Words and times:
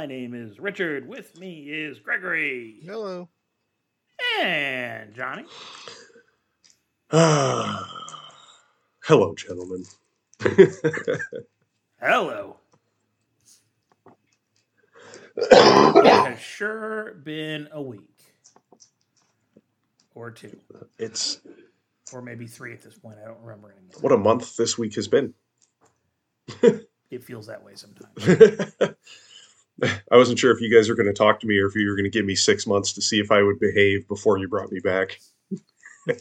My 0.00 0.06
name 0.06 0.32
is 0.32 0.58
Richard. 0.58 1.06
With 1.06 1.38
me 1.38 1.68
is 1.68 1.98
Gregory 1.98 2.80
Hello. 2.86 3.28
and 4.40 5.14
Johnny. 5.14 5.44
Hello, 7.10 7.84
gentlemen. 9.34 9.84
Hello. 12.00 12.56
it 15.36 16.06
has 16.06 16.40
sure 16.40 17.12
been 17.22 17.68
a 17.70 17.82
week 17.82 18.22
or 20.14 20.30
two, 20.30 20.58
it's 20.98 21.42
or 22.10 22.22
maybe 22.22 22.46
three 22.46 22.72
at 22.72 22.80
this 22.80 22.94
point. 22.94 23.18
I 23.22 23.26
don't 23.26 23.42
remember 23.42 23.70
anymore. 23.72 24.00
what 24.00 24.12
a 24.12 24.16
month 24.16 24.56
this 24.56 24.78
week 24.78 24.94
has 24.94 25.08
been. 25.08 25.34
It 27.10 27.24
feels 27.24 27.48
that 27.48 27.64
way 27.64 27.72
sometimes. 27.74 28.72
I 29.82 30.16
wasn't 30.16 30.38
sure 30.38 30.52
if 30.52 30.60
you 30.60 30.74
guys 30.74 30.88
were 30.88 30.94
going 30.94 31.06
to 31.06 31.12
talk 31.12 31.40
to 31.40 31.46
me 31.46 31.58
or 31.58 31.66
if 31.66 31.74
you 31.74 31.88
were 31.88 31.96
going 31.96 32.04
to 32.04 32.10
give 32.10 32.26
me 32.26 32.34
six 32.34 32.66
months 32.66 32.92
to 32.94 33.02
see 33.02 33.18
if 33.18 33.30
I 33.30 33.42
would 33.42 33.58
behave 33.58 34.06
before 34.08 34.38
you 34.38 34.48
brought 34.48 34.70
me 34.70 34.80
back. 34.80 35.18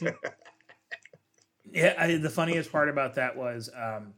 Yeah, 1.72 1.94
I, 1.98 2.16
the 2.18 2.30
funniest 2.30 2.72
part 2.72 2.90
about 2.90 3.16
that 3.16 3.36
was 3.36 3.70
um, 3.76 4.14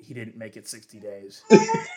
he 0.00 0.14
didn't 0.14 0.36
make 0.36 0.56
it 0.56 0.68
60 0.68 0.98
days. 1.00 1.42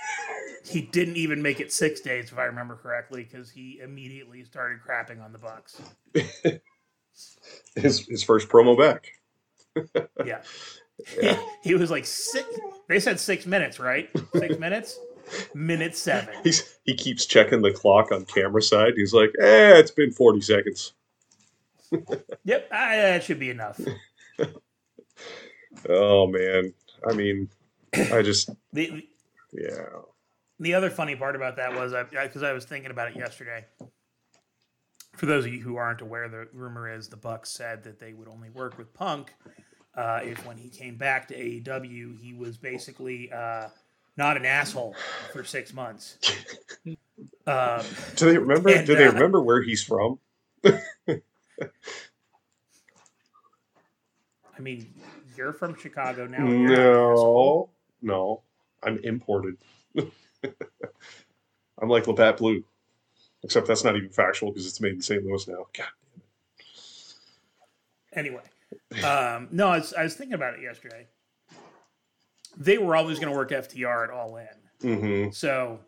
he 0.66 0.82
didn't 0.82 1.18
even 1.18 1.42
make 1.42 1.60
it 1.60 1.72
six 1.72 2.02
days, 2.02 2.32
if 2.32 2.38
I 2.38 2.44
remember 2.44 2.76
correctly, 2.76 3.24
because 3.24 3.50
he 3.50 3.80
immediately 3.82 4.44
started 4.44 4.80
crapping 4.88 5.24
on 5.24 5.32
the 5.32 5.40
Bucks. 5.40 5.82
His 7.76 8.06
his 8.06 8.22
first 8.22 8.48
promo 8.48 8.78
back. 8.78 9.08
Yeah. 10.24 10.42
Yeah. 11.20 11.40
he 11.64 11.74
was 11.74 11.90
like 11.90 12.06
six. 12.06 12.48
They 12.88 13.00
said 13.00 13.20
six 13.20 13.48
minutes, 13.48 13.80
right? 13.80 14.10
Six 14.36 14.60
minutes. 14.60 15.00
Minute 15.54 15.96
seven. 15.96 16.36
He's 16.44 16.78
he 16.84 16.96
keeps 16.96 17.26
checking 17.26 17.62
the 17.62 17.72
clock 17.72 18.12
on 18.12 18.26
camera 18.26 18.62
side. 18.62 18.94
He's 18.96 19.14
like, 19.14 19.30
eh, 19.40 19.78
it's 19.78 19.92
been 19.92 20.12
forty 20.12 20.42
seconds. 20.42 20.94
Yep, 22.44 22.68
ah, 22.72 22.90
that 22.92 23.24
should 23.24 23.40
be 23.40 23.50
enough. 23.50 23.80
Oh 25.88 26.26
man. 26.26 26.74
I 27.08 27.14
mean, 27.14 27.50
I 27.94 28.24
just 28.24 28.50
The 28.74 29.08
yeah. 29.54 29.86
the 30.60 30.74
other 30.74 30.90
funny 30.90 31.16
part 31.16 31.36
about 31.36 31.58
that 31.58 31.76
was 31.76 31.94
because 32.12 32.42
I, 32.42 32.52
was 32.52 32.66
thinking 32.66 32.90
about 32.90 33.10
it 33.10 33.16
yesterday. 33.16 33.66
For 35.16 35.28
those 35.28 35.46
of 35.46 35.54
you 35.54 35.62
who 35.62 35.76
aren't 35.76 36.02
aware, 36.02 36.28
the 36.28 36.48
rumor 36.52 36.92
is 36.92 37.10
the 37.10 37.16
Bucks 37.16 37.52
said 37.52 37.84
that 37.84 38.00
they 38.00 38.14
would 38.14 38.28
only 38.28 38.50
work 38.50 38.80
with 38.80 38.92
Punk 38.92 39.34
uh, 39.98 40.20
if, 40.24 40.46
when 40.46 40.58
he 40.58 40.70
came 40.70 40.96
back 40.96 41.28
to 41.28 41.36
AEW, 41.36 42.20
he 42.22 42.34
was 42.34 42.56
basically 42.56 43.32
uh, 43.32 43.68
not 44.18 44.38
an 44.38 44.46
asshole 44.46 44.96
for 45.32 45.44
six 45.44 45.74
months. 45.74 46.18
Um, 47.48 47.82
Do 48.16 48.30
they 48.30 48.38
remember? 48.38 48.70
And, 48.70 48.86
do 48.86 48.96
they 48.96 49.08
uh, 49.08 49.12
remember 49.14 49.42
where 49.42 49.64
he's 49.64 49.82
from? 49.82 50.20
I 50.64 50.80
mean, 54.60 54.94
you're 55.36 55.54
from 55.54 55.76
Chicago 55.76 56.28
now. 56.28 56.46
and 56.46 56.62
you're 56.62 56.70
not 56.70 56.78
an 56.78 56.84
asshole. 57.14 57.72
No, 58.02 58.14
no, 58.14 58.42
I'm 58.84 59.00
imported. 59.00 59.58
I'm 59.96 60.12
like 61.90 62.06
Labatt 62.06 62.38
Blue, 62.38 62.64
except 63.44 63.66
that's 63.68 63.84
not 63.84 63.96
even 63.96 64.10
factual 64.10 64.52
because 64.52 64.68
it's 64.68 64.80
made 64.82 64.94
in 64.94 65.02
St. 65.02 65.26
Louis 65.26 65.48
now. 65.48 65.66
God 65.76 65.88
damn 66.14 66.20
it. 66.20 66.24
Anyway, 68.14 68.44
um, 69.04 69.48
no, 69.52 69.70
I 69.70 69.78
was, 69.78 69.94
I 69.94 70.04
was 70.04 70.16
thinking 70.16 70.34
about 70.36 70.54
it 70.56 70.62
yesterday. 70.62 71.08
They 72.58 72.78
were 72.78 72.96
always 72.96 73.20
going 73.20 73.32
to 73.32 73.38
work 73.38 73.52
FTR 73.52 74.06
at 74.06 74.10
All 74.10 74.38
In. 74.38 74.48
Mm-hmm. 74.82 75.32
So 75.32 75.80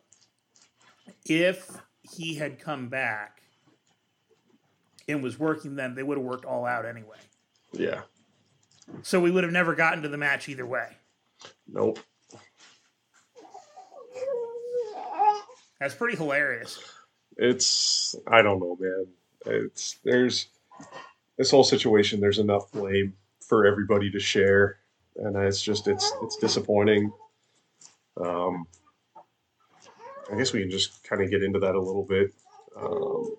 if 1.26 1.70
he 2.02 2.36
had 2.36 2.60
come 2.60 2.90
back 2.90 3.42
and 5.08 5.24
was 5.24 5.40
working 5.40 5.76
them, 5.76 5.96
they 5.96 6.04
would 6.04 6.18
have 6.18 6.26
worked 6.26 6.46
all 6.46 6.66
out 6.66 6.86
anyway. 6.86 7.18
Yeah. 7.72 8.02
So 9.02 9.20
we 9.20 9.32
would 9.32 9.44
have 9.44 9.54
never 9.54 9.76
gotten 9.76 10.04
to 10.04 10.10
the 10.10 10.18
match 10.18 10.50
either 10.50 10.66
way. 10.66 10.98
Nope. 11.68 12.00
That's 15.80 15.96
pretty 15.96 16.18
hilarious. 16.18 16.80
It's 17.38 18.16
I 18.28 18.42
don't 18.42 18.60
know, 18.60 18.78
man. 18.80 19.08
It's 19.46 19.98
there's 20.04 20.48
this 21.38 21.52
whole 21.52 21.64
situation. 21.64 22.20
There's 22.20 22.40
enough 22.40 22.72
blame 22.72 23.14
for 23.40 23.66
everybody 23.66 24.12
to 24.12 24.20
share, 24.20 24.78
and 25.20 25.36
it's 25.38 25.62
just 25.62 25.88
it's 25.88 26.12
it's 26.22 26.38
disappointing. 26.38 27.12
Um, 28.20 28.66
I 30.32 30.38
guess 30.38 30.54
we 30.54 30.62
can 30.62 30.70
just 30.70 31.04
kind 31.04 31.22
of 31.22 31.30
get 31.30 31.44
into 31.44 31.60
that 31.60 31.76
a 31.76 31.80
little 31.80 32.04
bit. 32.04 32.34
Um, 32.76 33.36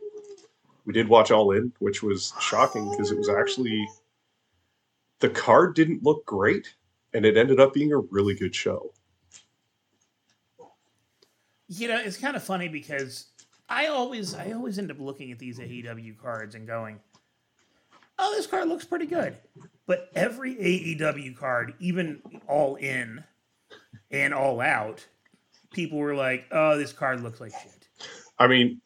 we 0.84 0.92
did 0.92 1.08
watch 1.08 1.30
All 1.30 1.52
In, 1.52 1.72
which 1.78 2.02
was 2.02 2.32
shocking 2.41 2.91
because 2.91 3.10
it 3.10 3.18
was 3.18 3.28
actually 3.28 3.86
the 5.20 5.30
card 5.30 5.74
didn't 5.74 6.02
look 6.02 6.24
great, 6.26 6.74
and 7.12 7.24
it 7.24 7.36
ended 7.36 7.60
up 7.60 7.72
being 7.74 7.92
a 7.92 7.98
really 7.98 8.34
good 8.34 8.54
show. 8.54 8.92
You 11.68 11.88
know, 11.88 12.00
it's 12.00 12.16
kind 12.16 12.34
of 12.34 12.42
funny 12.42 12.68
because 12.68 13.26
I 13.68 13.86
always 13.86 14.34
I 14.34 14.52
always 14.52 14.78
end 14.78 14.91
up 14.91 14.98
looking 14.98 15.30
at 15.30 15.38
these 15.38 15.58
AEW 15.58 16.18
cards 16.18 16.54
and 16.54 16.66
going, 16.66 16.98
"Oh, 18.20 18.34
this 18.36 18.47
card 18.47 18.69
looks 18.69 18.84
pretty 18.84 19.06
good." 19.06 19.36
But 19.86 20.10
every 20.14 20.54
AEW 20.54 21.36
card, 21.36 21.75
even 21.81 22.22
all 22.47 22.76
in 22.76 23.25
and 24.10 24.32
all 24.32 24.60
out, 24.60 25.06
people 25.72 25.98
were 25.98 26.14
like, 26.14 26.47
"Oh, 26.53 26.76
this 26.76 26.92
card 26.92 27.22
looks 27.22 27.41
like 27.41 27.53
shit." 27.53 27.88
I 28.38 28.47
mean, 28.47 28.80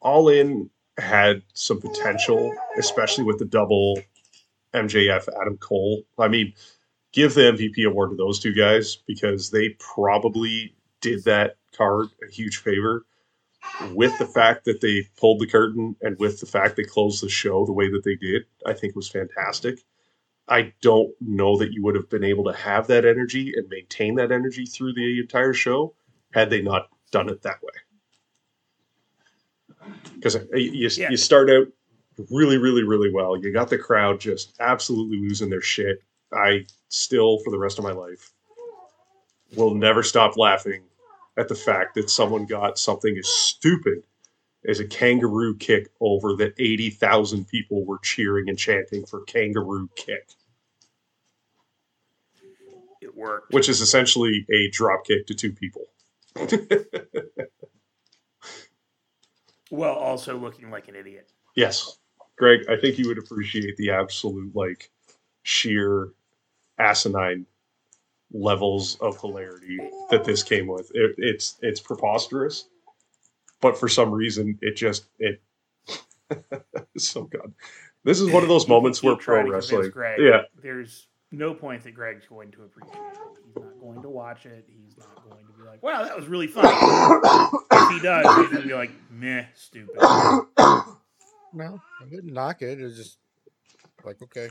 All 0.00 0.28
In 0.28 0.70
had 0.98 1.42
some 1.54 1.80
potential, 1.80 2.52
especially 2.78 3.24
with 3.24 3.38
the 3.38 3.44
double 3.44 4.00
MJF 4.74 5.28
Adam 5.40 5.56
Cole. 5.58 6.02
I 6.18 6.28
mean, 6.28 6.52
give 7.12 7.34
the 7.34 7.42
MVP 7.42 7.86
award 7.86 8.10
to 8.10 8.16
those 8.16 8.40
two 8.40 8.52
guys 8.52 8.96
because 9.06 9.50
they 9.50 9.70
probably 9.78 10.74
did 11.00 11.24
that 11.24 11.56
card 11.76 12.08
a 12.26 12.30
huge 12.30 12.58
favor 12.58 13.04
with 13.92 14.16
the 14.18 14.26
fact 14.26 14.64
that 14.64 14.80
they 14.80 15.06
pulled 15.18 15.40
the 15.40 15.46
curtain 15.46 15.96
and 16.02 16.18
with 16.18 16.40
the 16.40 16.46
fact 16.46 16.76
they 16.76 16.84
closed 16.84 17.22
the 17.22 17.28
show 17.28 17.64
the 17.66 17.72
way 17.72 17.90
that 17.90 18.04
they 18.04 18.16
did. 18.16 18.42
I 18.66 18.72
think 18.74 18.94
was 18.96 19.08
fantastic. 19.08 19.80
I 20.48 20.72
don't 20.82 21.12
know 21.20 21.56
that 21.58 21.72
you 21.72 21.82
would 21.84 21.94
have 21.94 22.10
been 22.10 22.24
able 22.24 22.44
to 22.44 22.52
have 22.52 22.88
that 22.88 23.04
energy 23.04 23.52
and 23.56 23.68
maintain 23.68 24.16
that 24.16 24.32
energy 24.32 24.66
through 24.66 24.94
the 24.94 25.20
entire 25.20 25.52
show 25.54 25.94
had 26.32 26.50
they 26.50 26.62
not 26.62 26.88
done 27.10 27.28
it 27.28 27.42
that 27.42 27.62
way 27.62 27.72
because 30.14 30.36
uh, 30.36 30.44
you, 30.54 30.88
Yeah. 30.96 31.10
you 31.10 31.16
start 31.16 31.50
out 31.50 31.66
really, 32.30 32.58
really, 32.58 32.84
really 32.84 33.10
well. 33.12 33.36
You 33.36 33.52
got 33.52 33.70
the 33.70 33.78
crowd 33.78 34.20
just 34.20 34.54
absolutely 34.60 35.18
losing 35.18 35.50
their 35.50 35.60
shit. 35.60 36.02
I 36.32 36.66
still, 36.88 37.38
for 37.40 37.50
the 37.50 37.58
rest 37.58 37.78
of 37.78 37.84
my 37.84 37.92
life, 37.92 38.32
will 39.56 39.74
never 39.74 40.02
stop 40.02 40.36
laughing 40.36 40.82
at 41.36 41.48
the 41.48 41.54
fact 41.54 41.94
that 41.94 42.10
someone 42.10 42.44
got 42.46 42.78
something 42.78 43.16
as 43.16 43.28
stupid 43.28 44.02
as 44.68 44.78
a 44.80 44.84
kangaroo 44.86 45.56
kick 45.56 45.88
over 46.00 46.34
that 46.36 46.54
80,000 46.58 47.46
people 47.48 47.84
were 47.84 47.98
cheering 48.02 48.48
and 48.48 48.58
chanting 48.58 49.04
for 49.06 49.22
kangaroo 49.22 49.88
kick, 49.96 50.28
It 53.00 53.16
worked. 53.16 53.52
which 53.52 53.68
is 53.68 53.80
essentially 53.80 54.46
a 54.52 54.68
drop 54.70 55.04
kick 55.06 55.26
to 55.26 55.34
two 55.34 55.52
people. 55.52 55.86
Well, 59.70 59.94
also 59.94 60.36
looking 60.36 60.70
like 60.70 60.88
an 60.88 60.96
idiot. 60.96 61.30
Yes. 61.56 61.96
Greg, 62.36 62.60
I 62.68 62.76
think 62.76 62.98
you 62.98 63.08
would 63.08 63.16
appreciate 63.18 63.74
the 63.78 63.90
absolute 63.90 64.54
like 64.54 64.90
sheer 65.44 66.10
asinine 66.78 67.46
levels 68.32 68.96
of 69.00 69.20
hilarity 69.20 69.78
that 70.10 70.24
this 70.24 70.42
came 70.42 70.66
with. 70.66 70.90
It, 70.94 71.14
it's 71.18 71.58
it's 71.62 71.80
preposterous, 71.80 72.68
but 73.60 73.78
for 73.78 73.88
some 73.88 74.10
reason 74.10 74.58
it 74.62 74.76
just 74.76 75.06
it 75.18 75.42
it's 76.94 77.08
so 77.08 77.24
good. 77.24 77.54
This 78.04 78.20
is 78.20 78.30
one 78.30 78.42
of 78.42 78.48
those 78.48 78.66
moments 78.66 79.02
where 79.02 79.14
keep 79.14 79.22
trying 79.22 79.46
pro 79.46 79.60
to 79.60 79.66
convince 79.66 79.72
wrestling. 79.72 79.90
Greg, 79.90 80.20
Yeah. 80.20 80.42
There's 80.60 81.06
no 81.30 81.54
point 81.54 81.84
that 81.84 81.94
Greg's 81.94 82.26
going 82.26 82.50
to 82.52 82.62
appreciate 82.62 82.94
it. 82.94 83.18
He's 83.46 83.54
not 83.56 83.80
going 83.80 84.02
to 84.02 84.08
watch 84.08 84.46
it. 84.46 84.66
He's 84.68 84.96
not 84.98 85.28
going 85.28 85.44
to 85.46 85.52
be 85.52 85.68
like, 85.68 85.82
"Wow, 85.82 86.04
that 86.04 86.16
was 86.16 86.26
really 86.26 86.46
fun." 86.46 86.64
if 87.72 87.90
he 87.90 88.00
does, 88.00 88.26
he's 88.36 88.48
going 88.48 88.62
to 88.62 88.68
be 88.68 88.74
like, 88.74 88.90
"Meh, 89.10 89.44
stupid." 89.54 89.96
No, 91.54 91.80
I 92.00 92.04
didn't 92.08 92.32
knock 92.32 92.62
it. 92.62 92.80
It's 92.80 92.96
just 92.96 93.18
like 94.04 94.20
okay. 94.22 94.48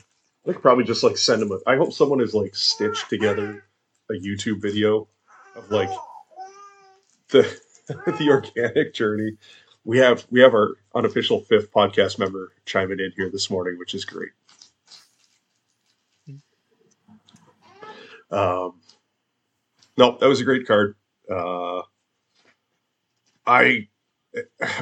I 0.48 0.54
could 0.54 0.62
probably 0.62 0.84
just 0.84 1.04
like 1.04 1.18
send 1.18 1.42
him 1.42 1.52
a 1.52 1.58
I 1.70 1.76
hope 1.76 1.94
someone 1.94 2.22
is 2.22 2.34
like 2.34 2.56
stitched 2.56 3.10
together 3.10 3.64
a 4.12 4.20
YouTube 4.20 4.62
video 4.62 5.08
of 5.56 5.70
like 5.72 5.90
the 7.30 7.60
the 7.88 8.30
organic 8.30 8.94
journey. 8.94 9.38
We 9.84 9.98
have 9.98 10.26
we 10.30 10.42
have 10.42 10.54
our 10.54 10.76
unofficial 10.94 11.42
fifth 11.42 11.72
podcast 11.72 12.20
member 12.20 12.52
chiming 12.66 13.00
in 13.00 13.12
here 13.16 13.30
this 13.30 13.50
morning, 13.50 13.78
which 13.80 13.94
is 13.96 14.06
great. 14.06 14.32
Um, 18.30 18.80
no, 19.98 20.18
that 20.20 20.28
was 20.28 20.40
a 20.40 20.46
great 20.46 20.68
card. 20.68 20.96
Uh, 21.30 21.82
I 23.46 23.88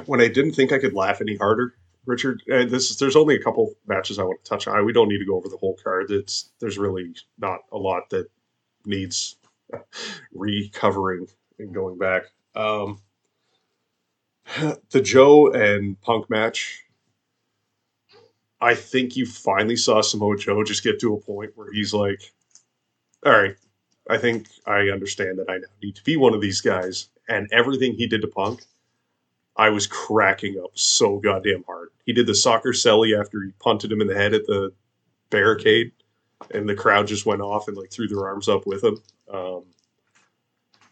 when 0.05 0.21
I 0.21 0.27
didn't 0.27 0.53
think 0.53 0.71
I 0.71 0.79
could 0.79 0.93
laugh 0.93 1.21
any 1.21 1.35
harder, 1.35 1.73
Richard. 2.05 2.43
This 2.47 2.91
is, 2.91 2.97
there's 2.97 3.15
only 3.15 3.35
a 3.35 3.43
couple 3.43 3.73
matches 3.87 4.19
I 4.19 4.23
want 4.23 4.43
to 4.43 4.49
touch 4.49 4.67
on. 4.67 4.85
We 4.85 4.93
don't 4.93 5.07
need 5.07 5.19
to 5.19 5.25
go 5.25 5.35
over 5.35 5.49
the 5.49 5.57
whole 5.57 5.77
card. 5.83 6.11
It's 6.11 6.51
there's 6.59 6.77
really 6.77 7.13
not 7.39 7.61
a 7.71 7.77
lot 7.77 8.09
that 8.11 8.27
needs 8.85 9.37
recovering 10.33 11.27
and 11.59 11.73
going 11.73 11.97
back. 11.97 12.23
Um, 12.55 13.01
the 14.89 15.01
Joe 15.01 15.51
and 15.51 15.99
Punk 16.01 16.29
match. 16.29 16.83
I 18.61 18.75
think 18.75 19.15
you 19.15 19.25
finally 19.25 19.77
saw 19.77 20.01
Samoa 20.01 20.37
Joe 20.37 20.63
just 20.63 20.83
get 20.83 20.99
to 20.99 21.13
a 21.13 21.19
point 21.19 21.51
where 21.55 21.71
he's 21.71 21.93
like, 21.93 22.33
"All 23.25 23.31
right, 23.31 23.55
I 24.09 24.17
think 24.17 24.47
I 24.65 24.89
understand 24.89 25.39
that 25.39 25.49
I 25.49 25.57
now 25.57 25.67
need 25.81 25.95
to 25.95 26.03
be 26.03 26.17
one 26.17 26.33
of 26.33 26.41
these 26.41 26.61
guys." 26.61 27.09
And 27.29 27.47
everything 27.53 27.93
he 27.93 28.07
did 28.07 28.21
to 28.21 28.27
Punk, 28.27 28.63
I 29.55 29.69
was 29.69 29.87
cracking 29.87 30.59
up 30.59 30.71
so 30.73 31.19
goddamn 31.19 31.63
hard. 31.67 31.89
He 32.05 32.11
did 32.11 32.27
the 32.27 32.35
soccer 32.35 32.71
celly 32.71 33.17
after 33.17 33.41
he 33.43 33.51
punted 33.59 33.91
him 33.91 34.01
in 34.01 34.07
the 34.07 34.15
head 34.15 34.33
at 34.33 34.45
the 34.47 34.73
barricade, 35.29 35.91
and 36.51 36.67
the 36.67 36.75
crowd 36.75 37.07
just 37.07 37.25
went 37.25 37.41
off 37.41 37.67
and 37.67 37.77
like 37.77 37.91
threw 37.91 38.07
their 38.07 38.27
arms 38.27 38.47
up 38.47 38.65
with 38.65 38.83
him. 38.83 38.97
Um, 39.31 39.63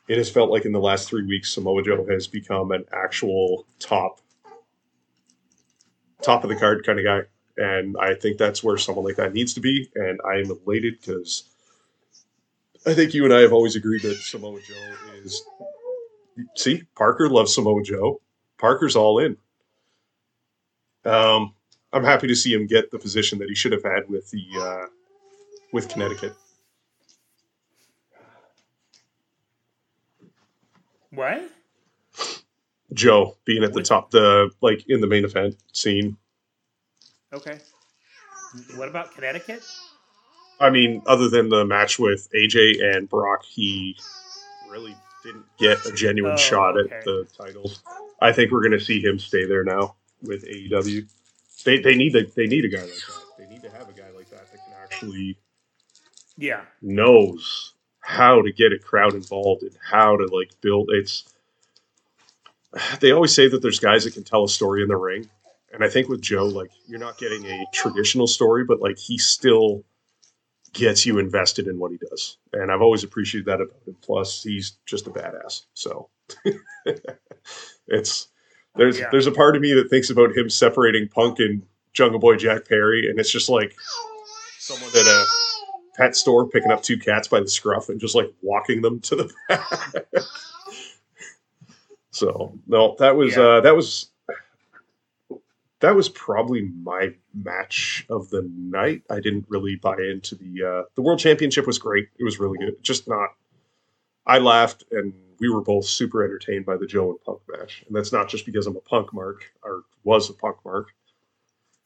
it 0.07 0.17
has 0.17 0.29
felt 0.29 0.49
like 0.49 0.65
in 0.65 0.71
the 0.71 0.79
last 0.79 1.09
three 1.09 1.25
weeks, 1.25 1.51
Samoa 1.51 1.83
Joe 1.83 2.05
has 2.09 2.27
become 2.27 2.71
an 2.71 2.85
actual 2.93 3.65
top, 3.79 4.21
top 6.21 6.43
of 6.43 6.49
the 6.49 6.55
card 6.55 6.85
kind 6.85 6.99
of 6.99 7.05
guy, 7.05 7.21
and 7.57 7.97
I 7.99 8.13
think 8.13 8.37
that's 8.37 8.63
where 8.63 8.77
someone 8.77 9.05
like 9.05 9.17
that 9.17 9.33
needs 9.33 9.53
to 9.55 9.59
be. 9.59 9.89
And 9.95 10.19
I 10.25 10.37
am 10.37 10.51
elated 10.51 10.99
because 10.99 11.43
I 12.85 12.93
think 12.93 13.13
you 13.13 13.25
and 13.25 13.33
I 13.33 13.41
have 13.41 13.53
always 13.53 13.75
agreed 13.75 14.03
that 14.03 14.15
Samoa 14.15 14.59
Joe 14.61 14.75
is. 15.23 15.43
See, 16.55 16.83
Parker 16.95 17.29
loves 17.29 17.53
Samoa 17.53 17.83
Joe. 17.83 18.21
Parker's 18.57 18.95
all 18.95 19.19
in. 19.19 19.37
Um, 21.03 21.53
I'm 21.91 22.03
happy 22.03 22.27
to 22.27 22.35
see 22.35 22.53
him 22.53 22.67
get 22.67 22.91
the 22.91 22.99
position 22.99 23.39
that 23.39 23.49
he 23.49 23.55
should 23.55 23.71
have 23.71 23.83
had 23.83 24.07
with 24.07 24.29
the 24.29 24.45
uh, 24.57 24.85
with 25.73 25.89
Connecticut. 25.89 26.33
What? 31.11 31.49
Joe 32.93 33.35
being 33.45 33.63
at 33.63 33.73
the 33.73 33.83
top, 33.83 34.11
the 34.11 34.49
like 34.61 34.85
in 34.87 35.01
the 35.01 35.07
main 35.07 35.25
event 35.25 35.55
scene. 35.73 36.17
Okay. 37.33 37.59
What 38.75 38.87
about 38.87 39.13
Connecticut? 39.13 39.63
I 40.59 40.69
mean, 40.69 41.01
other 41.05 41.29
than 41.29 41.49
the 41.49 41.65
match 41.65 41.99
with 41.99 42.27
AJ 42.35 42.95
and 42.95 43.09
Brock, 43.09 43.43
he 43.45 43.95
really 44.69 44.95
didn't 45.23 45.45
get 45.59 45.85
a 45.85 45.91
genuine 45.91 46.33
Oh, 46.33 46.37
shot 46.37 46.77
okay. 46.77 46.95
at 46.95 47.03
the 47.03 47.27
titles. 47.37 47.83
I 48.21 48.31
think 48.31 48.51
we're 48.51 48.61
going 48.61 48.71
to 48.71 48.83
see 48.83 49.01
him 49.01 49.19
stay 49.19 49.45
there 49.45 49.63
now 49.63 49.95
with 50.23 50.45
AEW. 50.45 51.07
They 51.65 51.79
they 51.79 51.95
need 51.95 52.15
a, 52.15 52.25
they 52.25 52.47
need 52.47 52.65
a 52.65 52.69
guy 52.69 52.81
like 52.81 52.89
that. 52.89 53.23
They 53.37 53.47
need 53.47 53.61
to 53.63 53.69
have 53.69 53.89
a 53.89 53.93
guy 53.93 54.09
like 54.15 54.29
that 54.29 54.51
that 54.51 54.57
can 54.65 54.73
actually 54.81 55.37
Yeah. 56.37 56.61
knows 56.81 57.73
how 57.99 58.41
to 58.41 58.51
get 58.53 58.71
a 58.71 58.79
crowd 58.79 59.13
involved 59.15 59.63
and 59.63 59.75
how 59.91 60.15
to 60.15 60.25
like 60.33 60.51
build 60.61 60.89
it's 60.91 61.25
they 62.99 63.11
always 63.11 63.33
say 63.33 63.47
that 63.47 63.61
there's 63.61 63.79
guys 63.79 64.03
that 64.03 64.13
can 64.13 64.23
tell 64.23 64.43
a 64.43 64.49
story 64.49 64.81
in 64.81 64.87
the 64.87 64.95
ring 64.95 65.27
and 65.73 65.83
i 65.83 65.89
think 65.89 66.07
with 66.07 66.21
joe 66.21 66.45
like 66.45 66.69
you're 66.87 66.99
not 66.99 67.17
getting 67.17 67.45
a 67.45 67.65
traditional 67.73 68.27
story 68.27 68.63
but 68.63 68.79
like 68.79 68.97
he 68.97 69.17
still 69.17 69.83
gets 70.73 71.05
you 71.05 71.17
invested 71.17 71.67
in 71.67 71.79
what 71.79 71.91
he 71.91 71.97
does 71.97 72.37
and 72.53 72.71
i've 72.71 72.81
always 72.81 73.03
appreciated 73.03 73.45
that 73.45 73.61
about 73.61 73.81
him 73.85 73.95
plus 74.01 74.43
he's 74.43 74.73
just 74.85 75.07
a 75.07 75.09
badass 75.09 75.63
so 75.73 76.09
it's 77.87 78.27
there's 78.75 78.99
Yeah. 78.99 79.09
there's 79.11 79.27
a 79.27 79.31
part 79.31 79.55
of 79.55 79.61
me 79.61 79.73
that 79.73 79.89
thinks 79.89 80.09
about 80.09 80.37
him 80.37 80.49
separating 80.49 81.07
punk 81.09 81.39
and 81.39 81.63
jungle 81.93 82.19
boy 82.19 82.35
jack 82.35 82.67
perry 82.67 83.09
and 83.09 83.19
it's 83.19 83.31
just 83.31 83.49
like 83.49 83.75
someone 84.59 84.91
that 84.91 85.07
a 85.07 85.25
pet 85.97 86.15
store 86.15 86.47
picking 86.47 86.71
up 86.71 86.83
two 86.83 86.97
cats 86.97 87.27
by 87.27 87.39
the 87.39 87.47
scruff 87.47 87.89
and 87.89 87.99
just 87.99 88.15
like 88.15 88.31
walking 88.41 88.81
them 88.81 88.99
to 89.01 89.15
the 89.15 89.33
back. 89.49 89.63
so 92.11 92.57
no, 92.67 92.95
that 92.99 93.15
was 93.15 93.35
Yeah. 93.35 93.43
uh, 93.43 93.61
that 93.61 93.75
was 93.75 94.11
that 95.79 95.95
was 95.95 96.09
probably 96.09 96.63
my 96.81 97.13
match 97.35 98.05
of 98.09 98.29
the 98.31 98.49
night. 98.57 99.03
I 99.11 99.19
didn't 99.19 99.45
really 99.47 99.75
buy 99.75 99.95
into 99.97 100.35
the 100.35 100.63
uh, 100.63 100.83
the 100.95 101.01
world 101.01 101.19
championship 101.19 101.67
was 101.67 101.77
great. 101.77 102.07
It 102.19 102.23
was 102.23 102.39
really 102.39 102.57
good. 102.57 102.81
Just 102.81 103.07
not. 103.07 103.29
I 104.25 104.39
laughed 104.39 104.83
and 104.91 105.13
we 105.39 105.49
were 105.49 105.61
both 105.61 105.85
super 105.85 106.23
entertained 106.25 106.65
by 106.65 106.77
the 106.77 106.87
Joe 106.87 107.11
and 107.11 107.21
Punk 107.21 107.41
match, 107.47 107.83
and 107.87 107.95
that's 107.95 108.11
not 108.11 108.27
just 108.27 108.45
because 108.45 108.65
I'm 108.65 108.75
a 108.75 108.81
Punk 108.81 109.13
mark 109.13 109.43
or 109.63 109.83
was 110.03 110.29
a 110.29 110.33
Punk 110.33 110.57
mark. 110.65 110.89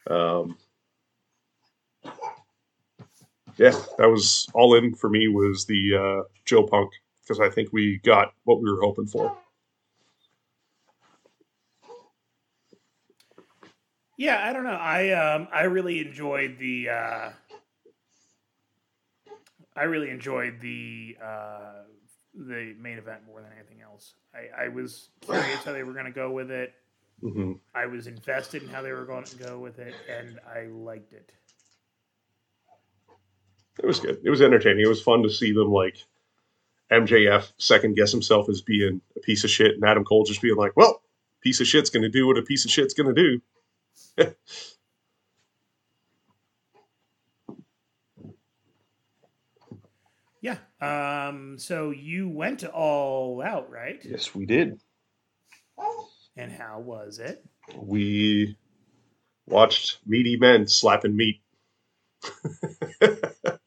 Um, 0.09 0.57
yeah, 3.61 3.79
that 3.99 4.09
was 4.09 4.47
all 4.55 4.73
in 4.73 4.95
for 4.95 5.07
me 5.07 5.27
was 5.27 5.65
the 5.67 5.95
uh, 5.95 6.27
Joe 6.45 6.63
Punk 6.65 6.91
because 7.21 7.39
I 7.39 7.47
think 7.53 7.71
we 7.71 7.99
got 8.03 8.33
what 8.43 8.59
we 8.59 8.71
were 8.71 8.81
hoping 8.81 9.05
for. 9.05 9.37
Yeah, 14.17 14.43
I 14.43 14.51
don't 14.51 14.63
know. 14.63 14.71
I 14.71 15.11
um 15.11 15.47
I 15.53 15.63
really 15.63 15.99
enjoyed 15.99 16.57
the 16.59 16.89
uh 16.89 17.29
I 19.75 19.83
really 19.83 20.09
enjoyed 20.09 20.59
the 20.59 21.17
uh 21.23 21.83
the 22.33 22.73
main 22.79 22.97
event 22.97 23.21
more 23.27 23.41
than 23.41 23.51
anything 23.55 23.81
else. 23.83 24.15
I, 24.33 24.65
I 24.65 24.67
was 24.69 25.09
curious 25.21 25.63
how 25.63 25.71
they 25.71 25.83
were 25.83 25.93
gonna 25.93 26.11
go 26.11 26.31
with 26.31 26.49
it. 26.49 26.73
hmm 27.21 27.53
I 27.75 27.85
was 27.85 28.07
invested 28.07 28.63
in 28.63 28.69
how 28.69 28.81
they 28.81 28.91
were 28.91 29.05
going 29.05 29.23
to 29.25 29.35
go 29.37 29.59
with 29.59 29.77
it 29.79 29.93
and 30.09 30.39
I 30.47 30.65
liked 30.65 31.13
it. 31.13 31.31
It 33.79 33.85
was 33.85 33.99
good. 33.99 34.19
It 34.23 34.29
was 34.29 34.41
entertaining. 34.41 34.83
It 34.85 34.89
was 34.89 35.01
fun 35.01 35.23
to 35.23 35.29
see 35.29 35.53
them 35.53 35.71
like 35.71 35.97
MJF 36.91 37.51
second 37.57 37.95
guess 37.95 38.11
himself 38.11 38.49
as 38.49 38.61
being 38.61 39.01
a 39.15 39.19
piece 39.21 39.43
of 39.43 39.49
shit, 39.49 39.75
and 39.75 39.83
Adam 39.83 40.03
Cole 40.03 40.25
just 40.25 40.41
being 40.41 40.55
like, 40.57 40.75
"Well, 40.75 41.01
piece 41.41 41.61
of 41.61 41.67
shit's 41.67 41.89
going 41.89 42.03
to 42.03 42.09
do 42.09 42.27
what 42.27 42.37
a 42.37 42.41
piece 42.41 42.65
of 42.65 42.71
shit's 42.71 42.93
going 42.93 43.13
to 43.15 43.39
do." 44.17 44.35
Yeah. 50.41 50.57
Um 50.81 51.59
so 51.59 51.91
you 51.91 52.27
went 52.27 52.63
all 52.63 53.41
out, 53.43 53.69
right? 53.69 54.01
Yes, 54.03 54.33
we 54.33 54.45
did. 54.45 54.81
And 56.35 56.51
how 56.51 56.79
was 56.79 57.19
it? 57.19 57.45
We 57.75 58.57
watched 59.45 59.99
meaty 60.05 60.37
men 60.37 60.67
slapping 60.67 61.15
meat. 61.15 61.41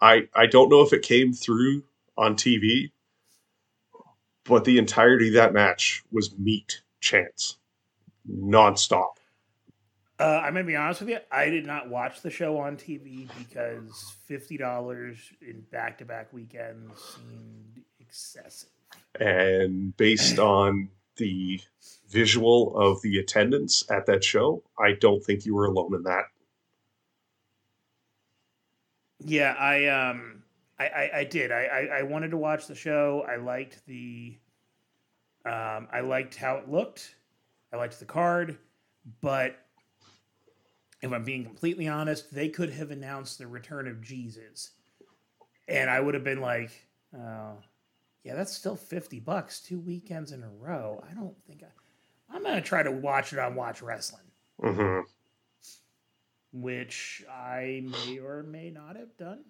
I 0.00 0.28
I 0.34 0.46
don't 0.46 0.68
know 0.68 0.82
if 0.82 0.92
it 0.92 1.02
came 1.02 1.32
through 1.32 1.82
on 2.16 2.34
TV, 2.34 2.90
but 4.44 4.64
the 4.64 4.78
entirety 4.78 5.28
of 5.28 5.34
that 5.34 5.52
match 5.52 6.02
was 6.10 6.36
meat 6.38 6.82
chance, 7.00 7.56
nonstop. 8.30 9.18
Uh, 10.20 10.42
I'm 10.42 10.52
gonna 10.52 10.64
be 10.64 10.74
honest 10.74 11.00
with 11.00 11.10
you. 11.10 11.18
I 11.30 11.48
did 11.48 11.64
not 11.64 11.88
watch 11.88 12.22
the 12.22 12.30
show 12.30 12.58
on 12.58 12.76
TV 12.76 13.28
because 13.38 14.16
fifty 14.26 14.56
dollars 14.56 15.18
in 15.40 15.60
back-to-back 15.70 16.32
weekends 16.32 17.16
seemed 17.16 17.84
excessive. 18.00 18.70
And 19.20 19.96
based 19.96 20.38
on 20.40 20.88
the 21.16 21.60
visual 22.10 22.76
of 22.76 23.00
the 23.02 23.18
attendance 23.18 23.84
at 23.90 24.06
that 24.06 24.24
show, 24.24 24.62
I 24.78 24.92
don't 24.92 25.22
think 25.22 25.44
you 25.44 25.54
were 25.54 25.66
alone 25.66 25.94
in 25.94 26.02
that. 26.04 26.24
Yeah, 29.20 29.54
I 29.58 29.86
um, 29.86 30.42
I 30.78 30.86
I, 30.86 31.10
I 31.18 31.24
did. 31.24 31.50
I, 31.50 31.64
I 31.64 31.98
I 31.98 32.02
wanted 32.02 32.30
to 32.30 32.36
watch 32.36 32.66
the 32.66 32.74
show. 32.74 33.24
I 33.28 33.36
liked 33.36 33.84
the, 33.86 34.38
um, 35.44 35.88
I 35.92 36.00
liked 36.00 36.36
how 36.36 36.56
it 36.56 36.70
looked. 36.70 37.16
I 37.72 37.76
liked 37.76 37.98
the 37.98 38.06
card, 38.06 38.58
but 39.20 39.56
if 41.02 41.12
I'm 41.12 41.24
being 41.24 41.44
completely 41.44 41.88
honest, 41.88 42.32
they 42.34 42.48
could 42.48 42.70
have 42.70 42.90
announced 42.90 43.38
the 43.38 43.46
return 43.46 43.88
of 43.88 44.02
Jesus, 44.02 44.70
and 45.66 45.90
I 45.90 46.00
would 46.00 46.14
have 46.14 46.24
been 46.24 46.40
like, 46.40 46.70
oh, 47.16 47.58
yeah, 48.24 48.34
that's 48.34 48.54
still 48.54 48.76
fifty 48.76 49.20
bucks 49.20 49.60
two 49.60 49.80
weekends 49.80 50.32
in 50.32 50.42
a 50.42 50.48
row. 50.48 51.02
I 51.10 51.14
don't 51.14 51.36
think 51.46 51.62
I. 51.62 52.34
I'm 52.34 52.42
gonna 52.42 52.60
try 52.60 52.82
to 52.82 52.92
watch 52.92 53.32
it 53.32 53.38
on 53.38 53.54
Watch 53.54 53.82
Wrestling, 53.82 54.30
hmm 54.60 55.00
which 56.52 57.24
I 57.30 57.82
may 57.84 58.18
or 58.18 58.42
may 58.42 58.70
not 58.70 58.96
have 58.96 59.16
done. 59.16 59.44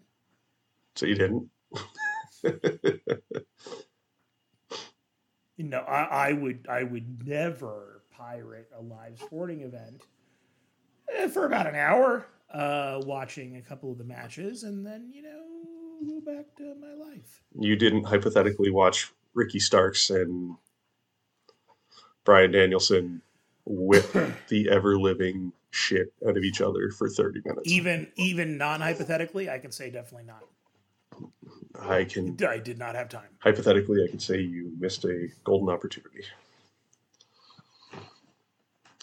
So 0.96 1.06
you 1.06 1.14
didn't. 1.14 1.48
Know, 5.58 5.78
I, 5.80 6.28
I 6.28 6.32
would 6.32 6.66
I 6.70 6.82
would 6.84 7.26
never 7.26 8.02
pirate 8.10 8.70
a 8.78 8.82
live 8.82 9.18
sporting 9.18 9.62
event 9.62 10.02
eh, 11.12 11.28
for 11.28 11.46
about 11.46 11.66
an 11.66 11.74
hour, 11.74 12.26
uh, 12.52 13.00
watching 13.04 13.56
a 13.56 13.62
couple 13.62 13.90
of 13.90 13.98
the 13.98 14.04
matches, 14.04 14.62
and 14.62 14.86
then 14.86 15.10
you 15.12 15.22
know 15.22 15.42
go 16.06 16.20
back 16.20 16.54
to 16.56 16.74
my 16.80 16.94
life. 16.94 17.42
you 17.58 17.74
didn't 17.74 18.04
hypothetically 18.04 18.70
watch 18.70 19.12
Ricky 19.34 19.58
Starks 19.58 20.10
and 20.10 20.56
Bryan 22.24 22.52
Danielson 22.52 23.22
whip 23.64 24.06
the 24.48 24.68
ever 24.70 24.96
living 24.96 25.52
shit 25.70 26.12
out 26.26 26.36
of 26.36 26.42
each 26.42 26.60
other 26.60 26.90
for 26.90 27.08
30 27.08 27.40
minutes. 27.44 27.70
Even 27.70 28.08
even 28.16 28.58
non 28.58 28.80
hypothetically, 28.80 29.50
I 29.50 29.58
can 29.58 29.72
say 29.72 29.90
definitely 29.90 30.26
not. 30.26 30.44
I 31.80 32.04
can 32.04 32.36
I 32.46 32.58
did 32.58 32.78
not 32.78 32.94
have 32.94 33.08
time. 33.08 33.28
hypothetically 33.38 34.04
I 34.04 34.08
can 34.08 34.18
say 34.18 34.40
you 34.40 34.72
missed 34.78 35.04
a 35.04 35.28
golden 35.44 35.68
opportunity. 35.68 36.24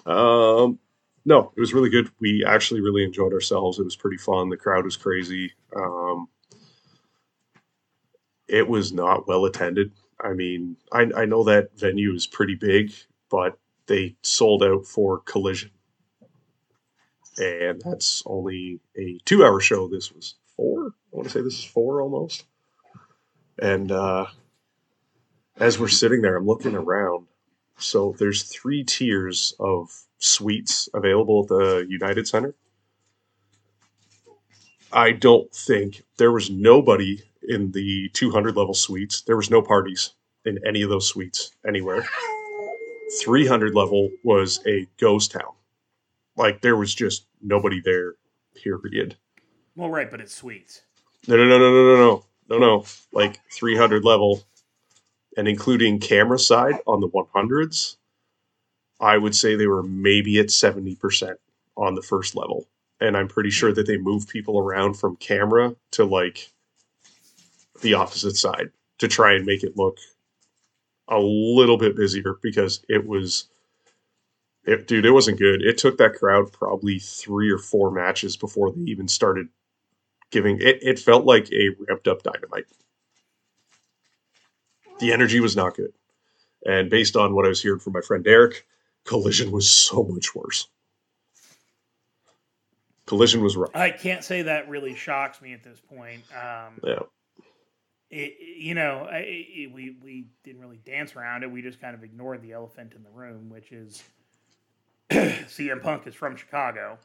Um 0.05 0.79
no, 1.25 1.51
it 1.55 1.59
was 1.59 1.73
really 1.73 1.89
good. 1.89 2.09
We 2.19 2.45
actually 2.45 2.81
really 2.81 3.03
enjoyed 3.03 3.33
ourselves. 3.33 3.79
It 3.79 3.83
was 3.83 3.95
pretty 3.95 4.17
fun. 4.17 4.49
The 4.49 4.57
crowd 4.57 4.85
was 4.85 4.95
crazy. 4.95 5.51
Um, 5.75 6.27
it 8.47 8.67
was 8.67 8.93
not 8.93 9.27
well 9.27 9.45
attended. 9.45 9.91
I 10.19 10.33
mean, 10.33 10.77
I, 10.91 11.09
I 11.15 11.25
know 11.25 11.43
that 11.45 11.77
venue 11.77 12.13
is 12.13 12.27
pretty 12.27 12.53
big, 12.53 12.93
but 13.29 13.57
they 13.87 14.15
sold 14.21 14.63
out 14.63 14.85
for 14.85 15.19
Collision. 15.21 15.71
And 17.37 17.81
that's 17.83 18.23
only 18.25 18.79
a 18.97 19.19
two 19.25 19.43
hour 19.43 19.59
show. 19.59 19.87
This 19.87 20.11
was 20.11 20.35
four. 20.55 20.87
I 20.87 20.91
want 21.11 21.27
to 21.27 21.33
say 21.33 21.41
this 21.41 21.59
is 21.59 21.65
four 21.65 22.01
almost. 22.01 22.45
And 23.59 23.91
uh, 23.91 24.25
as 25.57 25.79
we're 25.79 25.87
sitting 25.87 26.21
there, 26.21 26.35
I'm 26.35 26.45
looking 26.45 26.75
around. 26.75 27.27
So 27.77 28.15
there's 28.17 28.43
three 28.43 28.83
tiers 28.83 29.53
of 29.59 29.89
suites 30.17 30.87
available 30.93 31.43
at 31.43 31.49
the 31.49 31.85
United 31.89 32.27
Center. 32.27 32.55
I 34.93 35.11
don't 35.11 35.53
think 35.53 36.03
there 36.17 36.31
was 36.31 36.49
nobody 36.49 37.21
in 37.47 37.71
the 37.73 38.09
200 38.13 38.55
level 38.55 38.73
suites. 38.73 39.21
There 39.21 39.35
was 39.35 39.49
no 39.49 39.61
parties 39.61 40.11
in 40.45 40.59
any 40.65 40.81
of 40.83 40.89
those 40.89 41.07
suites 41.07 41.51
anywhere. 41.67 42.07
300 43.21 43.75
level 43.75 44.09
was 44.23 44.61
a 44.65 44.87
ghost 44.97 45.31
town. 45.31 45.53
Like 46.35 46.61
there 46.61 46.75
was 46.75 46.93
just 46.93 47.27
nobody 47.41 47.81
there. 47.83 48.15
Period. 48.55 49.17
Well, 49.75 49.89
right, 49.89 50.09
but 50.09 50.21
it's 50.21 50.33
sweet. 50.33 50.83
No, 51.27 51.35
no, 51.35 51.45
no, 51.45 51.57
no, 51.57 51.71
no, 51.71 51.83
no, 51.83 51.95
no, 51.95 52.23
no, 52.49 52.57
no. 52.57 52.85
Like 53.11 53.41
300 53.51 54.05
level, 54.05 54.43
and 55.35 55.47
including 55.47 55.99
camera 55.99 56.39
side 56.39 56.75
on 56.87 57.01
the 57.01 57.09
100s, 57.09 57.97
I 58.99 59.17
would 59.17 59.35
say 59.35 59.55
they 59.55 59.67
were 59.67 59.83
maybe 59.83 60.39
at 60.39 60.47
70% 60.47 61.35
on 61.75 61.95
the 61.95 62.01
first 62.01 62.35
level. 62.35 62.67
And 63.01 63.17
I'm 63.17 63.27
pretty 63.27 63.49
sure 63.49 63.73
that 63.73 63.87
they 63.87 63.97
moved 63.97 64.29
people 64.29 64.57
around 64.57 64.93
from 64.93 65.17
camera 65.17 65.75
to 65.91 66.05
like 66.05 66.51
the 67.81 67.95
opposite 67.95 68.37
side 68.37 68.71
to 68.99 69.07
try 69.07 69.33
and 69.33 69.45
make 69.45 69.63
it 69.63 69.75
look 69.75 69.97
a 71.09 71.19
little 71.19 71.77
bit 71.77 71.95
busier 71.95 72.37
because 72.41 72.83
it 72.87 73.05
was 73.05 73.49
it, 74.65 74.87
dude, 74.87 75.05
it 75.05 75.11
wasn't 75.11 75.39
good. 75.39 75.61
It 75.61 75.77
took 75.77 75.97
that 75.97 76.15
crowd 76.15 76.51
probably 76.51 76.99
three 76.99 77.51
or 77.51 77.57
four 77.57 77.91
matches 77.91 78.35
before 78.35 78.71
they 78.71 78.81
even 78.81 79.07
started 79.07 79.47
giving 80.31 80.59
it. 80.59 80.79
It 80.81 80.99
felt 80.99 81.25
like 81.25 81.51
a 81.51 81.69
ramped 81.87 82.07
up 82.07 82.23
dynamite. 82.23 82.65
The 84.99 85.13
energy 85.13 85.39
was 85.39 85.55
not 85.55 85.75
good. 85.75 85.93
And 86.65 86.89
based 86.89 87.15
on 87.15 87.35
what 87.35 87.45
I 87.45 87.49
was 87.49 87.61
hearing 87.61 87.79
from 87.79 87.93
my 87.93 88.01
friend 88.01 88.23
Derek, 88.23 88.65
Collision 89.03 89.51
was 89.51 89.69
so 89.69 90.03
much 90.03 90.33
worse. 90.33 90.67
Collision 93.05 93.43
was 93.43 93.55
rough. 93.55 93.75
I 93.75 93.91
can't 93.91 94.23
say 94.23 94.41
that 94.43 94.67
really 94.67 94.95
shocks 94.95 95.41
me 95.41 95.53
at 95.53 95.63
this 95.63 95.79
point. 95.79 96.23
Um, 96.33 96.81
Yeah. 96.83 97.03
it, 98.09 98.35
you 98.39 98.73
know, 98.73 99.07
I, 99.09 99.17
it, 99.27 99.71
we 99.71 99.95
we 100.01 100.25
didn't 100.43 100.59
really 100.61 100.79
dance 100.83 101.15
around 101.15 101.43
it. 101.43 101.51
We 101.51 101.61
just 101.61 101.79
kind 101.79 101.93
of 101.93 102.03
ignored 102.03 102.41
the 102.41 102.53
elephant 102.53 102.93
in 102.95 103.03
the 103.03 103.11
room, 103.11 103.49
which 103.51 103.71
is 103.71 104.03
CM 105.47 105.81
Punk 105.81 106.07
is 106.07 106.15
from 106.15 106.35
Chicago 106.35 106.97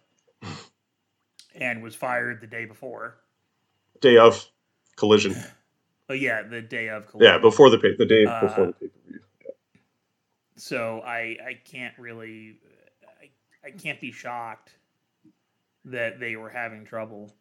and 1.55 1.83
was 1.83 1.95
fired 1.95 2.41
the 2.41 2.47
day 2.47 2.65
before. 2.65 3.19
Day 4.01 4.17
of 4.17 4.45
Collision. 4.97 5.35
Oh 6.09 6.13
yeah, 6.13 6.43
the 6.43 6.61
day 6.61 6.89
of. 6.89 7.07
Collision. 7.07 7.35
Yeah, 7.35 7.39
before 7.39 7.71
the 7.71 7.79
pay 7.79 7.95
the 7.97 8.05
day 8.05 8.25
Uh, 8.27 8.41
before 8.41 8.67
the 8.67 8.73
pay 8.73 8.89
per 8.89 8.99
view. 9.09 9.21
So 10.57 11.01
I 11.07 11.37
I 11.47 11.61
can't 11.65 11.97
really 12.01 12.59
I, 13.23 13.69
I 13.69 13.71
can't 13.71 14.01
be 14.01 14.11
shocked 14.11 14.75
that 15.85 16.19
they 16.19 16.35
were 16.35 16.49
having 16.51 16.85
trouble. 16.85 17.33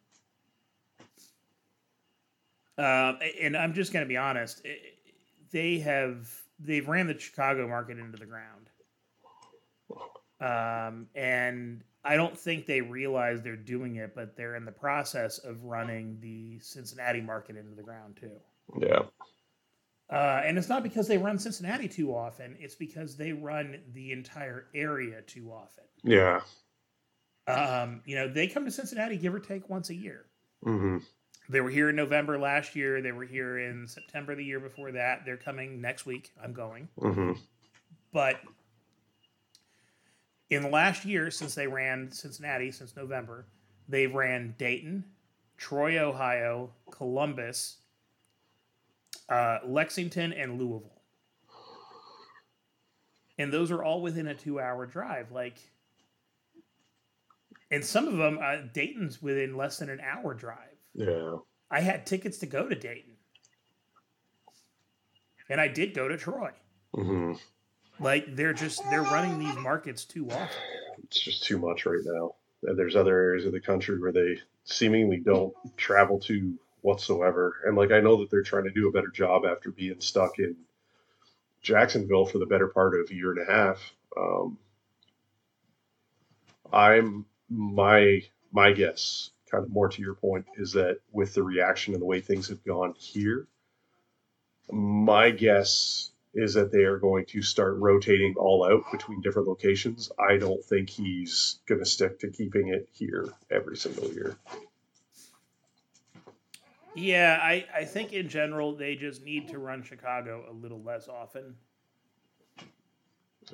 Um, 2.78 3.18
and 3.40 3.56
I'm 3.56 3.74
just 3.74 3.92
going 3.92 4.04
to 4.04 4.08
be 4.08 4.16
honest. 4.16 4.62
eh, 4.64 4.68
They 5.50 5.80
have 5.80 6.30
they've 6.60 6.86
ran 6.86 7.08
the 7.08 7.18
Chicago 7.18 7.66
market 7.66 7.98
into 7.98 8.18
the 8.18 8.26
ground, 8.26 8.70
um, 10.40 11.06
and 11.14 11.82
I 12.04 12.16
don't 12.16 12.36
think 12.36 12.66
they 12.66 12.80
realize 12.80 13.42
they're 13.42 13.56
doing 13.56 13.96
it, 13.96 14.14
but 14.14 14.36
they're 14.36 14.56
in 14.56 14.64
the 14.64 14.72
process 14.72 15.38
of 15.38 15.62
running 15.64 16.18
the 16.20 16.58
Cincinnati 16.60 17.20
market 17.20 17.56
into 17.56 17.74
the 17.74 17.82
ground 17.82 18.16
too. 18.20 18.32
Yeah. 18.80 19.02
Uh, 20.10 20.42
and 20.44 20.58
it's 20.58 20.68
not 20.68 20.82
because 20.82 21.06
they 21.06 21.18
run 21.18 21.38
Cincinnati 21.38 21.88
too 21.88 22.14
often; 22.14 22.56
it's 22.58 22.74
because 22.74 23.16
they 23.16 23.32
run 23.32 23.80
the 23.92 24.12
entire 24.12 24.66
area 24.74 25.22
too 25.22 25.52
often. 25.52 25.84
Yeah. 26.02 26.40
Um, 27.46 28.02
you 28.04 28.16
know, 28.16 28.28
they 28.28 28.46
come 28.46 28.64
to 28.64 28.70
Cincinnati 28.70 29.16
give 29.16 29.34
or 29.34 29.40
take 29.40 29.68
once 29.68 29.90
a 29.90 29.94
year. 29.94 30.26
hmm 30.62 30.98
They 31.48 31.60
were 31.60 31.70
here 31.70 31.90
in 31.90 31.96
November 31.96 32.38
last 32.38 32.74
year. 32.76 33.02
They 33.02 33.12
were 33.12 33.24
here 33.24 33.58
in 33.58 33.86
September 33.86 34.34
the 34.34 34.44
year 34.44 34.60
before 34.60 34.92
that. 34.92 35.24
They're 35.24 35.36
coming 35.36 35.80
next 35.80 36.06
week. 36.06 36.32
I'm 36.42 36.52
going. 36.52 36.88
hmm 36.98 37.32
But 38.12 38.36
in 40.50 40.62
the 40.62 40.68
last 40.68 41.04
year, 41.04 41.30
since 41.30 41.54
they 41.54 41.66
ran 41.66 42.10
Cincinnati 42.10 42.72
since 42.72 42.96
November, 42.96 43.46
they've 43.88 44.12
ran 44.12 44.54
Dayton, 44.58 45.04
Troy, 45.56 45.98
Ohio, 45.98 46.70
Columbus, 46.90 47.78
uh, 49.28 49.58
Lexington, 49.64 50.32
and 50.32 50.58
Louisville. 50.58 51.02
And 53.38 53.52
those 53.52 53.70
are 53.70 53.82
all 53.82 54.02
within 54.02 54.26
a 54.26 54.34
two-hour 54.34 54.86
drive. 54.86 55.32
Like, 55.32 55.56
and 57.70 57.82
some 57.84 58.08
of 58.08 58.16
them, 58.16 58.38
uh, 58.42 58.56
Dayton's 58.72 59.22
within 59.22 59.56
less 59.56 59.78
than 59.78 59.88
an 59.88 60.00
hour 60.00 60.34
drive. 60.34 60.76
Yeah. 60.94 61.36
I 61.70 61.80
had 61.80 62.04
tickets 62.04 62.38
to 62.38 62.46
go 62.46 62.68
to 62.68 62.74
Dayton, 62.74 63.12
and 65.48 65.60
I 65.60 65.68
did 65.68 65.94
go 65.94 66.08
to 66.08 66.16
Troy. 66.16 66.50
hmm 66.92 67.34
Like 68.00 68.34
they're 68.34 68.54
just 68.54 68.82
they're 68.90 69.02
running 69.02 69.38
these 69.38 69.56
markets 69.56 70.04
too 70.04 70.28
often. 70.30 70.56
It's 71.04 71.20
just 71.20 71.44
too 71.44 71.58
much 71.58 71.84
right 71.86 72.00
now. 72.04 72.34
And 72.62 72.78
there's 72.78 72.96
other 72.96 73.16
areas 73.16 73.44
of 73.44 73.52
the 73.52 73.60
country 73.60 74.00
where 74.00 74.12
they 74.12 74.38
seemingly 74.64 75.18
don't 75.18 75.54
travel 75.76 76.18
to 76.20 76.58
whatsoever. 76.80 77.60
And 77.66 77.76
like 77.76 77.92
I 77.92 78.00
know 78.00 78.16
that 78.16 78.30
they're 78.30 78.42
trying 78.42 78.64
to 78.64 78.70
do 78.70 78.88
a 78.88 78.92
better 78.92 79.08
job 79.08 79.42
after 79.44 79.70
being 79.70 80.00
stuck 80.00 80.38
in 80.38 80.56
Jacksonville 81.62 82.26
for 82.26 82.38
the 82.38 82.46
better 82.46 82.68
part 82.68 82.98
of 82.98 83.10
a 83.10 83.14
year 83.14 83.32
and 83.32 83.46
a 83.46 83.52
half. 83.52 83.92
Um, 84.16 84.58
I'm 86.72 87.26
my 87.50 88.22
my 88.52 88.72
guess, 88.72 89.30
kind 89.50 89.64
of 89.64 89.70
more 89.70 89.88
to 89.88 90.02
your 90.02 90.14
point, 90.14 90.46
is 90.56 90.72
that 90.72 91.00
with 91.12 91.34
the 91.34 91.42
reaction 91.42 91.92
and 91.92 92.00
the 92.00 92.06
way 92.06 92.20
things 92.20 92.48
have 92.48 92.64
gone 92.64 92.94
here, 92.96 93.46
my 94.70 95.30
guess 95.30 96.10
is 96.32 96.54
that 96.54 96.70
they 96.70 96.84
are 96.84 96.98
going 96.98 97.24
to 97.26 97.42
start 97.42 97.76
rotating 97.78 98.34
all 98.36 98.64
out 98.64 98.84
between 98.92 99.20
different 99.20 99.48
locations. 99.48 100.10
I 100.18 100.36
don't 100.36 100.64
think 100.64 100.88
he's 100.88 101.58
going 101.66 101.80
to 101.80 101.86
stick 101.86 102.20
to 102.20 102.28
keeping 102.28 102.68
it 102.68 102.88
here 102.92 103.28
every 103.50 103.76
single 103.76 104.12
year. 104.12 104.36
Yeah, 106.94 107.38
I, 107.40 107.66
I 107.74 107.84
think 107.84 108.12
in 108.12 108.28
general 108.28 108.74
they 108.74 108.96
just 108.96 109.24
need 109.24 109.48
to 109.48 109.58
run 109.58 109.82
Chicago 109.82 110.44
a 110.48 110.52
little 110.52 110.82
less 110.82 111.08
often. 111.08 111.54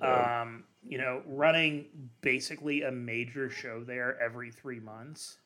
Um, 0.02 0.64
you 0.87 0.99
know, 0.99 1.23
running 1.26 1.87
basically 2.21 2.83
a 2.83 2.90
major 2.90 3.49
show 3.49 3.83
there 3.83 4.21
every 4.21 4.50
three 4.50 4.80
months 4.80 5.38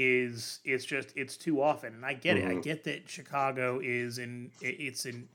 is 0.00 0.60
it's 0.64 0.84
just 0.84 1.12
it's 1.16 1.36
too 1.36 1.60
often. 1.62 1.94
And 1.94 2.06
I 2.06 2.14
get 2.14 2.36
it. 2.36 2.44
I 2.44 2.54
Mhm. 2.54 2.62
get 2.62 2.84
that 2.84 3.08
Chicago 3.08 3.80
is 3.82 4.18
in 4.18 4.50
it's 4.60 5.04
an 5.04 5.28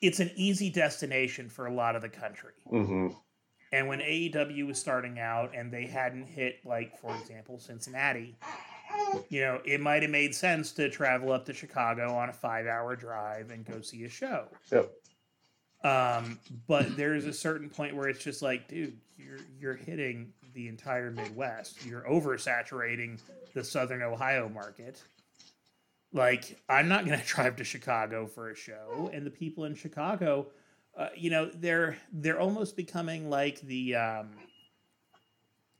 it's 0.00 0.20
an 0.20 0.30
easy 0.36 0.70
destination 0.70 1.48
for 1.48 1.66
a 1.66 1.72
lot 1.72 1.96
of 1.96 2.02
the 2.02 2.08
country. 2.08 2.52
hmm 2.68 3.08
And 3.72 3.88
when 3.88 4.00
AEW 4.00 4.66
was 4.66 4.78
starting 4.78 5.18
out 5.18 5.54
and 5.54 5.72
they 5.72 5.86
hadn't 5.86 6.26
hit, 6.26 6.64
like, 6.64 6.96
for 6.98 7.16
example, 7.16 7.58
Cincinnati, 7.58 8.36
you 9.28 9.40
know, 9.40 9.60
it 9.64 9.80
might 9.80 10.02
have 10.02 10.10
made 10.10 10.34
sense 10.34 10.72
to 10.72 10.88
travel 10.90 11.32
up 11.32 11.44
to 11.46 11.52
Chicago 11.52 12.14
on 12.14 12.28
a 12.28 12.32
five 12.32 12.66
hour 12.66 12.94
drive 12.96 13.50
and 13.50 13.64
go 13.64 13.80
see 13.80 14.04
a 14.04 14.08
show. 14.08 14.46
Yep. 14.70 14.92
Um, 15.82 16.38
but 16.66 16.96
there's 16.96 17.26
a 17.26 17.32
certain 17.32 17.68
point 17.68 17.94
where 17.96 18.08
it's 18.08 18.22
just 18.22 18.42
like, 18.42 18.68
dude, 18.68 18.96
you're 19.18 19.38
you're 19.60 19.74
hitting 19.74 20.32
the 20.54 20.68
entire 20.68 21.10
Midwest. 21.10 21.84
You're 21.84 22.02
oversaturating 22.02 23.20
the 23.54 23.64
Southern 23.64 24.02
Ohio 24.02 24.48
market. 24.48 25.02
Like, 26.12 26.60
I'm 26.68 26.88
not 26.88 27.04
going 27.04 27.18
to 27.20 27.26
drive 27.26 27.56
to 27.56 27.64
Chicago 27.64 28.26
for 28.26 28.50
a 28.50 28.56
show, 28.56 29.10
and 29.12 29.26
the 29.26 29.30
people 29.30 29.64
in 29.64 29.74
Chicago, 29.74 30.46
uh, 30.96 31.08
you 31.16 31.30
know, 31.30 31.50
they're 31.54 31.96
they're 32.12 32.40
almost 32.40 32.76
becoming 32.76 33.28
like 33.28 33.60
the 33.62 33.96
um, 33.96 34.30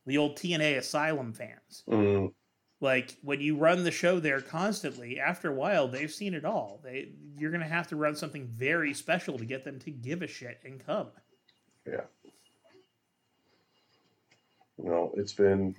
the 0.07 0.19
old 0.19 0.37
TNA 0.37 0.79
Asylum 0.79 1.33
fans. 1.33 1.85
Mm, 1.89 2.33
Like 2.81 3.17
when 3.23 3.41
you 3.41 3.57
run 3.57 3.85
the 3.85 3.91
show 3.91 4.21
there 4.21 4.41
constantly, 4.41 5.19
after 5.21 5.51
a 5.51 5.55
while 5.55 5.89
they've 5.89 6.11
seen 6.13 6.35
it 6.35 6.45
all. 6.45 6.81
They 6.83 7.13
you're 7.39 7.51
going 7.51 7.63
to 7.63 7.69
have 7.69 7.89
to 7.89 7.97
run 7.97 8.15
something 8.17 8.47
very 8.47 8.93
special 8.95 9.39
to 9.39 9.45
get 9.45 9.65
them 9.65 9.79
to 9.81 9.91
give 9.91 10.23
a 10.23 10.27
shit 10.27 10.61
and 10.65 10.85
come. 10.85 11.09
yeah. 11.87 12.03
No, 14.79 15.13
it's 15.17 15.33
been 15.33 15.75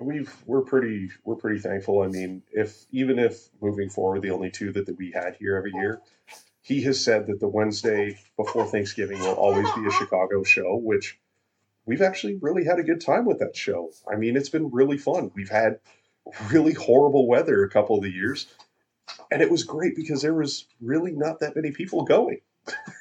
we've 0.00 0.34
we're 0.46 0.62
pretty 0.62 1.10
we're 1.24 1.36
pretty 1.36 1.60
thankful. 1.60 2.02
I 2.02 2.08
mean, 2.08 2.42
if 2.52 2.86
even 2.90 3.18
if 3.18 3.48
moving 3.60 3.90
forward 3.90 4.22
the 4.22 4.30
only 4.30 4.50
two 4.50 4.72
that, 4.72 4.86
that 4.86 4.98
we 4.98 5.12
had 5.12 5.36
here 5.36 5.56
every 5.56 5.72
year, 5.74 6.00
he 6.62 6.82
has 6.82 7.02
said 7.02 7.26
that 7.26 7.40
the 7.40 7.48
Wednesday 7.48 8.18
before 8.36 8.66
Thanksgiving 8.66 9.18
will 9.20 9.34
always 9.34 9.70
be 9.74 9.86
a 9.86 9.90
Chicago 9.90 10.42
show, 10.42 10.76
which 10.76 11.18
we've 11.84 12.02
actually 12.02 12.36
really 12.36 12.64
had 12.64 12.78
a 12.78 12.84
good 12.84 13.00
time 13.00 13.26
with 13.26 13.38
that 13.40 13.56
show. 13.56 13.90
I 14.10 14.16
mean, 14.16 14.36
it's 14.36 14.48
been 14.48 14.70
really 14.70 14.98
fun. 14.98 15.30
We've 15.34 15.50
had 15.50 15.80
really 16.50 16.72
horrible 16.72 17.26
weather 17.26 17.62
a 17.62 17.70
couple 17.70 17.96
of 17.96 18.02
the 18.02 18.10
years, 18.10 18.46
and 19.30 19.42
it 19.42 19.50
was 19.50 19.64
great 19.64 19.96
because 19.96 20.22
there 20.22 20.34
was 20.34 20.66
really 20.80 21.12
not 21.12 21.40
that 21.40 21.56
many 21.56 21.72
people 21.72 22.04
going. 22.04 22.40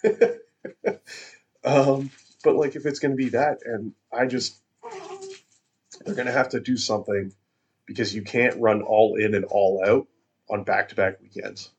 um, 1.64 2.10
but 2.44 2.56
like, 2.56 2.76
if 2.76 2.86
it's 2.86 3.00
going 3.00 3.12
to 3.12 3.18
be 3.18 3.30
that, 3.30 3.60
and 3.66 3.94
I 4.12 4.26
just 4.26 4.62
they're 6.06 6.16
going 6.16 6.28
to 6.28 6.34
have 6.34 6.50
to 6.50 6.60
do 6.60 6.78
something 6.78 7.34
because 7.86 8.14
you 8.14 8.22
can't 8.22 8.60
run 8.60 8.82
all 8.82 9.16
in 9.16 9.36
and 9.36 9.46
all 9.46 9.84
out 9.86 10.08
on 10.50 10.64
back 10.64 10.90
to 10.90 10.96
back 10.96 11.22
weekends. 11.22 11.72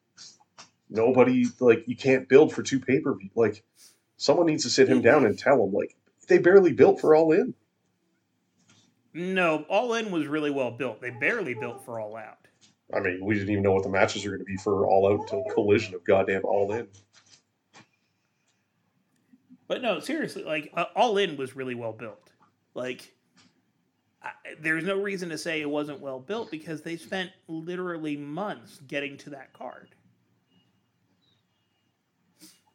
Nobody 0.88 1.46
like 1.60 1.84
you 1.86 1.96
can't 1.96 2.28
build 2.28 2.52
for 2.52 2.62
two 2.62 2.80
pay 2.80 3.00
per 3.00 3.14
view. 3.14 3.30
Like 3.34 3.62
someone 4.16 4.46
needs 4.46 4.64
to 4.64 4.70
sit 4.70 4.88
him 4.88 5.02
down 5.02 5.24
and 5.24 5.38
tell 5.38 5.62
him 5.62 5.72
like 5.72 5.94
they 6.28 6.38
barely 6.38 6.72
built 6.72 7.00
for 7.00 7.14
all 7.14 7.32
in. 7.32 7.54
No, 9.12 9.64
All 9.68 9.94
In 9.94 10.10
was 10.10 10.26
really 10.26 10.50
well 10.50 10.70
built. 10.70 11.00
They 11.00 11.10
barely 11.10 11.54
built 11.54 11.84
for 11.84 11.98
All 11.98 12.16
Out. 12.16 12.38
I 12.94 13.00
mean, 13.00 13.20
we 13.22 13.34
didn't 13.34 13.50
even 13.50 13.62
know 13.62 13.72
what 13.72 13.82
the 13.82 13.88
matches 13.88 14.24
are 14.24 14.30
going 14.30 14.40
to 14.40 14.44
be 14.44 14.56
for 14.56 14.86
all 14.86 15.12
out 15.12 15.20
until 15.20 15.44
collision 15.52 15.94
of 15.94 16.04
goddamn 16.04 16.44
all 16.44 16.72
in. 16.72 16.88
But 19.68 19.82
no, 19.82 20.00
seriously, 20.00 20.42
like 20.42 20.72
uh, 20.74 20.86
All 20.96 21.16
In 21.18 21.36
was 21.36 21.54
really 21.54 21.74
well 21.74 21.92
built. 21.92 22.32
Like 22.74 23.12
I, 24.22 24.30
there's 24.60 24.84
no 24.84 25.00
reason 25.00 25.28
to 25.30 25.38
say 25.38 25.60
it 25.60 25.70
wasn't 25.70 26.00
well 26.00 26.20
built 26.20 26.50
because 26.50 26.82
they 26.82 26.96
spent 26.96 27.30
literally 27.48 28.16
months 28.16 28.80
getting 28.86 29.16
to 29.18 29.30
that 29.30 29.52
card. 29.52 29.88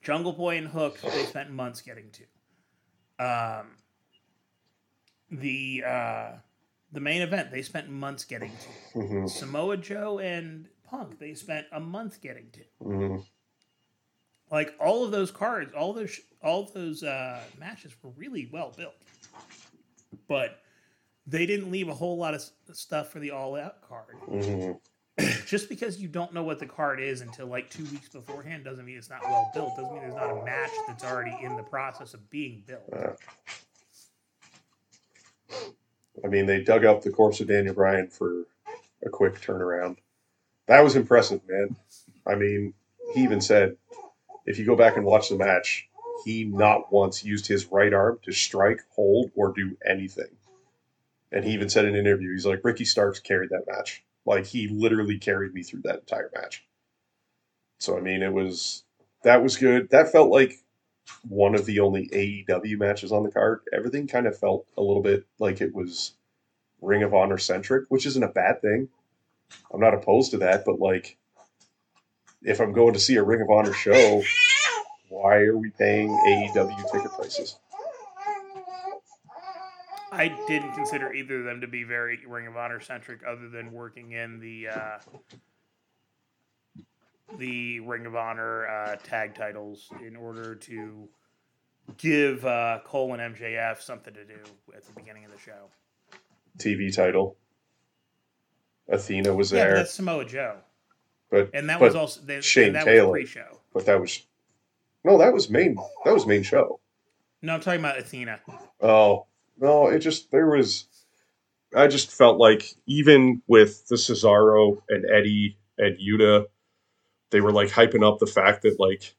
Jungle 0.02 0.34
Boy 0.34 0.58
and 0.58 0.68
Hook, 0.68 1.00
they 1.02 1.26
spent 1.26 1.52
months 1.52 1.82
getting 1.82 2.10
to. 2.12 3.26
Um, 3.26 3.68
the 5.32 5.84
uh, 5.86 6.32
the 6.92 7.00
main 7.00 7.22
event, 7.22 7.52
they 7.52 7.62
spent 7.62 7.90
months 7.90 8.24
getting 8.24 8.52
to. 8.52 9.00
hmm 9.00 9.28
Samoa 9.28 9.78
Joe 9.78 10.20
and 10.20 10.68
Punk, 10.84 11.20
they 11.20 11.34
spent 11.34 11.66
a 11.72 11.80
month 11.80 12.22
getting 12.22 12.50
to. 12.52 12.62
hmm 12.84 13.18
like 14.52 14.76
all 14.80 15.04
of 15.04 15.12
those 15.12 15.32
cards, 15.32 15.74
all 15.74 15.94
those 15.94 16.20
all 16.42 16.64
those 16.74 17.04
uh, 17.04 17.42
matches 17.60 17.94
were 18.04 18.12
really 18.12 18.50
well 18.52 18.72
built, 18.76 18.94
but 20.28 20.62
they 21.28 21.46
didn't 21.46 21.72
leave 21.72 21.88
a 21.90 21.94
whole 21.94 22.18
lot 22.18 22.34
of 22.34 22.44
stuff 22.74 23.12
for 23.12 23.20
the 23.20 23.32
all 23.32 23.56
out 23.56 23.82
card. 23.88 24.16
hmm 24.28 24.72
Just 25.46 25.70
because 25.70 26.02
you 26.02 26.10
don't 26.10 26.34
know 26.34 26.44
what 26.44 26.60
the 26.60 26.66
card 26.66 27.00
is 27.00 27.22
until 27.22 27.48
like 27.48 27.70
two 27.70 27.86
weeks 27.86 28.10
beforehand 28.10 28.66
doesn't 28.66 28.84
mean 28.84 28.98
it's 28.98 29.10
not 29.10 29.22
well 29.24 29.50
built. 29.54 29.76
Doesn't 29.78 29.94
mean 29.94 30.02
there's 30.02 30.14
not 30.16 30.30
a 30.32 30.44
match 30.44 30.72
that's 30.88 31.06
already 31.06 31.34
in 31.42 31.56
the 31.56 31.64
process 31.64 32.14
of 32.14 32.30
being 32.30 32.64
built. 32.68 33.18
I 36.24 36.28
mean, 36.28 36.46
they 36.46 36.62
dug 36.62 36.84
up 36.84 37.02
the 37.02 37.12
corpse 37.12 37.40
of 37.40 37.48
Daniel 37.48 37.74
Bryan 37.74 38.08
for 38.08 38.44
a 39.06 39.10
quick 39.10 39.40
turnaround. 39.40 39.98
That 40.68 40.82
was 40.84 40.96
impressive, 40.96 41.42
man. 41.48 41.76
I 42.28 42.36
mean, 42.36 42.74
he 43.14 43.24
even 43.24 43.40
said, 43.40 43.78
if 44.46 44.58
you 44.60 44.66
go 44.66 44.76
back 44.76 44.98
and 44.98 45.06
watch 45.06 45.30
the 45.30 45.38
match, 45.38 45.88
he 46.26 46.44
not 46.44 46.92
once 46.92 47.24
used 47.24 47.48
his 47.48 47.72
right 47.72 47.94
arm 47.94 48.20
to 48.24 48.32
strike, 48.32 48.82
hold, 48.96 49.32
or 49.36 49.54
do 49.54 49.78
anything. 49.86 50.36
And 51.36 51.44
he 51.44 51.52
even 51.52 51.68
said 51.68 51.84
in 51.84 51.96
an 51.96 52.00
interview, 52.00 52.32
he's 52.32 52.46
like, 52.46 52.62
Ricky 52.64 52.86
Starks 52.86 53.20
carried 53.20 53.50
that 53.50 53.68
match. 53.68 54.04
Like, 54.26 54.46
he 54.46 54.70
literally 54.70 55.20
carried 55.20 55.54
me 55.54 55.64
through 55.64 55.82
that 55.84 56.00
entire 56.00 56.32
match. 56.34 56.66
So, 57.80 57.98
I 57.98 58.00
mean, 58.00 58.24
it 58.24 58.34
was, 58.34 58.86
that 59.24 59.44
was 59.44 59.58
good. 59.58 59.90
That 59.90 60.14
felt 60.14 60.32
like 60.32 60.64
one 61.28 61.54
of 61.54 61.66
the 61.66 61.82
only 61.82 62.08
AEW 62.08 62.80
matches 62.80 63.12
on 63.12 63.24
the 63.24 63.32
card. 63.32 63.60
Everything 63.74 64.08
kind 64.08 64.28
of 64.28 64.40
felt 64.40 64.66
a 64.78 64.82
little 64.82 65.04
bit 65.04 65.26
like 65.38 65.60
it 65.60 65.76
was 65.76 66.14
Ring 66.82 67.04
of 67.04 67.14
Honor 67.14 67.38
centric, 67.38 67.86
which 67.90 68.06
isn't 68.06 68.24
a 68.24 68.30
bad 68.30 68.62
thing. 68.62 68.88
I'm 69.74 69.82
not 69.82 69.94
opposed 69.94 70.32
to 70.32 70.38
that, 70.38 70.64
but 70.66 70.80
like, 70.80 71.18
if 72.44 72.62
I'm 72.62 72.72
going 72.72 72.94
to 72.94 73.00
see 73.00 73.18
a 73.18 73.24
Ring 73.24 73.42
of 73.42 73.50
Honor 73.50 73.74
show, 73.74 74.24
why 75.10 75.40
are 75.40 75.58
we 75.58 75.70
paying 75.72 76.10
AEW 76.10 76.92
ticket 76.92 77.12
prices? 77.12 77.58
I 80.16 80.30
didn't 80.48 80.74
consider 80.74 81.14
either 81.14 81.40
of 81.40 81.46
them 81.46 81.62
to 81.62 81.68
be 81.68 81.84
very 81.84 82.20
Ring 82.28 82.48
of 82.48 82.56
Honor 82.56 82.80
centric, 82.80 83.22
other 83.28 83.50
than 83.50 83.72
working 83.72 84.14
in 84.14 84.40
the 84.40 84.70
uh, 84.70 85.00
the 87.38 87.80
Ring 87.82 88.06
of 88.06 88.16
Honor 88.16 88.68
uh, 88.68 88.96
tag 89.04 89.36
titles 89.36 89.90
in 90.06 90.16
order 90.16 90.56
to 90.56 91.08
give 91.98 92.46
uh, 92.46 92.80
Cole 92.86 93.14
and 93.14 93.36
MJF 93.36 93.82
something 93.82 94.14
to 94.14 94.24
do 94.24 94.40
at 94.76 94.84
the 94.86 94.94
beginning 94.94 95.26
of 95.26 95.32
the 95.32 95.40
show. 95.40 95.70
TV 96.58 96.96
title. 96.96 97.36
Athena 98.88 99.34
was 99.34 99.52
Yeah, 99.52 99.60
but 99.60 99.66
there, 99.66 99.76
that's 99.78 99.94
Samoa 99.94 100.26
Joe, 100.26 100.58
but 101.30 101.50
and 101.54 101.68
that 101.70 101.80
but 101.80 101.88
was 101.88 101.96
also 101.96 102.22
they, 102.22 102.40
Shane 102.42 102.74
that 102.74 102.86
Taylor. 102.86 103.08
was 103.08 103.12
pre-show. 103.12 103.60
but 103.74 103.86
that 103.88 104.00
was 104.00 104.26
no, 105.04 105.18
that 105.18 105.34
was 105.34 105.50
main. 105.50 105.76
That 106.06 106.14
was 106.14 106.26
main 106.26 106.44
show. 106.44 106.80
No, 107.42 107.56
I'm 107.56 107.62
talking 107.62 107.80
about 107.80 107.98
Athena. 107.98 108.40
Oh 108.80 109.26
no, 109.60 109.88
it 109.88 110.00
just 110.00 110.32
there 110.32 110.48
was. 110.48 110.86
I 111.76 111.88
just 111.88 112.12
felt 112.12 112.38
like 112.38 112.74
even 112.86 113.42
with 113.48 113.88
the 113.88 113.96
Cesaro 113.96 114.82
and 114.88 115.06
Eddie 115.10 115.58
and 115.78 115.98
Yuta, 115.98 116.46
they 117.32 117.42
were 117.42 117.52
like 117.52 117.70
hyping 117.70 118.08
up 118.08 118.20
the 118.20 118.28
fact 118.28 118.62
that 118.62 118.80
like 118.80 119.14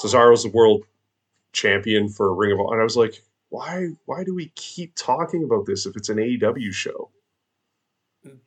Cesaro's 0.00 0.44
the 0.44 0.50
world 0.50 0.84
champion 1.52 2.08
for 2.08 2.34
Ring 2.34 2.52
of 2.52 2.60
Honor. 2.60 2.74
And 2.74 2.80
I 2.80 2.84
was 2.84 2.96
like, 2.96 3.22
why? 3.50 3.88
Why 4.06 4.24
do 4.24 4.34
we 4.34 4.52
keep 4.54 4.94
talking 4.94 5.44
about 5.44 5.66
this 5.66 5.86
if 5.86 5.96
it's 5.96 6.08
an 6.08 6.16
AEW 6.16 6.72
show? 6.72 7.10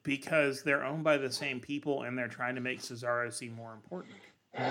Because 0.03 0.63
they're 0.63 0.85
owned 0.85 1.03
by 1.03 1.17
the 1.17 1.31
same 1.31 1.59
people 1.59 2.03
and 2.03 2.17
they're 2.17 2.27
trying 2.27 2.55
to 2.55 2.61
make 2.61 2.81
Cesaro 2.81 3.31
seem 3.31 3.53
more 3.55 3.73
important. 3.73 4.15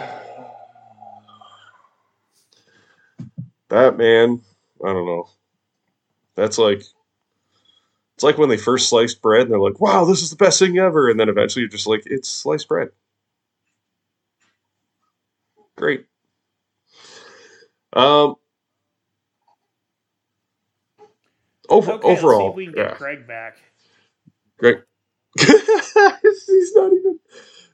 That 3.71 3.97
man, 3.97 4.43
I 4.85 4.93
don't 4.93 5.07
know. 5.07 5.29
That's 6.37 6.59
like 6.59 6.79
it's 8.15 8.23
like 8.23 8.39
when 8.39 8.49
they 8.49 8.57
first 8.57 8.89
sliced 8.89 9.23
bread 9.23 9.43
and 9.43 9.53
they're 9.53 9.61
like, 9.61 9.81
"Wow, 9.81 10.05
this 10.05 10.23
is 10.23 10.31
the 10.31 10.37
best 10.37 10.59
thing 10.59 10.79
ever," 10.79 11.11
and 11.11 11.19
then 11.19 11.29
eventually 11.29 11.63
you're 11.63 11.69
just 11.71 11.87
like, 11.87 12.03
"It's 12.07 12.29
sliced 12.29 12.69
bread." 12.69 12.91
Great. 15.77 16.07
Um. 17.93 18.37
Over, 21.69 21.93
Okay, 21.93 22.09
let's 22.09 22.21
see 22.37 22.45
overall, 22.45 22.51
if 22.51 22.55
we 22.57 22.67
can 22.67 22.75
get 22.75 22.91
yeah, 22.91 22.99
Greg 22.99 23.27
back. 23.27 23.59
great. 24.59 24.79
he's 25.39 26.73
not 26.77 26.93
even. 26.93 27.19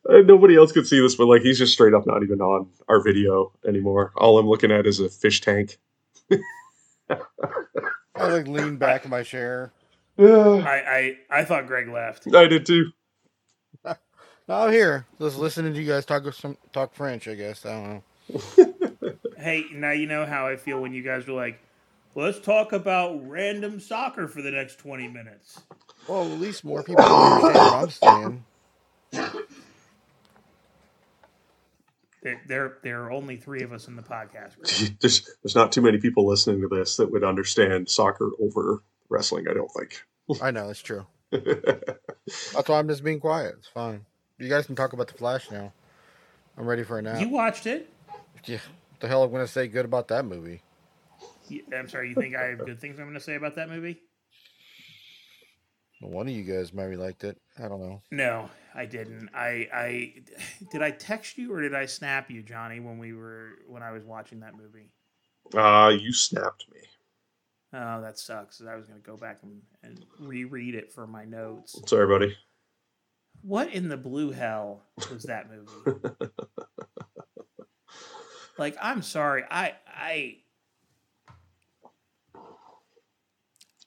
Uh, 0.09 0.19
nobody 0.25 0.57
else 0.57 0.73
could 0.73 0.87
see 0.87 1.01
this, 1.01 1.17
but 1.17 1.27
like 1.29 1.43
he's 1.43 1.59
just 1.59 1.73
straight 1.73 1.95
up 1.95 2.07
not 2.07 2.23
even 2.23 2.41
on 2.41 2.69
our 2.89 3.03
video 3.03 3.53
anymore. 3.67 4.13
All 4.17 4.39
I'm 4.39 4.49
looking 4.49 4.73
at 4.73 4.87
is 4.87 5.01
a 5.01 5.09
fish 5.09 5.41
tank. 5.43 5.79
I 8.21 8.29
like 8.29 8.49
lean 8.49 8.77
back 8.77 9.05
in 9.05 9.11
my 9.11 9.23
chair. 9.23 9.73
I, 10.19 11.17
I 11.31 11.41
I 11.41 11.45
thought 11.45 11.67
Greg 11.67 11.89
left. 11.89 12.27
I 12.35 12.47
did 12.47 12.67
too. 12.67 12.93
No, 14.49 14.57
I'm 14.63 14.73
here. 14.73 15.07
Just 15.21 15.39
listening 15.39 15.75
to 15.75 15.81
you 15.81 15.87
guys 15.87 16.05
talk 16.05 16.25
some 16.35 16.57
talk 16.73 16.93
French. 16.95 17.29
I 17.29 17.37
guess 17.37 17.65
I 17.65 17.71
don't 17.73 17.89
know. 17.89 18.03
Hey, 19.39 19.65
now 19.73 19.93
you 19.93 20.07
know 20.07 20.27
how 20.27 20.47
I 20.49 20.57
feel 20.57 20.81
when 20.81 20.93
you 20.93 21.03
guys 21.03 21.27
were 21.27 21.35
like, 21.35 21.61
"Let's 22.15 22.41
talk 22.41 22.73
about 22.73 23.29
random 23.29 23.81
soccer 23.81 24.29
for 24.29 24.43
the 24.43 24.51
next 24.51 24.79
twenty 24.79 25.09
minutes." 25.09 25.61
Well, 26.09 26.25
at 26.25 26.41
least 26.41 26.65
more 26.65 26.83
people 26.83 27.13
understand 27.15 27.63
what 27.63 27.75
I'm 27.75 27.91
saying. 27.91 28.45
There, 32.23 32.41
there, 32.47 32.79
there 32.83 33.03
are 33.05 33.13
only 33.13 33.37
three 33.37 33.63
of 33.63 33.73
us 33.73 33.89
in 33.89 33.97
the 33.97 34.03
podcast. 34.03 34.57
Greg. 34.59 34.97
There's 35.01 35.29
there's 35.43 35.55
not 35.55 35.73
too 35.73 35.81
many 35.81 35.99
people 35.99 36.27
listening 36.27 36.61
to 36.61 36.69
this 36.69 36.97
that 36.97 37.11
would 37.11 37.25
understand 37.25 37.89
soccer 37.89 38.31
over 38.41 38.83
wrestling. 39.09 39.47
I 39.49 39.55
don't 39.55 39.71
think. 39.71 40.03
I 40.43 40.51
know 40.51 40.69
it's 40.69 40.83
true. 40.83 41.07
That's 41.31 42.69
why 42.69 42.79
I'm 42.79 42.89
just 42.89 43.03
being 43.03 43.21
quiet. 43.21 43.55
It's 43.59 43.69
fine. 43.69 44.05
You 44.39 44.49
guys 44.49 44.67
can 44.67 44.77
talk 44.77 44.93
about 44.93 45.09
the 45.09 45.15
Flash 45.15 45.51
now. 45.51 45.73
I'm 46.59 46.67
ready 46.67 46.83
for 46.83 46.99
a 46.99 47.03
nap. 47.03 47.21
You 47.21 47.29
watched 47.31 47.67
it? 47.67 47.91
Yeah. 48.45 48.59
What 48.91 49.01
the 49.01 49.09
hell 49.09 49.23
I'm 49.23 49.31
I 49.31 49.33
gonna 49.33 49.47
say 49.47 49.67
good 49.67 49.85
about 49.85 50.09
that 50.09 50.25
movie? 50.25 50.63
You- 51.49 51.65
I'm 51.77 51.89
sorry. 51.89 52.11
You 52.11 52.15
think 52.15 52.37
I 52.37 52.45
have 52.51 52.65
good 52.65 52.81
things 52.81 52.99
I'm 52.99 53.07
going 53.07 53.15
to 53.15 53.21
say 53.21 53.35
about 53.35 53.57
that 53.57 53.69
movie? 53.69 54.01
One 56.01 56.27
of 56.27 56.35
you 56.35 56.45
guys 56.45 56.73
maybe 56.73 56.97
liked 56.97 57.25
it. 57.25 57.39
I 57.63 57.69
don't 57.69 57.81
know. 57.81 58.01
No, 58.11 58.49
I 58.75 58.87
didn't. 58.87 59.29
I 59.35 59.69
I 59.73 60.15
did 60.73 60.83
I 60.83 60.91
text 60.91 61.37
you 61.37 61.53
or 61.53 61.61
did 61.61 61.75
I 61.75 61.87
snap 61.87 62.31
you, 62.31 62.43
Johnny, 62.43 62.81
when 62.81 62.99
we 62.99 63.13
were 63.13 63.59
when 63.69 63.83
I 63.83 63.93
was 63.93 64.05
watching 64.05 64.41
that 64.41 64.55
movie? 64.55 64.91
Uh, 65.55 65.89
you 65.89 66.13
snapped 66.13 66.65
me. 66.73 66.81
Oh, 67.73 68.01
that 68.01 68.19
sucks. 68.19 68.61
I 68.61 68.75
was 68.75 68.87
going 68.87 69.01
to 69.01 69.07
go 69.07 69.17
back 69.17 69.41
and, 69.43 69.61
and 69.83 70.05
reread 70.19 70.75
it 70.75 70.93
for 70.93 71.07
my 71.07 71.25
notes. 71.25 71.81
Sorry, 71.87 72.07
buddy. 72.07 72.37
What 73.43 73.73
in 73.73 73.89
the 73.89 73.97
blue 73.97 74.33
hell 74.33 74.83
was 75.11 75.25
that 75.25 75.49
movie? 75.51 76.01
like, 78.59 78.77
I'm 78.83 79.03
sorry. 79.03 79.45
I 79.51 79.75
I 79.87 80.39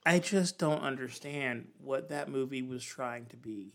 I 0.05 0.19
just 0.19 0.57
don't 0.57 0.81
understand 0.81 1.69
what 1.79 2.09
that 2.09 2.29
movie 2.29 2.61
was 2.61 2.83
trying 2.83 3.25
to 3.27 3.37
be. 3.37 3.73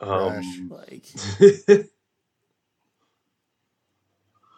Um, 0.00 0.68
Like 0.70 1.06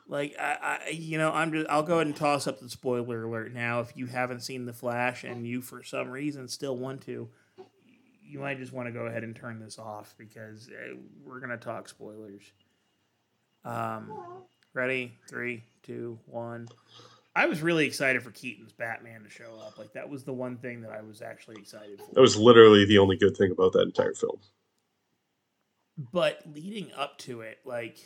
like 0.06 0.36
I, 0.38 0.78
I 0.86 0.88
you 0.90 1.18
know, 1.18 1.30
I'm 1.30 1.52
just 1.52 1.68
I'll 1.68 1.82
go 1.82 1.94
ahead 1.94 2.06
and 2.06 2.16
toss 2.16 2.46
up 2.46 2.60
the 2.60 2.68
spoiler 2.68 3.24
alert 3.24 3.54
now 3.54 3.80
if 3.80 3.96
you 3.96 4.06
haven't 4.06 4.40
seen 4.40 4.66
The 4.66 4.72
Flash 4.72 5.24
and 5.24 5.46
you 5.46 5.62
for 5.62 5.82
some 5.82 6.10
reason 6.10 6.48
still 6.48 6.76
want 6.76 7.02
to 7.02 7.28
you 8.22 8.38
might 8.38 8.58
just 8.58 8.72
want 8.72 8.86
to 8.86 8.92
go 8.92 9.06
ahead 9.06 9.24
and 9.24 9.34
turn 9.34 9.58
this 9.58 9.78
off 9.78 10.14
because 10.16 10.68
uh, 10.68 10.94
we're 11.24 11.40
going 11.40 11.50
to 11.50 11.56
talk 11.56 11.88
spoilers. 11.88 12.52
Um 13.64 14.12
ready? 14.72 15.14
Three, 15.28 15.64
two, 15.82 16.18
one. 16.26 16.68
I 17.40 17.46
was 17.46 17.62
really 17.62 17.86
excited 17.86 18.22
for 18.22 18.30
Keaton's 18.32 18.72
Batman 18.72 19.22
to 19.22 19.30
show 19.30 19.58
up. 19.66 19.78
Like 19.78 19.94
that 19.94 20.06
was 20.06 20.24
the 20.24 20.32
one 20.32 20.58
thing 20.58 20.82
that 20.82 20.92
I 20.92 21.00
was 21.00 21.22
actually 21.22 21.56
excited 21.58 21.98
for. 21.98 22.14
that 22.14 22.20
was 22.20 22.36
literally 22.36 22.84
the 22.84 22.98
only 22.98 23.16
good 23.16 23.34
thing 23.34 23.50
about 23.50 23.72
that 23.72 23.82
entire 23.82 24.12
film. 24.12 24.38
but 26.12 26.42
leading 26.52 26.92
up 26.92 27.16
to 27.18 27.40
it 27.40 27.58
like 27.64 27.98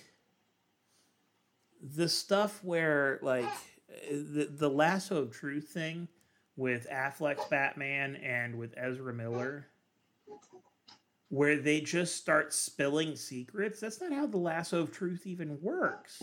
the 1.82 2.08
stuff 2.08 2.62
where 2.62 3.18
like 3.22 3.50
the 4.08 4.48
the 4.50 4.70
lasso 4.70 5.16
of 5.16 5.32
truth 5.32 5.68
thing 5.68 6.06
with 6.56 6.86
Affleck's 6.88 7.44
Batman 7.50 8.14
and 8.14 8.56
with 8.56 8.72
Ezra 8.76 9.12
Miller 9.12 9.66
where 11.28 11.56
they 11.56 11.80
just 11.80 12.16
start 12.16 12.52
spilling 12.52 13.16
secrets 13.16 13.80
that's 13.80 14.00
not 14.00 14.12
how 14.12 14.26
the 14.26 14.36
lasso 14.36 14.80
of 14.80 14.92
truth 14.92 15.26
even 15.26 15.58
works 15.60 16.22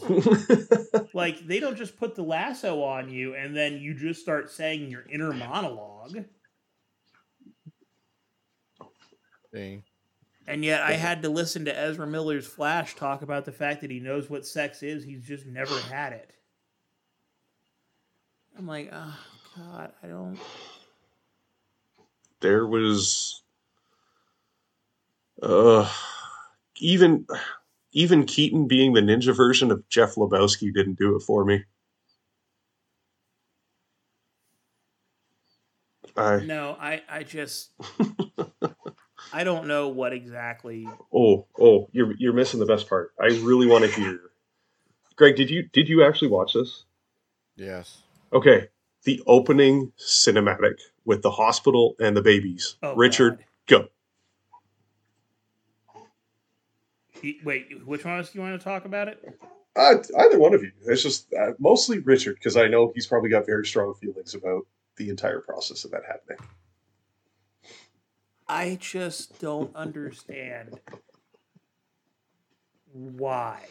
like 1.14 1.46
they 1.48 1.60
don't 1.60 1.78
just 1.78 1.98
put 1.98 2.16
the 2.16 2.24
lasso 2.24 2.82
on 2.84 3.10
you 3.10 3.36
and 3.36 3.56
then 3.56 3.74
you 3.80 3.94
just 3.94 4.22
start 4.22 4.50
saying 4.50 4.90
your 4.90 5.04
inner 5.10 5.34
monologue 5.34 6.24
Dang. 9.54 9.84
And 10.48 10.66
yet 10.66 10.82
I 10.82 10.94
had 10.94 11.22
to 11.24 11.30
listen 11.30 11.66
to 11.66 11.78
Ezra 11.78 12.08
Miller's 12.08 12.48
Flash 12.48 12.96
talk 12.96 13.22
about 13.22 13.46
the 13.46 13.52
fact 13.52 13.82
that 13.82 13.92
he 13.92 14.00
knows 14.00 14.30
what 14.30 14.46
sex 14.46 14.82
is. 14.82 15.04
He's 15.04 15.24
just 15.24 15.46
never 15.46 15.78
had 15.82 16.14
it. 16.14 16.34
I'm 18.58 18.68
like, 18.68 18.90
oh 18.92 19.20
God, 19.56 19.94
I 20.04 20.08
don't. 20.08 20.38
there 22.42 22.66
was 22.66 23.44
uh 25.42 25.90
even 26.78 27.26
even 27.94 28.26
Keaton 28.26 28.68
being 28.68 28.94
the 28.94 29.02
ninja 29.02 29.36
version 29.36 29.72
of 29.72 29.88
Jeff 29.90 30.16
Lebowski 30.16 30.74
didn't 30.74 30.98
do 30.98 31.16
it 31.16 31.22
for 31.22 31.44
me. 31.44 31.64
I 36.16 36.38
No, 36.38 36.76
I, 36.80 37.02
I 37.10 37.24
just, 37.24 37.72
I 39.34 39.44
don't 39.44 39.68
know 39.68 39.90
what 39.90 40.14
exactly. 40.14 40.88
oh 41.14 41.48
oh 41.60 41.90
you're 41.92 42.14
you're 42.18 42.34
missing 42.34 42.60
the 42.60 42.66
best 42.66 42.88
part. 42.90 43.14
I 43.22 43.28
really 43.28 43.68
want 43.68 43.86
to 43.86 43.92
hear. 43.92 44.20
Greg, 45.16 45.36
did 45.36 45.50
you 45.50 45.64
did 45.72 45.90
you 45.90 46.04
actually 46.04 46.30
watch 46.30 46.54
this? 46.54 46.86
Yes. 47.56 48.02
Okay, 48.34 48.68
the 49.04 49.22
opening 49.28 49.92
cinematic 50.00 50.80
with 51.06 51.22
the 51.22 51.32
hospital 51.32 51.96
and 52.00 52.16
the 52.16 52.22
babies. 52.22 52.76
Oh, 52.82 52.96
Richard, 52.96 53.38
God. 53.38 53.46
go. 53.68 53.88
He- 57.10 57.11
Wait, 57.44 57.86
which 57.86 58.06
one 58.06 58.18
else 58.18 58.32
do 58.32 58.40
you 58.40 58.44
want 58.44 58.60
to 58.60 58.64
talk 58.64 58.86
about 58.86 59.08
it? 59.08 59.40
Uh, 59.76 59.96
either 60.20 60.38
one 60.38 60.54
of 60.54 60.64
you. 60.64 60.72
It's 60.86 61.04
just 61.04 61.34
uh, 61.34 61.54
mostly 61.60 62.00
Richard 62.00 62.36
because 62.36 62.58
I 62.58 62.68
know 62.68 62.92
he's 62.94 63.08
probably 63.08 63.30
got 63.30 63.46
very 63.46 63.66
strong 63.66 63.94
feelings 63.94 64.34
about 64.36 64.66
the 64.98 65.10
entire 65.10 65.40
process 65.40 65.86
of 65.86 65.92
that 65.92 66.02
happening. 66.06 66.40
I 68.48 68.78
just 68.82 69.40
don't 69.40 69.74
understand 69.76 70.80
why. 72.92 73.62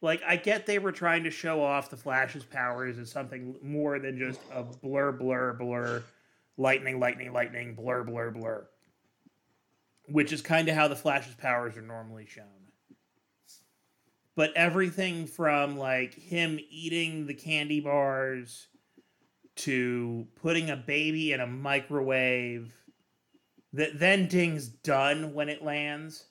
Like, 0.00 0.22
I 0.26 0.36
get 0.36 0.66
they 0.66 0.78
were 0.78 0.92
trying 0.92 1.24
to 1.24 1.30
show 1.30 1.62
off 1.62 1.90
the 1.90 1.96
Flash's 1.96 2.44
powers 2.44 2.98
as 2.98 3.10
something 3.10 3.56
more 3.62 3.98
than 3.98 4.18
just 4.18 4.40
a 4.52 4.62
blur, 4.62 5.12
blur, 5.12 5.52
blur, 5.54 6.02
lightning, 6.56 7.00
lightning, 7.00 7.32
lightning, 7.32 7.74
blur, 7.74 8.04
blur, 8.04 8.30
blur, 8.30 8.66
which 10.10 10.32
is 10.32 10.42
kind 10.42 10.68
of 10.68 10.74
how 10.74 10.88
the 10.88 10.96
Flash's 10.96 11.34
powers 11.34 11.76
are 11.76 11.82
normally 11.82 12.26
shown. 12.26 12.44
But 14.34 14.52
everything 14.54 15.26
from 15.26 15.76
like 15.76 16.14
him 16.14 16.58
eating 16.70 17.26
the 17.26 17.34
candy 17.34 17.80
bars 17.80 18.68
to 19.56 20.26
putting 20.40 20.70
a 20.70 20.76
baby 20.76 21.32
in 21.32 21.40
a 21.40 21.46
microwave 21.46 22.72
that 23.72 23.98
then 23.98 24.28
dings 24.28 24.68
done 24.68 25.34
when 25.34 25.48
it 25.48 25.62
lands. 25.62 26.26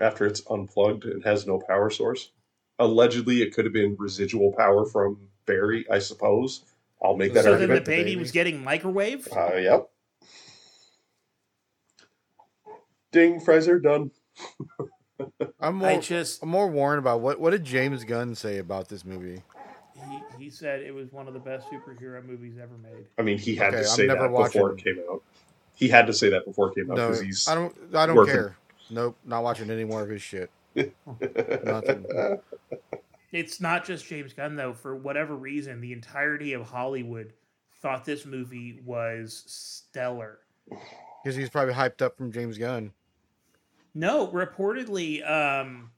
After 0.00 0.26
it's 0.26 0.42
unplugged 0.50 1.04
and 1.04 1.24
has 1.24 1.46
no 1.46 1.60
power 1.68 1.90
source. 1.90 2.30
Allegedly, 2.78 3.42
it 3.42 3.54
could 3.54 3.64
have 3.64 3.74
been 3.74 3.96
residual 3.98 4.52
power 4.56 4.84
from 4.84 5.18
Barry, 5.46 5.84
I 5.90 5.98
suppose. 5.98 6.64
I'll 7.02 7.16
make 7.16 7.34
that 7.34 7.44
so 7.44 7.50
then 7.50 7.68
the 7.68 7.74
argument. 7.74 7.86
baby, 7.86 8.02
baby. 8.10 8.20
was 8.20 8.30
getting 8.30 8.62
microwave. 8.62 9.28
Uh, 9.34 9.54
yep. 9.56 9.90
Ding, 13.12 13.40
Fraser, 13.40 13.78
done. 13.78 14.10
I'm 15.60 15.76
more, 15.76 15.88
I 15.88 15.98
just 15.98 16.42
I'm 16.42 16.48
more 16.48 16.68
worried 16.68 16.98
about 16.98 17.20
what 17.20 17.38
what 17.40 17.50
did 17.50 17.64
James 17.64 18.04
Gunn 18.04 18.34
say 18.34 18.58
about 18.58 18.88
this 18.88 19.04
movie? 19.04 19.42
he, 19.94 20.44
he 20.44 20.50
said 20.50 20.80
it 20.80 20.94
was 20.94 21.12
one 21.12 21.28
of 21.28 21.34
the 21.34 21.40
best 21.40 21.66
superhero 21.68 22.24
movies 22.24 22.54
ever 22.62 22.78
made. 22.78 23.04
I 23.18 23.22
mean, 23.22 23.36
he 23.38 23.54
had 23.54 23.74
Okay, 23.74 23.82
to 23.82 23.88
say 23.88 24.06
never 24.06 24.22
that 24.22 24.28
before 24.28 24.68
watching- 24.70 24.78
it 24.78 24.84
came 24.96 25.04
out. 25.10 25.22
He 25.74 25.88
had 25.88 26.06
to 26.06 26.12
say 26.14 26.30
that 26.30 26.44
before 26.46 26.68
it 26.70 26.74
came 26.74 26.90
out 26.90 26.96
No, 26.96 27.08
because 27.08 27.22
he's. 27.22 27.48
I 27.48 27.54
don't 27.54 27.74
I 27.94 28.06
don't 28.06 28.16
working. 28.16 28.32
care. 28.34 28.56
Nope, 28.90 29.16
not 29.24 29.42
watching 29.42 29.70
any 29.70 29.84
more 29.84 30.02
of 30.02 30.08
his 30.08 30.22
shit. 30.22 30.50
Nothing. 31.64 32.06
It's 33.32 33.60
not 33.60 33.84
just 33.84 34.06
James 34.06 34.32
Gunn 34.32 34.56
though. 34.56 34.72
For 34.72 34.96
whatever 34.96 35.36
reason, 35.36 35.80
the 35.80 35.92
entirety 35.92 36.52
of 36.54 36.62
Hollywood 36.68 37.32
thought 37.82 38.04
this 38.04 38.24
movie 38.24 38.80
was 38.84 39.42
stellar. 39.46 40.38
Because 41.22 41.36
he's 41.36 41.50
probably 41.50 41.74
hyped 41.74 42.00
up 42.00 42.16
from 42.16 42.32
James 42.32 42.56
Gunn. 42.56 42.92
No, 43.94 44.28
reportedly, 44.28 45.28
um, 45.28 45.90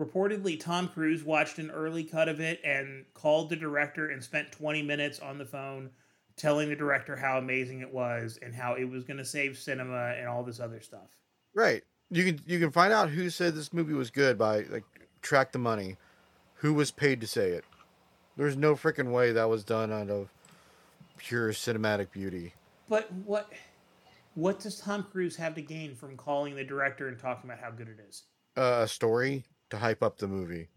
reportedly, 0.00 0.58
Tom 0.58 0.88
Cruise 0.88 1.24
watched 1.24 1.58
an 1.58 1.70
early 1.70 2.04
cut 2.04 2.28
of 2.28 2.40
it 2.40 2.60
and 2.64 3.04
called 3.14 3.50
the 3.50 3.56
director 3.56 4.08
and 4.08 4.22
spent 4.22 4.52
20 4.52 4.82
minutes 4.82 5.18
on 5.20 5.38
the 5.38 5.46
phone 5.46 5.90
telling 6.36 6.68
the 6.68 6.76
director 6.76 7.16
how 7.16 7.36
amazing 7.38 7.80
it 7.80 7.92
was 7.92 8.38
and 8.40 8.54
how 8.54 8.74
it 8.74 8.84
was 8.84 9.04
going 9.04 9.16
to 9.16 9.24
save 9.24 9.58
cinema 9.58 10.14
and 10.16 10.28
all 10.28 10.42
this 10.42 10.60
other 10.60 10.80
stuff. 10.80 11.08
Right. 11.54 11.82
You 12.10 12.24
can 12.24 12.40
you 12.46 12.58
can 12.58 12.70
find 12.70 12.92
out 12.92 13.10
who 13.10 13.28
said 13.28 13.54
this 13.54 13.72
movie 13.72 13.92
was 13.92 14.10
good 14.10 14.38
by 14.38 14.62
like 14.70 14.84
track 15.20 15.52
the 15.52 15.58
money. 15.58 15.96
Who 16.56 16.72
was 16.72 16.90
paid 16.90 17.20
to 17.20 17.26
say 17.26 17.50
it? 17.50 17.64
There's 18.36 18.56
no 18.56 18.74
freaking 18.74 19.10
way 19.10 19.32
that 19.32 19.48
was 19.48 19.64
done 19.64 19.92
out 19.92 20.08
of 20.08 20.28
pure 21.18 21.52
cinematic 21.52 22.10
beauty. 22.12 22.54
But 22.88 23.12
what 23.12 23.52
what 24.38 24.60
does 24.60 24.78
Tom 24.78 25.02
Cruise 25.10 25.34
have 25.36 25.54
to 25.56 25.62
gain 25.62 25.96
from 25.96 26.16
calling 26.16 26.54
the 26.54 26.62
director 26.64 27.08
and 27.08 27.18
talking 27.18 27.50
about 27.50 27.60
how 27.62 27.70
good 27.72 27.88
it 27.88 27.98
is? 28.08 28.22
Uh, 28.56 28.80
a 28.84 28.88
story 28.88 29.44
to 29.70 29.76
hype 29.76 30.00
up 30.02 30.16
the 30.16 30.28
movie. 30.28 30.68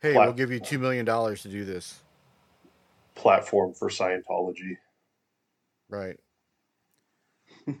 Hey, 0.00 0.12
Plat- 0.12 0.26
we'll 0.28 0.34
give 0.36 0.52
you 0.52 0.60
two 0.60 0.78
million 0.78 1.04
dollars 1.04 1.42
to 1.42 1.48
do 1.48 1.64
this. 1.64 2.02
platform 3.16 3.74
for 3.74 3.88
Scientology. 3.88 4.76
Right. 5.88 6.16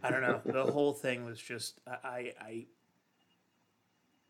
I 0.02 0.10
don't 0.10 0.22
know. 0.22 0.40
the 0.44 0.64
whole 0.70 0.92
thing 0.92 1.24
was 1.24 1.38
just 1.40 1.80
I 1.86 1.92
I, 2.08 2.32
I 2.40 2.66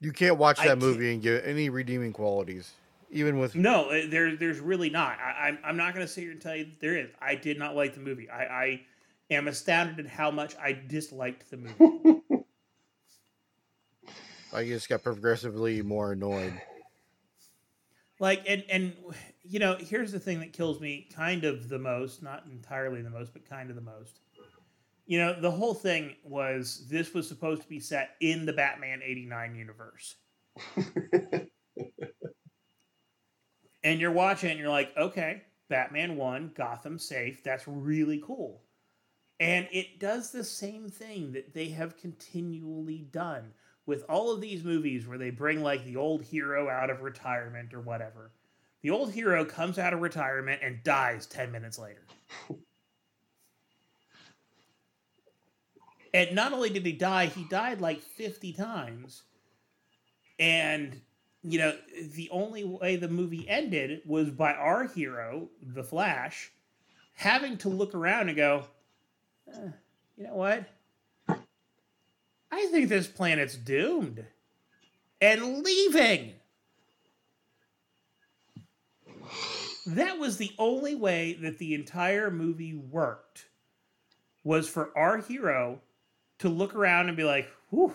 You 0.00 0.12
can't 0.12 0.36
watch 0.36 0.58
I 0.58 0.64
that 0.64 0.68
can't- 0.68 0.80
movie 0.80 1.12
and 1.14 1.22
get 1.22 1.44
any 1.46 1.70
redeeming 1.70 2.12
qualities, 2.12 2.72
even 3.10 3.38
with 3.38 3.54
No, 3.54 3.88
uh, 3.90 4.02
there, 4.08 4.36
there's 4.36 4.60
really 4.60 4.90
not. 4.90 5.18
I, 5.18 5.48
I'm, 5.48 5.58
I'm 5.64 5.76
not 5.78 5.94
going 5.94 6.06
to 6.06 6.12
sit 6.12 6.22
here 6.22 6.32
and 6.32 6.40
tell 6.40 6.54
you 6.56 6.64
that 6.66 6.80
there 6.80 6.96
is. 6.98 7.08
I 7.22 7.34
did 7.36 7.58
not 7.58 7.74
like 7.74 7.94
the 7.94 8.00
movie. 8.00 8.28
I, 8.30 8.42
I 8.44 8.80
am 9.30 9.48
astounded 9.48 10.04
at 10.04 10.10
how 10.10 10.30
much 10.30 10.54
I 10.56 10.72
disliked 10.72 11.50
the 11.50 11.56
movie. 11.56 12.20
I 14.52 14.64
just 14.64 14.88
got 14.88 15.04
progressively 15.04 15.80
more 15.82 16.12
annoyed. 16.12 16.60
Like 18.18 18.42
and 18.46 18.64
and 18.68 18.94
you 19.42 19.58
know, 19.58 19.76
here's 19.78 20.12
the 20.12 20.20
thing 20.20 20.40
that 20.40 20.52
kills 20.52 20.80
me 20.80 21.08
kind 21.14 21.44
of 21.44 21.68
the 21.68 21.78
most, 21.78 22.22
not 22.22 22.44
entirely 22.50 23.02
the 23.02 23.10
most, 23.10 23.32
but 23.32 23.48
kind 23.48 23.70
of 23.70 23.76
the 23.76 23.82
most. 23.82 24.20
You 25.06 25.18
know, 25.18 25.40
the 25.40 25.50
whole 25.50 25.74
thing 25.74 26.14
was 26.22 26.86
this 26.88 27.14
was 27.14 27.26
supposed 27.26 27.62
to 27.62 27.68
be 27.68 27.80
set 27.80 28.10
in 28.20 28.46
the 28.46 28.52
Batman 28.52 29.00
89 29.02 29.56
universe. 29.56 30.16
and 33.82 34.00
you're 34.00 34.12
watching 34.12 34.50
and 34.50 34.60
you're 34.60 34.68
like, 34.68 34.96
okay, 34.96 35.42
Batman 35.68 36.16
1, 36.16 36.52
Gotham 36.54 36.98
safe. 36.98 37.42
That's 37.42 37.66
really 37.66 38.22
cool. 38.24 38.62
And 39.40 39.66
it 39.72 39.98
does 39.98 40.30
the 40.30 40.44
same 40.44 40.90
thing 40.90 41.32
that 41.32 41.54
they 41.54 41.70
have 41.70 41.96
continually 41.96 43.08
done 43.10 43.54
with 43.86 44.04
all 44.06 44.30
of 44.30 44.42
these 44.42 44.62
movies 44.62 45.06
where 45.08 45.16
they 45.16 45.30
bring 45.30 45.62
like 45.62 45.82
the 45.86 45.96
old 45.96 46.22
hero 46.22 46.68
out 46.68 46.90
of 46.90 47.00
retirement 47.00 47.72
or 47.72 47.80
whatever. 47.80 48.32
The 48.82 48.90
old 48.90 49.12
hero 49.12 49.46
comes 49.46 49.78
out 49.78 49.94
of 49.94 50.02
retirement 50.02 50.60
and 50.62 50.84
dies 50.84 51.26
10 51.26 51.50
minutes 51.50 51.78
later. 51.78 52.04
and 56.14 56.34
not 56.34 56.52
only 56.52 56.68
did 56.68 56.84
he 56.84 56.92
die, 56.92 57.26
he 57.26 57.44
died 57.44 57.80
like 57.80 58.02
50 58.02 58.52
times. 58.52 59.22
And, 60.38 61.00
you 61.42 61.58
know, 61.58 61.74
the 62.14 62.28
only 62.30 62.64
way 62.64 62.96
the 62.96 63.08
movie 63.08 63.48
ended 63.48 64.02
was 64.04 64.28
by 64.28 64.52
our 64.52 64.86
hero, 64.86 65.48
the 65.62 65.84
Flash, 65.84 66.50
having 67.14 67.56
to 67.58 67.70
look 67.70 67.94
around 67.94 68.28
and 68.28 68.36
go, 68.36 68.64
uh, 69.54 69.70
you 70.16 70.24
know 70.24 70.34
what? 70.34 70.64
I 72.50 72.66
think 72.66 72.88
this 72.88 73.06
planet's 73.06 73.56
doomed. 73.56 74.24
And 75.20 75.64
leaving. 75.64 76.32
That 79.86 80.18
was 80.18 80.36
the 80.36 80.52
only 80.58 80.94
way 80.94 81.38
that 81.42 81.58
the 81.58 81.74
entire 81.74 82.30
movie 82.30 82.74
worked. 82.74 83.46
Was 84.42 84.68
for 84.68 84.96
our 84.96 85.18
hero 85.18 85.80
to 86.38 86.48
look 86.48 86.74
around 86.74 87.08
and 87.08 87.16
be 87.16 87.24
like, 87.24 87.50
whew, 87.68 87.94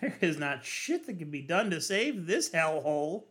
there 0.00 0.16
is 0.20 0.38
not 0.38 0.64
shit 0.64 1.06
that 1.06 1.18
can 1.18 1.30
be 1.30 1.42
done 1.42 1.70
to 1.70 1.80
save 1.80 2.26
this 2.26 2.50
hellhole. 2.50 3.24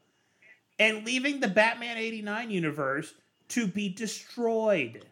And 0.79 1.05
leaving 1.05 1.39
the 1.39 1.47
Batman 1.47 1.97
89 1.97 2.49
universe 2.49 3.13
to 3.49 3.67
be 3.67 3.89
destroyed. 3.89 5.05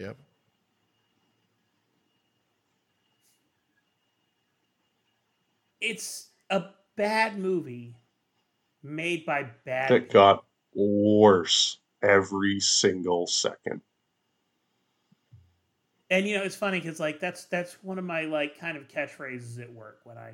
Yep. 0.00 0.16
It's 5.80 6.30
a 6.48 6.70
bad 6.96 7.38
movie 7.38 7.96
made 8.82 9.26
by 9.26 9.44
bad 9.64 9.88
That 9.88 10.08
people. 10.08 10.12
got 10.12 10.44
worse 10.74 11.78
every 12.02 12.60
single 12.60 13.26
second. 13.26 13.82
And 16.10 16.26
you 16.26 16.36
know, 16.36 16.44
it's 16.44 16.56
funny 16.56 16.80
because 16.80 17.00
like 17.00 17.20
that's 17.20 17.44
that's 17.46 17.74
one 17.82 17.98
of 17.98 18.04
my 18.04 18.22
like 18.22 18.58
kind 18.58 18.76
of 18.76 18.88
catchphrases 18.88 19.60
at 19.60 19.72
work 19.72 20.00
when 20.04 20.18
I 20.18 20.32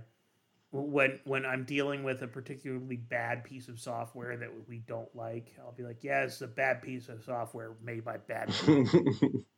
when 0.73 1.21
when 1.25 1.47
I'm 1.47 1.65
dealing 1.65 2.05
with 2.05 2.23
a 2.23 2.29
particularly 2.29 2.97
bad 2.97 3.45
piece 3.45 3.69
of 3.69 3.81
software 3.81 4.37
that 4.37 4.51
we 4.69 4.79
don't 4.81 5.15
like. 5.17 5.55
I'll 5.61 5.73
be 5.73 5.85
like, 5.85 6.05
"Yeah, 6.05 6.25
it's 6.25 6.43
a 6.43 6.49
bad 6.49 6.83
piece 6.83 7.09
of 7.09 7.25
software 7.25 7.73
made 7.83 8.05
by 8.05 8.19
bad 8.19 8.57
people." 8.57 8.91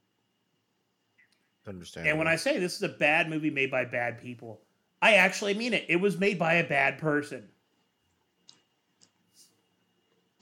Understand. 1.68 2.06
and 2.08 2.18
when 2.18 2.28
I 2.28 2.36
say 2.36 2.58
this 2.58 2.76
is 2.76 2.82
a 2.82 2.88
bad 2.88 3.28
movie 3.28 3.50
made 3.50 3.70
by 3.70 3.84
bad 3.84 4.18
people, 4.18 4.62
I 5.02 5.14
actually 5.14 5.54
mean 5.54 5.74
it. 5.74 5.84
It 5.88 5.96
was 5.96 6.18
made 6.18 6.38
by 6.38 6.54
a 6.54 6.66
bad 6.66 6.98
person. 6.98 7.48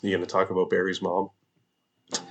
you 0.03 0.15
gonna 0.15 0.27
talk 0.27 0.51
about 0.51 0.71
Barry's 0.71 1.03
mom? 1.03 1.31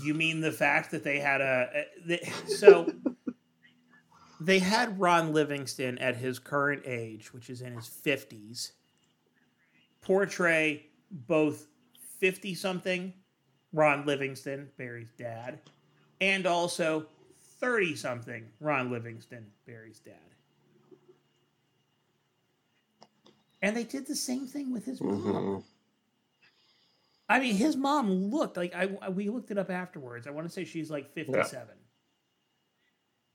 You 0.00 0.14
mean 0.14 0.40
the 0.40 0.52
fact 0.52 0.90
that 0.92 1.04
they 1.04 1.18
had 1.18 1.40
a, 1.40 1.68
a 1.74 1.84
they, 2.06 2.32
so 2.46 2.92
they 4.40 4.58
had 4.58 4.98
Ron 4.98 5.32
Livingston 5.32 5.98
at 5.98 6.16
his 6.16 6.38
current 6.38 6.82
age, 6.86 7.32
which 7.32 7.50
is 7.50 7.62
in 7.62 7.74
his 7.74 7.88
fifties, 7.88 8.72
portray 10.00 10.86
both 11.10 11.66
fifty 12.18 12.54
something 12.54 13.12
Ron 13.72 14.04
Livingston, 14.06 14.68
Barry's 14.76 15.12
dad, 15.18 15.58
and 16.20 16.46
also 16.46 17.06
thirty 17.58 17.94
something 17.94 18.44
Ron 18.60 18.90
Livingston, 18.90 19.46
Barry's 19.66 20.00
dad. 20.00 20.14
And 23.62 23.76
they 23.76 23.84
did 23.84 24.06
the 24.06 24.16
same 24.16 24.46
thing 24.46 24.72
with 24.72 24.84
his 24.84 25.00
mom. 25.00 25.22
Mhm. 25.22 25.64
I 27.28 27.38
mean, 27.38 27.54
his 27.54 27.76
mom 27.76 28.30
looked 28.30 28.56
like 28.56 28.74
I. 28.74 29.08
We 29.08 29.30
looked 29.30 29.50
it 29.50 29.58
up 29.58 29.70
afterwards. 29.70 30.26
I 30.26 30.30
want 30.30 30.46
to 30.46 30.52
say 30.52 30.64
she's 30.64 30.90
like 30.90 31.12
fifty-seven. 31.12 31.76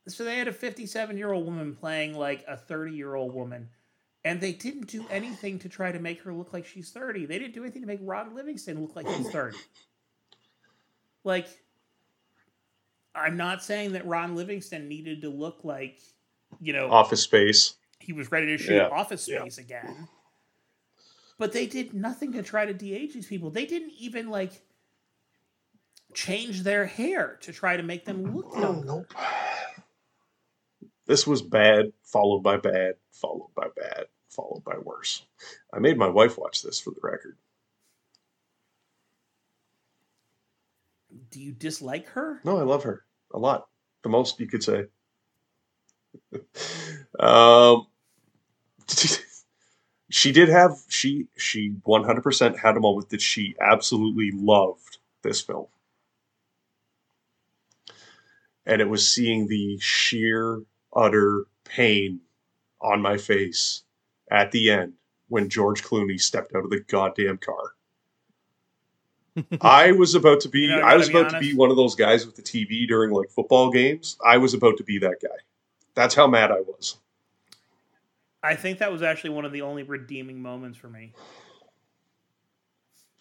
So 0.08 0.24
they 0.24 0.38
had 0.38 0.48
a 0.48 0.54
fifty-seven-year-old 0.54 1.46
woman 1.46 1.76
playing 1.76 2.14
like 2.14 2.46
a 2.48 2.58
thirty-year-old 2.58 3.34
woman, 3.34 3.70
and 4.24 4.40
they 4.40 4.52
didn't 4.52 4.88
do 4.88 5.06
anything 5.10 5.58
to 5.60 5.70
try 5.70 5.92
to 5.92 6.00
make 6.00 6.22
her 6.22 6.34
look 6.34 6.54
like 6.54 6.66
she's 6.66 6.92
thirty. 6.92 7.26
They 7.26 7.40
didn't 7.40 7.56
do 7.56 7.64
anything 7.64 7.82
to 7.82 7.88
make 7.88 8.02
Ron 8.04 8.36
Livingston 8.36 8.82
look 8.82 8.96
like 8.96 9.08
he's 9.08 9.32
thirty. 9.32 9.58
Like, 11.28 11.48
I'm 13.14 13.38
not 13.38 13.62
saying 13.62 13.92
that 13.92 14.08
Ron 14.08 14.36
Livingston 14.36 14.88
needed 14.88 15.22
to 15.22 15.30
look 15.30 15.64
like, 15.64 16.00
you 16.60 16.74
know, 16.74 16.90
Office 16.90 17.22
Space. 17.22 17.76
he 18.00 18.14
was 18.14 18.32
ready 18.32 18.48
to 18.48 18.58
shoot 18.58 18.76
Yeah, 18.76 18.88
Office 18.88 19.28
yeah. 19.28 19.42
Space 19.42 19.58
again. 19.60 20.08
But 21.38 21.52
they 21.52 21.68
did 21.68 21.94
nothing 21.94 22.34
to 22.34 22.42
try 22.42 22.66
to 22.66 22.74
de-age 22.74 23.14
these 23.14 23.28
people. 23.28 23.52
They 23.52 23.66
didn't 23.66 23.92
even 24.00 24.30
like 24.30 24.64
change 26.14 26.64
their 26.64 26.86
hair 26.86 27.38
to 27.42 27.54
try 27.54 27.78
to 27.78 27.84
make 27.84 28.06
them 28.06 28.36
look 28.36 28.56
younger. 28.56 29.06
This 31.06 31.28
was 31.28 31.42
bad, 31.42 31.94
followed 32.04 32.42
by 32.42 32.58
bad, 32.58 32.96
followed 33.12 33.52
by 33.56 33.68
bad, 33.76 34.06
followed 34.30 34.64
by 34.64 34.78
worse. 34.78 35.26
I 35.72 35.80
made 35.80 35.98
my 35.98 36.10
wife 36.10 36.38
watch 36.38 36.64
this 36.64 36.80
for 36.80 36.92
the 36.92 37.02
record. 37.04 37.38
Do 41.32 41.40
you 41.42 41.52
dislike 41.54 42.08
her? 42.10 42.42
No, 42.44 42.58
I 42.58 42.64
love 42.64 42.84
her 42.84 43.06
a 43.34 43.40
lot. 43.40 43.68
The 44.04 44.10
most 44.10 44.40
you 44.40 44.48
could 44.48 44.64
say. 44.64 44.86
um, 47.20 47.88
she 50.10 50.32
did 50.32 50.50
have 50.50 50.78
she 50.88 51.28
she 51.38 51.76
one 51.84 52.04
hundred 52.04 52.24
percent 52.24 52.60
had 52.60 52.78
a 52.78 52.82
moment 52.82 53.10
that 53.10 53.22
she 53.22 53.56
absolutely 53.62 54.32
loved 54.34 54.98
this 55.24 55.42
film, 55.42 55.68
and 58.66 58.82
it 58.82 58.90
was 58.90 59.10
seeing 59.12 59.48
the 59.48 59.78
sheer 59.80 60.62
utter 60.96 61.46
pain 61.66 62.22
on 62.82 63.02
my 63.02 63.18
face 63.18 63.84
at 64.32 64.52
the 64.52 64.72
end 64.72 64.94
when 65.30 65.50
George 65.50 65.84
Clooney 65.84 66.20
stepped 66.20 66.56
out 66.56 66.64
of 66.64 66.70
the 66.70 66.80
goddamn 66.88 67.38
car. 67.38 67.74
I 69.62 69.92
was 69.92 70.16
about 70.16 70.40
to 70.42 70.50
be 70.50 70.62
You 70.62 70.68
know, 70.78 70.82
I 70.82 70.96
was 70.96 71.10
be 71.10 71.18
about 71.18 71.32
to 71.32 71.40
be 71.40 71.54
one 71.54 71.70
of 71.70 71.78
those 71.78 71.96
guys 71.96 72.26
with 72.26 72.36
the 72.36 72.42
TV 72.42 72.88
during 72.88 73.12
like 73.12 73.30
football 73.30 73.70
games. 73.70 74.18
I 74.26 74.38
was 74.38 74.54
about 74.54 74.78
to 74.78 74.84
be 74.84 74.98
that 75.00 75.18
guy. 75.22 75.38
That's 75.96 76.16
how 76.16 76.28
mad 76.28 76.52
I 76.52 76.62
was. 76.62 76.98
I 78.44 78.56
think 78.56 78.80
that 78.80 78.92
was 78.92 79.02
actually 79.02 79.32
one 79.32 79.46
of 79.46 79.52
the 79.52 79.62
only 79.62 79.84
redeeming 79.84 80.42
moments 80.42 80.78
for 80.78 80.90
me. 80.90 81.14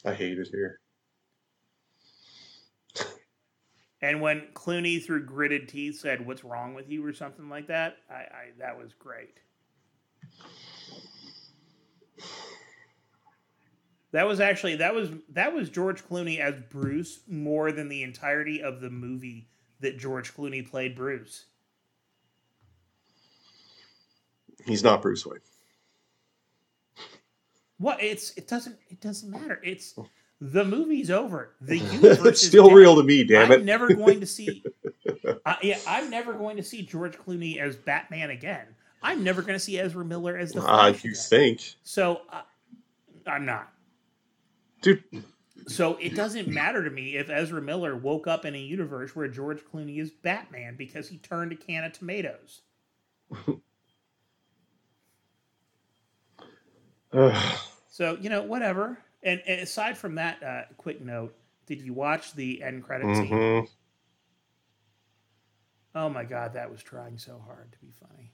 I 0.04 0.14
hate 0.14 0.38
it 0.38 0.48
here. 0.48 0.80
And 4.02 4.20
when 4.20 4.48
Clooney 4.52 5.04
through 5.04 5.24
gritted 5.24 5.68
teeth 5.68 5.98
said, 5.98 6.26
"What's 6.26 6.44
wrong 6.44 6.74
with 6.74 6.88
you?" 6.88 7.04
or 7.04 7.12
something 7.12 7.48
like 7.48 7.66
that, 7.68 7.96
I, 8.10 8.14
I 8.14 8.50
that 8.58 8.78
was 8.78 8.92
great. 8.92 9.40
That 14.16 14.26
was 14.26 14.40
actually 14.40 14.76
that 14.76 14.94
was 14.94 15.10
that 15.28 15.52
was 15.52 15.68
George 15.68 16.02
Clooney 16.02 16.38
as 16.40 16.54
Bruce 16.70 17.20
more 17.28 17.70
than 17.70 17.90
the 17.90 18.02
entirety 18.02 18.62
of 18.62 18.80
the 18.80 18.88
movie 18.88 19.46
that 19.80 19.98
George 19.98 20.34
Clooney 20.34 20.66
played 20.66 20.96
Bruce. 20.96 21.44
He's 24.64 24.82
not 24.82 25.02
Bruce 25.02 25.26
Wayne. 25.26 25.40
What 27.76 28.02
it's 28.02 28.30
it 28.38 28.48
doesn't 28.48 28.78
it 28.88 29.02
doesn't 29.02 29.30
matter. 29.30 29.60
It's 29.62 29.94
the 30.40 30.64
movie's 30.64 31.10
over. 31.10 31.52
The 31.60 31.76
universe 31.92 32.24
it's 32.26 32.42
is 32.42 32.48
still 32.48 32.68
dead. 32.68 32.74
real 32.74 32.96
to 32.96 33.02
me, 33.02 33.22
damn 33.22 33.52
it! 33.52 33.56
I'm 33.56 33.64
never 33.66 33.92
going 33.94 34.20
to 34.20 34.26
see. 34.26 34.64
I, 35.44 35.58
yeah, 35.62 35.78
I'm 35.86 36.08
never 36.08 36.32
going 36.32 36.56
to 36.56 36.62
see 36.62 36.80
George 36.80 37.18
Clooney 37.18 37.58
as 37.58 37.76
Batman 37.76 38.30
again. 38.30 38.64
I'm 39.02 39.22
never 39.22 39.42
going 39.42 39.56
to 39.56 39.60
see 39.60 39.78
Ezra 39.78 40.06
Miller 40.06 40.38
as 40.38 40.52
the 40.52 40.62
Ah, 40.62 40.90
Flash 40.90 41.04
you 41.04 41.10
again. 41.10 41.22
think, 41.28 41.74
So 41.82 42.22
uh, 42.32 42.40
I'm 43.26 43.44
not. 43.44 43.70
Dude? 44.82 45.04
So 45.68 45.96
it 45.96 46.14
doesn't 46.14 46.46
matter 46.48 46.84
to 46.84 46.90
me 46.90 47.16
if 47.16 47.28
Ezra 47.28 47.60
Miller 47.60 47.96
woke 47.96 48.26
up 48.26 48.44
in 48.44 48.54
a 48.54 48.58
universe 48.58 49.16
where 49.16 49.26
George 49.26 49.60
Clooney 49.64 49.98
is 49.98 50.10
Batman 50.10 50.76
because 50.76 51.08
he 51.08 51.18
turned 51.18 51.50
a 51.52 51.56
can 51.56 51.84
of 51.84 51.92
tomatoes. 51.92 52.60
so 57.88 58.16
you 58.20 58.30
know, 58.30 58.42
whatever. 58.42 58.98
And, 59.22 59.42
and 59.46 59.60
aside 59.60 59.98
from 59.98 60.16
that, 60.16 60.42
uh, 60.42 60.62
quick 60.76 61.00
note: 61.00 61.34
Did 61.66 61.80
you 61.80 61.92
watch 61.94 62.34
the 62.34 62.62
end 62.62 62.84
credit 62.84 63.16
scene? 63.16 63.30
Mhm. 63.30 63.68
Oh 65.94 66.08
my 66.10 66.24
god, 66.24 66.52
that 66.54 66.70
was 66.70 66.82
trying 66.82 67.18
so 67.18 67.42
hard 67.44 67.72
to 67.72 67.78
be 67.78 67.90
funny. 67.90 68.32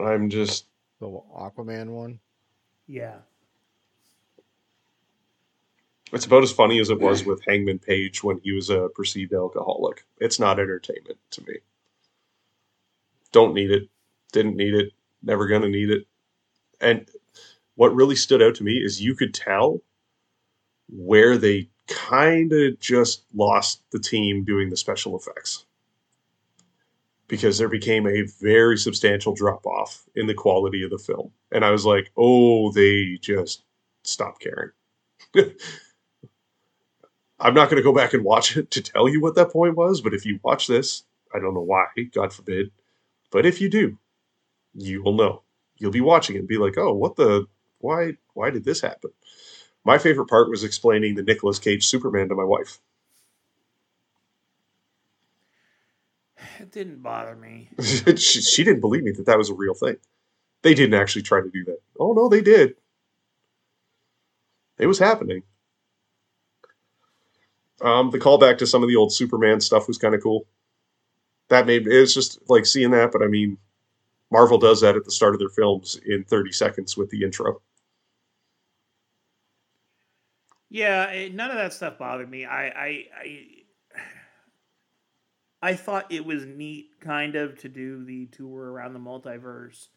I'm 0.00 0.30
just 0.30 0.66
The 0.98 1.06
Aquaman 1.06 1.90
one. 1.90 2.18
Yeah. 2.86 3.18
It's 6.12 6.26
about 6.26 6.42
as 6.42 6.52
funny 6.52 6.80
as 6.80 6.90
it 6.90 7.00
was 7.00 7.24
with 7.24 7.44
Hangman 7.46 7.78
Page 7.78 8.22
when 8.22 8.38
he 8.42 8.52
was 8.52 8.70
a 8.70 8.88
perceived 8.94 9.32
alcoholic. 9.32 10.04
It's 10.18 10.40
not 10.40 10.58
entertainment 10.58 11.18
to 11.32 11.42
me. 11.46 11.58
Don't 13.32 13.54
need 13.54 13.70
it. 13.70 13.88
Didn't 14.32 14.56
need 14.56 14.74
it. 14.74 14.92
Never 15.22 15.46
gonna 15.46 15.68
need 15.68 15.90
it. 15.90 16.06
And 16.80 17.08
what 17.76 17.94
really 17.94 18.16
stood 18.16 18.42
out 18.42 18.54
to 18.56 18.64
me 18.64 18.72
is 18.72 19.00
you 19.00 19.14
could 19.14 19.34
tell 19.34 19.80
where 20.88 21.36
they 21.36 21.68
kind 21.86 22.52
of 22.52 22.78
just 22.80 23.24
lost 23.34 23.82
the 23.90 23.98
team 23.98 24.44
doing 24.44 24.70
the 24.70 24.76
special 24.76 25.16
effects. 25.16 25.64
Because 27.28 27.58
there 27.58 27.68
became 27.68 28.06
a 28.08 28.22
very 28.40 28.76
substantial 28.76 29.34
drop 29.34 29.64
off 29.66 30.04
in 30.16 30.26
the 30.26 30.34
quality 30.34 30.82
of 30.82 30.90
the 30.90 30.98
film. 30.98 31.30
And 31.52 31.64
I 31.64 31.70
was 31.70 31.86
like, 31.86 32.10
oh, 32.16 32.72
they 32.72 33.18
just 33.20 33.62
stopped 34.02 34.42
caring. 34.42 34.70
I'm 37.40 37.54
not 37.54 37.70
going 37.70 37.78
to 37.78 37.82
go 37.82 37.94
back 37.94 38.12
and 38.12 38.22
watch 38.22 38.56
it 38.56 38.70
to 38.72 38.82
tell 38.82 39.08
you 39.08 39.20
what 39.20 39.34
that 39.36 39.50
point 39.52 39.76
was, 39.76 40.00
but 40.00 40.14
if 40.14 40.26
you 40.26 40.38
watch 40.42 40.66
this, 40.66 41.04
I 41.34 41.38
don't 41.38 41.54
know 41.54 41.60
why, 41.60 41.86
God 42.12 42.32
forbid, 42.32 42.70
but 43.30 43.46
if 43.46 43.60
you 43.60 43.70
do, 43.70 43.98
you 44.74 45.02
will 45.02 45.14
know. 45.14 45.42
You'll 45.78 45.92
be 45.92 46.00
watching 46.02 46.36
it 46.36 46.40
and 46.40 46.48
be 46.48 46.58
like, 46.58 46.76
"Oh, 46.76 46.92
what 46.92 47.16
the 47.16 47.46
why 47.78 48.18
why 48.34 48.50
did 48.50 48.64
this 48.64 48.82
happen?" 48.82 49.10
My 49.82 49.96
favorite 49.96 50.28
part 50.28 50.50
was 50.50 50.62
explaining 50.62 51.14
the 51.14 51.22
Nicolas 51.22 51.58
Cage 51.58 51.86
Superman 51.86 52.28
to 52.28 52.34
my 52.34 52.44
wife. 52.44 52.80
It 56.58 56.70
didn't 56.70 57.02
bother 57.02 57.34
me. 57.34 57.70
she, 57.80 58.42
she 58.42 58.64
didn't 58.64 58.80
believe 58.80 59.02
me 59.02 59.12
that 59.12 59.26
that 59.26 59.38
was 59.38 59.48
a 59.48 59.54
real 59.54 59.74
thing. 59.74 59.96
They 60.62 60.74
didn't 60.74 61.00
actually 61.00 61.22
try 61.22 61.40
to 61.40 61.48
do 61.48 61.64
that. 61.64 61.78
Oh 61.98 62.12
no, 62.12 62.28
they 62.28 62.42
did. 62.42 62.76
It 64.78 64.86
was 64.86 64.98
happening. 64.98 65.42
Um, 67.82 68.10
the 68.10 68.18
callback 68.18 68.58
to 68.58 68.66
some 68.66 68.82
of 68.82 68.88
the 68.88 68.96
old 68.96 69.12
Superman 69.12 69.60
stuff 69.60 69.88
was 69.88 69.98
kind 69.98 70.14
of 70.14 70.22
cool. 70.22 70.46
That 71.48 71.66
made 71.66 71.86
it's 71.86 72.14
just 72.14 72.38
like 72.48 72.64
seeing 72.64 72.92
that, 72.92 73.12
but 73.12 73.22
I 73.22 73.26
mean, 73.26 73.58
Marvel 74.30 74.58
does 74.58 74.80
that 74.82 74.96
at 74.96 75.04
the 75.04 75.12
start 75.12 75.34
of 75.34 75.40
their 75.40 75.48
films 75.50 75.96
in 76.06 76.24
30 76.24 76.52
seconds 76.52 76.96
with 76.96 77.10
the 77.10 77.24
intro. 77.24 77.62
Yeah, 80.68 81.06
it, 81.10 81.34
none 81.34 81.50
of 81.50 81.56
that 81.56 81.72
stuff 81.72 81.98
bothered 81.98 82.30
me. 82.30 82.44
I, 82.44 82.68
I, 82.68 83.06
I, 83.16 83.46
I 85.62 85.74
thought 85.74 86.12
it 86.12 86.24
was 86.24 86.44
neat, 86.44 87.00
kind 87.00 87.34
of, 87.36 87.58
to 87.60 87.68
do 87.68 88.04
the 88.04 88.26
tour 88.26 88.70
around 88.72 88.92
the 88.94 88.98
multiverse. 89.00 89.88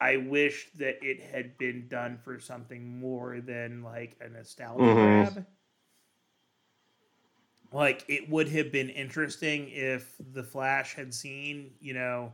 I 0.00 0.16
wish 0.18 0.70
that 0.78 1.02
it 1.02 1.20
had 1.20 1.58
been 1.58 1.88
done 1.88 2.18
for 2.18 2.38
something 2.40 2.98
more 3.00 3.40
than 3.40 3.82
like 3.82 4.16
a 4.20 4.28
nostalgia 4.28 4.94
Mhm. 4.94 4.94
grab. 4.96 5.46
Like 7.74 8.04
it 8.06 8.30
would 8.30 8.48
have 8.50 8.70
been 8.70 8.88
interesting 8.88 9.68
if 9.68 10.14
the 10.32 10.44
Flash 10.44 10.94
had 10.94 11.12
seen, 11.12 11.72
you 11.80 11.92
know, 11.92 12.32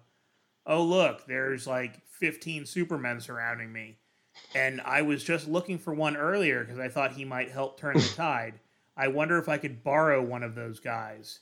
oh 0.66 0.82
look, 0.82 1.26
there's 1.26 1.66
like 1.66 2.06
15 2.10 2.66
Supermen 2.66 3.22
surrounding 3.22 3.72
me. 3.72 3.96
And 4.54 4.82
I 4.82 5.00
was 5.00 5.24
just 5.24 5.48
looking 5.48 5.78
for 5.78 5.94
one 5.94 6.14
earlier 6.14 6.62
because 6.62 6.78
I 6.78 6.88
thought 6.88 7.12
he 7.12 7.24
might 7.24 7.50
help 7.50 7.80
turn 7.80 7.96
the 7.96 8.12
tide. 8.16 8.60
I 8.98 9.08
wonder 9.08 9.38
if 9.38 9.48
I 9.48 9.56
could 9.56 9.82
borrow 9.82 10.22
one 10.22 10.42
of 10.42 10.54
those 10.54 10.78
guys. 10.78 11.40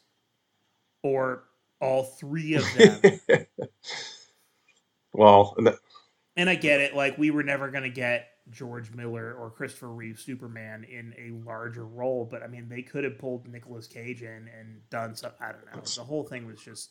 Or 1.02 1.42
all 1.80 2.04
three 2.04 2.54
of 2.54 2.64
them. 2.76 3.18
well, 5.12 5.54
and 5.58 5.66
that, 5.66 5.74
and 6.37 6.48
I 6.48 6.54
get 6.54 6.80
it, 6.80 6.94
like 6.94 7.18
we 7.18 7.32
were 7.32 7.42
never 7.42 7.68
gonna 7.68 7.88
get 7.88 8.27
George 8.50 8.92
Miller 8.92 9.34
or 9.34 9.50
Christopher 9.50 9.90
Reeve 9.90 10.18
Superman 10.18 10.84
in 10.84 11.14
a 11.18 11.46
larger 11.46 11.87
role, 11.87 12.26
but 12.30 12.42
I 12.42 12.46
mean 12.46 12.68
they 12.68 12.82
could 12.82 13.04
have 13.04 13.18
pulled 13.18 13.48
Nicolas 13.48 13.87
Cage 13.87 14.22
in 14.22 14.48
and 14.58 14.80
done 14.90 15.14
some 15.14 15.32
I 15.40 15.52
don't 15.52 15.66
know. 15.66 15.82
The 15.82 16.04
whole 16.04 16.24
thing 16.24 16.46
was 16.46 16.61
just 16.61 16.90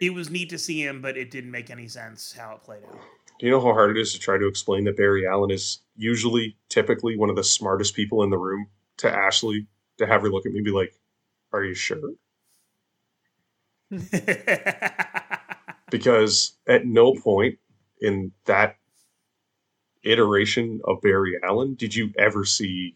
it 0.00 0.14
was 0.14 0.30
neat 0.30 0.50
to 0.50 0.58
see 0.58 0.82
him, 0.82 1.02
but 1.02 1.16
it 1.16 1.30
didn't 1.30 1.50
make 1.50 1.70
any 1.70 1.88
sense 1.88 2.32
how 2.32 2.54
it 2.54 2.62
played 2.62 2.84
out. 2.84 3.00
do 3.38 3.46
you 3.46 3.52
know 3.52 3.60
how 3.60 3.72
hard 3.72 3.96
it 3.96 4.00
is 4.00 4.12
to 4.12 4.18
try 4.18 4.38
to 4.38 4.46
explain 4.46 4.84
that 4.84 4.96
Barry 4.96 5.26
Allen 5.26 5.50
is 5.50 5.80
usually, 5.96 6.56
typically, 6.68 7.16
one 7.16 7.30
of 7.30 7.36
the 7.36 7.44
smartest 7.44 7.96
people 7.96 8.22
in 8.22 8.30
the 8.30 8.38
room 8.38 8.68
to 8.98 9.10
Ashley 9.10 9.66
to 9.98 10.06
have 10.06 10.22
her 10.22 10.30
look 10.30 10.46
at 10.46 10.52
me 10.52 10.58
and 10.58 10.64
be 10.64 10.70
like, 10.70 10.94
"Are 11.52 11.64
you 11.64 11.74
sure?" 11.74 12.12
because 15.90 16.52
at 16.66 16.86
no 16.86 17.14
point 17.14 17.58
in 18.00 18.32
that 18.44 18.76
iteration 20.04 20.80
of 20.84 21.00
Barry 21.00 21.38
Allen 21.42 21.74
did 21.74 21.94
you 21.94 22.12
ever 22.18 22.44
see 22.44 22.94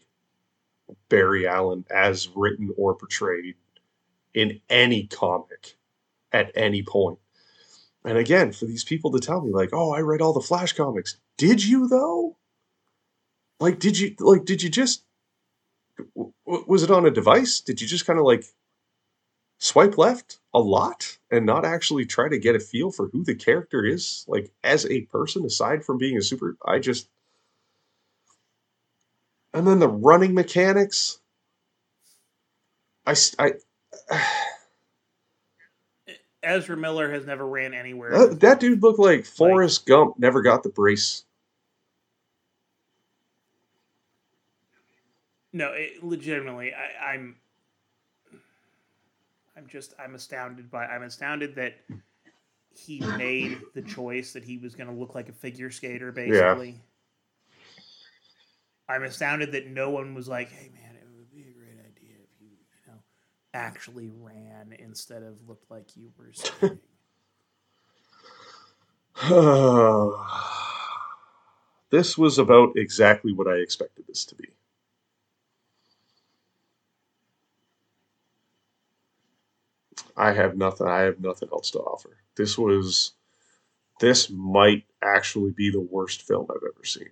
Barry 1.09 1.47
Allen 1.47 1.85
as 1.89 2.29
written 2.35 2.73
or 2.77 2.95
portrayed 2.95 3.55
in 4.33 4.59
any 4.69 5.07
comic 5.07 5.77
at 6.31 6.51
any 6.55 6.81
point. 6.81 7.19
And 8.05 8.17
again, 8.17 8.51
for 8.51 8.65
these 8.65 8.83
people 8.83 9.11
to 9.11 9.19
tell 9.19 9.41
me 9.41 9.51
like, 9.51 9.69
"Oh, 9.71 9.93
I 9.93 9.99
read 9.99 10.21
all 10.21 10.33
the 10.33 10.41
Flash 10.41 10.73
comics." 10.73 11.17
Did 11.37 11.63
you 11.63 11.87
though? 11.87 12.37
Like 13.59 13.79
did 13.79 13.97
you 13.97 14.15
like 14.19 14.45
did 14.45 14.61
you 14.61 14.69
just 14.69 15.03
was 16.45 16.83
it 16.83 16.91
on 16.91 17.05
a 17.05 17.11
device? 17.11 17.61
Did 17.61 17.79
you 17.79 17.87
just 17.87 18.05
kind 18.05 18.19
of 18.19 18.25
like 18.25 18.45
swipe 19.63 19.97
left 19.97 20.39
a 20.53 20.59
lot 20.59 21.17
and 21.31 21.45
not 21.45 21.63
actually 21.63 22.05
try 22.05 22.27
to 22.27 22.37
get 22.37 22.53
a 22.53 22.59
feel 22.59 22.91
for 22.91 23.07
who 23.07 23.23
the 23.23 23.33
character 23.33 23.85
is 23.85 24.25
like 24.27 24.51
as 24.61 24.85
a 24.87 25.03
person 25.03 25.45
aside 25.45 25.85
from 25.85 25.97
being 25.97 26.17
a 26.17 26.21
super 26.21 26.57
i 26.65 26.77
just 26.77 27.07
and 29.53 29.65
then 29.65 29.79
the 29.79 29.87
running 29.87 30.33
mechanics 30.33 31.19
I. 33.05 33.15
I 33.39 33.53
Ezra 36.43 36.75
Miller 36.75 37.09
has 37.09 37.25
never 37.25 37.47
ran 37.47 37.73
anywhere. 37.73 38.11
that, 38.11 38.41
that 38.41 38.59
dude 38.59 38.83
looked 38.83 38.99
like 38.99 39.25
Forrest 39.25 39.85
Gump 39.85 40.19
never 40.19 40.41
got 40.41 40.63
the 40.63 40.69
brace 40.69 41.23
No, 45.53 45.71
it, 45.71 46.03
legitimately, 46.03 46.73
I, 46.73 47.13
I'm, 47.13 47.35
I'm 49.55 49.67
just, 49.67 49.93
I'm 49.99 50.15
astounded 50.15 50.71
by, 50.71 50.85
I'm 50.85 51.03
astounded 51.03 51.55
that 51.55 51.75
he 52.75 52.99
made 53.17 53.59
the 53.73 53.81
choice 53.81 54.33
that 54.33 54.43
he 54.43 54.57
was 54.57 54.75
going 54.75 54.87
to 54.87 54.95
look 54.95 55.15
like 55.15 55.29
a 55.29 55.33
figure 55.33 55.69
skater, 55.69 56.11
basically. 56.11 56.81
I'm 58.89 59.03
astounded 59.03 59.51
that 59.53 59.67
no 59.67 59.91
one 59.91 60.13
was 60.13 60.27
like, 60.27 60.51
"Hey, 60.51 60.69
man, 60.73 60.95
it 60.95 61.07
would 61.15 61.31
be 61.31 61.41
a 61.41 61.53
great 61.53 61.79
idea 61.79 62.15
if 62.21 62.41
you, 62.41 62.47
you 62.49 62.91
know, 62.91 62.99
actually 63.53 64.09
ran 64.19 64.75
instead 64.77 65.23
of 65.23 65.47
looked 65.47 65.69
like 65.71 65.95
you 65.95 66.11
were 66.17 66.33
skating." 66.33 66.79
this 71.93 72.17
was 72.17 72.39
about 72.39 72.75
exactly 72.75 73.31
what 73.31 73.47
i 73.47 73.53
expected 73.53 74.03
this 74.07 74.25
to 74.25 74.33
be 74.33 74.47
I 80.15 80.33
have 80.33 80.57
nothing. 80.57 80.87
I 80.87 81.01
have 81.01 81.19
nothing 81.19 81.49
else 81.51 81.71
to 81.71 81.79
offer. 81.79 82.17
This 82.35 82.57
was, 82.57 83.13
this 83.99 84.29
might 84.29 84.85
actually 85.03 85.51
be 85.51 85.69
the 85.69 85.81
worst 85.81 86.21
film 86.21 86.47
I've 86.49 86.57
ever 86.57 86.85
seen, 86.85 87.09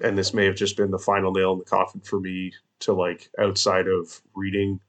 and 0.00 0.16
this 0.18 0.34
may 0.34 0.46
have 0.46 0.56
just 0.56 0.76
been 0.76 0.90
the 0.90 0.98
final 0.98 1.32
nail 1.32 1.52
in 1.52 1.58
the 1.58 1.64
coffin 1.64 2.00
for 2.00 2.20
me 2.20 2.52
to 2.80 2.92
like 2.92 3.30
outside 3.38 3.86
of 3.86 4.20
reading 4.34 4.80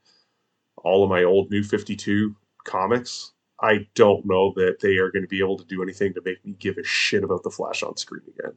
all 0.78 1.04
of 1.04 1.10
my 1.10 1.24
old 1.24 1.51
New 1.51 1.64
Fifty 1.64 1.95
Two 1.95 2.36
comics. 2.64 3.32
I 3.62 3.88
don't 3.95 4.26
know 4.26 4.54
that 4.56 4.80
they 4.82 4.97
are 4.97 5.12
going 5.12 5.24
to 5.24 5.28
be 5.28 5.39
able 5.39 5.58
to 5.58 5.66
do 5.66 5.84
anything 5.84 6.14
to 6.16 6.22
make 6.26 6.43
me 6.43 6.54
give 6.60 6.78
a 6.78 6.84
shit 6.84 7.24
about 7.24 7.43
the 7.43 7.51
Flash 7.51 7.84
on 7.84 7.95
screen 7.95 8.24
again. 8.28 8.54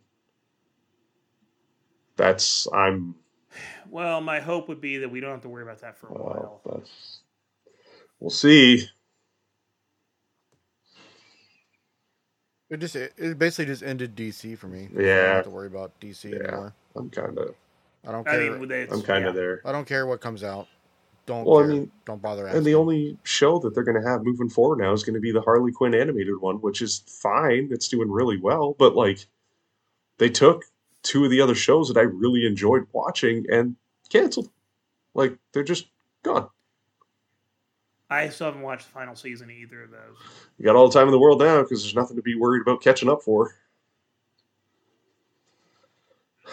That's 2.17 2.67
I'm 2.73 3.15
well, 3.91 4.21
my 4.21 4.41
hope 4.41 4.69
would 4.69 4.81
be 4.81 4.99
that 4.99 5.11
we 5.11 5.21
don't 5.21 5.31
have 5.31 5.43
to 5.43 5.49
worry 5.49 5.63
about 5.63 5.81
that 5.81 5.97
for 5.97 6.09
a 6.09 6.13
well, 6.13 6.61
while. 6.65 6.77
that's 6.81 7.21
we'll 8.21 8.31
see. 8.31 8.87
It 12.69 12.79
just 12.79 12.97
it, 12.97 13.13
it 13.17 13.39
basically 13.39 13.67
just 13.67 13.83
ended 13.83 14.17
DC 14.17 14.59
for 14.59 14.67
me. 14.67 14.89
Yeah, 14.93 15.01
I 15.01 15.03
Yeah. 15.03 15.17
don't 15.27 15.35
have 15.37 15.45
to 15.45 15.51
worry 15.51 15.67
about 15.69 15.99
DC 16.01 16.31
Yeah. 16.31 16.39
anymore. 16.39 16.75
I'm 16.97 17.11
kind 17.11 17.39
of 17.39 17.55
I 18.07 18.13
don't 18.13 18.27
I 18.29 18.33
care. 18.33 18.59
mean, 18.59 18.89
I'm 18.93 19.03
kind 19.03 19.25
yeah. 19.25 19.29
of 19.31 19.35
there. 19.35 19.63
I 19.65 19.73
don't 19.73 19.87
care 19.87 20.07
what 20.07 20.21
comes 20.21 20.43
out. 20.45 20.69
Don't 21.27 21.45
Well, 21.45 21.65
I 21.65 21.67
mean, 21.67 21.91
don't 22.05 22.23
bother 22.23 22.47
asking. 22.47 22.59
And 22.59 22.67
the 22.67 22.75
only 22.77 23.19
show 23.25 23.59
that 23.59 23.75
they're 23.75 23.83
going 23.85 24.01
to 24.01 24.09
have 24.09 24.23
moving 24.23 24.49
forward 24.49 24.79
now 24.79 24.93
is 24.93 25.03
going 25.03 25.15
to 25.15 25.21
be 25.21 25.33
the 25.33 25.41
Harley 25.41 25.73
Quinn 25.73 25.95
animated 25.95 26.41
one, 26.41 26.57
which 26.57 26.83
is 26.83 27.03
fine. 27.09 27.69
It's 27.73 27.89
doing 27.89 28.11
really 28.11 28.39
well, 28.39 28.77
but 28.79 28.95
like 28.95 29.27
they 30.19 30.29
took 30.29 30.65
two 31.07 31.25
of 31.25 31.31
the 31.31 31.41
other 31.41 31.55
shows 31.55 31.89
that 31.89 31.97
I 31.97 32.03
really 32.03 32.45
enjoyed 32.45 32.87
watching 32.93 33.47
and 33.51 33.77
canceled. 34.11 34.51
Like 35.15 35.39
they're 35.53 35.63
just 35.63 35.87
gone. 36.23 36.49
I 38.11 38.29
still 38.29 38.47
haven't 38.49 38.63
watched 38.63 38.87
the 38.87 38.93
final 38.93 39.17
season 39.17 39.51
of 39.51 39.57
either 39.57 39.85
of 39.85 39.91
those. 39.91 40.17
You 40.59 40.65
got 40.65 40.77
all 40.77 40.89
the 40.89 40.95
time 40.95 41.09
in 41.09 41.13
the 41.13 41.19
world 41.19 41.41
now 41.41 41.63
because 41.63 41.83
there's 41.83 41.95
nothing 41.95 42.17
to 42.17 42.23
be 42.23 42.37
worried 42.37 42.63
about 42.63 42.83
catching 42.83 43.09
up 43.09 43.23
for. 43.23 43.55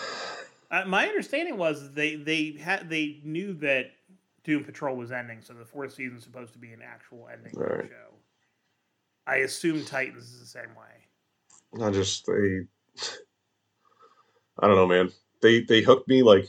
Uh, 0.72 0.84
my 0.88 1.08
understanding 1.08 1.56
was 1.56 1.94
they 1.94 2.16
they 2.16 2.58
had 2.60 2.90
they 2.90 3.20
knew 3.24 3.54
that 3.54 3.92
Doom 4.44 4.64
Patrol 4.64 4.96
was 4.98 5.12
ending, 5.12 5.40
so 5.40 5.54
the 5.54 5.64
fourth 5.64 5.94
season 5.94 6.18
is 6.18 6.24
supposed 6.24 6.52
to 6.54 6.58
be 6.58 6.74
an 6.74 6.82
actual 6.82 7.30
ending 7.32 7.54
of 7.56 7.78
the 7.78 7.88
show. 7.90 8.16
I 9.28 9.36
assume 9.36 9.86
Titans 9.86 10.24
is 10.34 10.40
the 10.40 10.48
same 10.48 10.72
way. 10.76 11.86
I 11.86 11.92
just 11.92 12.26
they 12.26 12.62
I 14.60 14.68
don't 14.68 14.76
know, 14.76 14.88
man. 14.88 15.12
They 15.42 15.62
they 15.62 15.82
hooked 15.82 16.08
me 16.08 16.24
like 16.24 16.48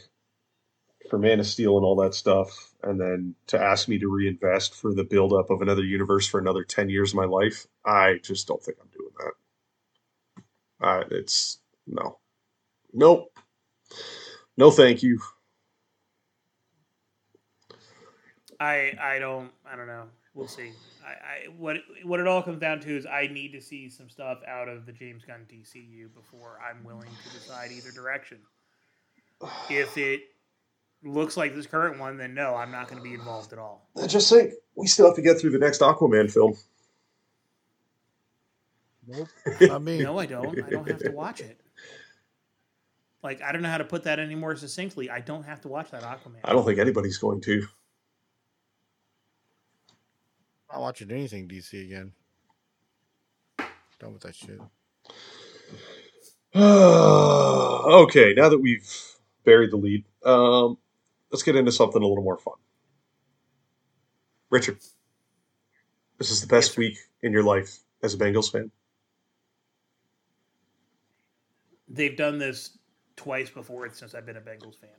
for 1.11 1.18
Man 1.18 1.40
of 1.40 1.46
Steel 1.46 1.76
and 1.76 1.84
all 1.84 1.96
that 1.96 2.14
stuff, 2.14 2.74
and 2.82 3.00
then 3.00 3.34
to 3.48 3.61
ask 3.61 3.88
me 3.88 3.98
to 3.98 4.09
reinvest 4.09 4.74
for 4.74 4.94
the 4.94 5.05
buildup 5.05 5.50
of 5.50 5.62
another 5.62 5.82
universe 5.84 6.26
for 6.26 6.40
another 6.40 6.64
ten 6.64 6.88
years 6.88 7.12
of 7.12 7.16
my 7.16 7.24
life, 7.24 7.66
I 7.84 8.18
just 8.22 8.46
don't 8.48 8.62
think 8.62 8.78
I'm 8.80 8.88
doing 8.88 9.12
that. 9.18 10.86
Uh, 10.86 11.05
it's 11.11 11.61
no, 11.86 12.18
nope, 12.92 13.32
no, 14.57 14.70
thank 14.70 15.02
you. 15.02 15.20
I 18.61 18.96
I 19.00 19.18
don't 19.18 19.50
I 19.66 19.76
don't 19.76 19.86
know. 19.86 20.05
We'll 20.35 20.49
see. 20.49 20.72
I, 21.05 21.11
I 21.11 21.49
what 21.57 21.76
what 22.03 22.18
it 22.18 22.26
all 22.26 22.43
comes 22.43 22.59
down 22.59 22.80
to 22.80 22.97
is 22.97 23.07
I 23.07 23.28
need 23.28 23.53
to 23.53 23.61
see 23.61 23.89
some 23.89 24.11
stuff 24.11 24.39
out 24.49 24.68
of 24.68 24.85
the 24.85 24.93
James 24.93 25.24
Gunn 25.24 25.47
DCU 25.49 26.12
before 26.12 26.59
I'm 26.61 26.82
willing 26.82 27.09
to 27.09 27.39
decide 27.39 27.70
either 27.70 27.93
direction. 27.93 28.39
If 29.70 29.97
it 29.97 30.22
looks 31.05 31.37
like 31.37 31.55
this 31.55 31.66
current 31.66 32.01
one, 32.01 32.16
then 32.16 32.35
no, 32.35 32.55
I'm 32.55 32.72
not 32.72 32.89
going 32.89 32.99
to 32.99 33.03
be 33.03 33.14
involved 33.14 33.53
at 33.53 33.59
all. 33.59 33.89
I 34.03 34.07
just 34.07 34.28
think 34.30 34.55
we 34.74 34.87
still 34.87 35.07
have 35.07 35.16
to 35.16 35.22
get 35.22 35.39
through 35.39 35.51
the 35.51 35.59
next 35.59 35.80
Aquaman 35.80 36.30
film. 36.32 36.57
Nope. 39.07 39.28
Not 39.61 39.82
me. 39.82 40.03
No, 40.03 40.18
I 40.18 40.26
don't. 40.26 40.59
I 40.64 40.70
don't 40.70 40.89
have 40.89 40.99
to 41.01 41.11
watch 41.11 41.41
it. 41.41 41.61
Like 43.22 43.41
I 43.43 43.53
don't 43.53 43.62
know 43.62 43.68
how 43.68 43.78
to 43.78 43.85
put 43.85 44.05
that 44.05 44.18
any 44.18 44.35
more 44.35 44.57
succinctly. 44.57 45.11
I 45.11 45.20
don't 45.20 45.45
have 45.45 45.61
to 45.62 45.68
watch 45.68 45.91
that 45.93 46.03
Aquaman. 46.03 46.41
I 46.43 46.53
don't 46.53 46.64
think 46.64 46.78
anybody's 46.78 47.18
going 47.18 47.41
to. 47.43 47.66
I'm 50.74 50.80
not 50.80 50.86
watching 50.86 51.12
anything 51.12 51.46
DC 51.46 51.84
again. 51.84 52.12
Done 54.00 54.12
with 54.12 54.22
that 54.22 54.34
shit. 54.34 54.60
okay, 56.56 58.34
now 58.36 58.48
that 58.48 58.58
we've 58.60 58.90
buried 59.44 59.70
the 59.70 59.76
lead, 59.76 60.04
um, 60.24 60.76
let's 61.30 61.44
get 61.44 61.54
into 61.54 61.70
something 61.70 62.02
a 62.02 62.06
little 62.06 62.24
more 62.24 62.38
fun. 62.38 62.54
Richard, 64.50 64.78
this 66.18 66.32
is 66.32 66.40
the 66.40 66.48
best 66.48 66.76
week 66.76 66.98
in 67.22 67.30
your 67.30 67.44
life 67.44 67.78
as 68.02 68.14
a 68.14 68.18
Bengals 68.18 68.50
fan. 68.50 68.72
They've 71.86 72.16
done 72.16 72.38
this 72.38 72.78
twice 73.14 73.48
before 73.48 73.88
since 73.90 74.12
I've 74.12 74.26
been 74.26 74.38
a 74.38 74.40
Bengals 74.40 74.74
fan. 74.74 74.90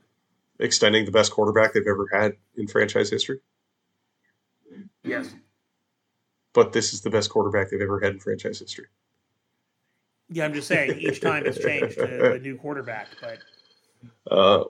Extending 0.57 1.03
the 1.03 1.11
best 1.11 1.33
quarterback 1.33 1.73
they've 1.73 1.85
ever 1.85 2.07
had 2.13 2.37
in 2.55 2.65
franchise 2.65 3.09
history, 3.09 3.41
Yes. 5.03 5.35
But 6.55 6.71
this 6.71 6.93
is 6.93 7.01
the 7.01 7.09
best 7.09 7.29
quarterback 7.29 7.69
they've 7.69 7.81
ever 7.81 7.99
had 7.99 8.13
in 8.13 8.19
franchise 8.19 8.57
history. 8.59 8.87
Yeah, 10.29 10.45
I'm 10.45 10.53
just 10.53 10.67
saying 10.67 10.97
each 10.99 11.21
time 11.21 11.45
it's 11.45 11.59
changed 11.59 11.97
to 11.97 12.33
a 12.33 12.39
new 12.39 12.55
quarterback. 12.57 13.09
But 13.21 13.39
Uh, 14.31 14.63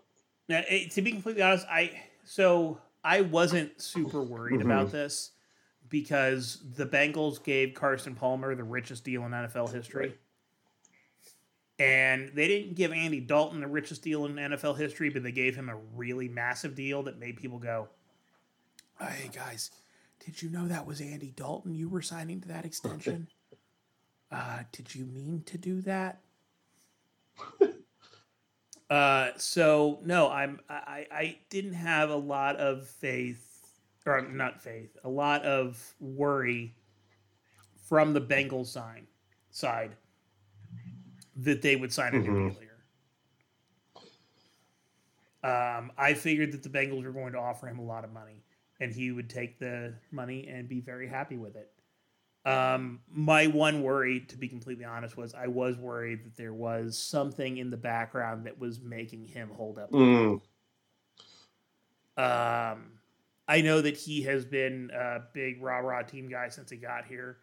now, 0.49 0.61
eh, 0.67 0.89
to 0.89 1.01
be 1.01 1.11
completely 1.11 1.41
honest, 1.41 1.65
I 1.69 2.03
so 2.25 2.81
I 3.03 3.21
wasn't 3.21 3.79
super 3.81 4.21
worried 4.21 4.59
Mhm. 4.59 4.65
about 4.65 4.91
this 4.91 5.31
because 5.87 6.59
the 6.73 6.85
Bengals 6.85 7.41
gave 7.41 7.73
Carson 7.73 8.15
Palmer 8.15 8.55
the 8.55 8.63
richest 8.63 9.05
deal 9.05 9.23
in 9.25 9.33
NFL 9.33 9.67
history. 9.67 10.17
And 11.77 12.29
they 12.33 12.47
didn't 12.47 12.75
give 12.75 12.91
Andy 12.93 13.19
Dalton 13.19 13.59
the 13.59 13.67
richest 13.67 14.01
deal 14.01 14.25
in 14.25 14.35
NFL 14.39 14.73
history, 14.73 15.09
but 15.09 15.23
they 15.23 15.31
gave 15.31 15.55
him 15.55 15.69
a 15.69 15.75
really 15.75 16.29
massive 16.29 16.73
deal 16.73 17.03
that 17.03 17.19
made 17.19 17.37
people 17.37 17.59
go, 17.59 17.89
Hey 18.99 19.29
guys, 19.33 19.71
did 20.25 20.41
you 20.41 20.49
know 20.49 20.67
that 20.67 20.85
was 20.85 20.99
Andy 21.01 21.31
Dalton 21.31 21.75
you 21.75 21.87
were 21.87 22.01
signing 22.01 22.41
to 22.41 22.47
that 22.49 22.65
extension? 22.71 23.27
uh, 24.31 24.63
did 24.71 24.93
you 24.93 25.05
mean 25.05 25.43
to 25.43 25.57
do 25.57 25.81
that? 25.81 26.19
uh, 28.89 29.29
so 29.37 29.99
no, 30.03 30.29
I'm 30.29 30.59
I, 30.69 31.07
I 31.11 31.37
didn't 31.49 31.73
have 31.73 32.09
a 32.09 32.15
lot 32.15 32.55
of 32.57 32.87
faith, 32.87 33.67
or 34.05 34.21
not 34.21 34.61
faith, 34.61 34.97
a 35.03 35.09
lot 35.09 35.43
of 35.43 35.93
worry 35.99 36.75
from 37.87 38.13
the 38.13 38.21
Bengals 38.21 38.67
sign 38.67 39.05
side 39.51 39.95
that 41.37 41.61
they 41.61 41.75
would 41.75 41.93
sign 41.93 42.15
a 42.15 42.19
new 42.19 42.31
Mhm. 42.31 42.51
deal 42.51 42.59
here. 42.61 42.71
Um, 45.43 45.91
I 45.97 46.13
figured 46.15 46.51
that 46.53 46.63
the 46.63 46.69
Bengals 46.69 47.03
were 47.03 47.11
going 47.11 47.33
to 47.33 47.39
offer 47.39 47.67
him 47.67 47.77
a 47.77 47.83
lot 47.83 48.03
of 48.03 48.11
money, 48.11 48.43
and 48.79 48.91
he 48.91 49.11
would 49.11 49.29
take 49.29 49.59
the 49.59 49.93
money 50.11 50.47
and 50.47 50.67
be 50.67 50.79
very 50.79 51.07
happy 51.07 51.37
with 51.37 51.55
it. 51.55 51.71
Um, 52.45 52.99
my 53.09 53.47
one 53.47 53.81
worry, 53.81 54.19
to 54.19 54.37
be 54.37 54.47
completely 54.47 54.85
honest, 54.85 55.17
was 55.17 55.33
I 55.33 55.47
was 55.47 55.77
worried 55.77 56.25
that 56.25 56.37
there 56.37 56.53
was 56.53 56.97
something 56.97 57.57
in 57.57 57.71
the 57.71 57.77
background 57.77 58.45
that 58.45 58.59
was 58.59 58.79
making 58.79 59.25
him 59.25 59.49
hold 59.49 59.79
up. 59.79 59.91
mm, 59.91 60.39
Um, 62.17 62.99
I 63.47 63.61
know 63.61 63.81
that 63.81 63.97
he 63.97 64.21
has 64.23 64.45
been 64.45 64.91
a 64.93 65.21
big 65.33 65.61
rah 65.61 65.79
rah 65.79 66.03
team 66.03 66.29
guy 66.29 66.49
since 66.49 66.69
he 66.69 66.77
got 66.77 67.05
here, 67.05 67.37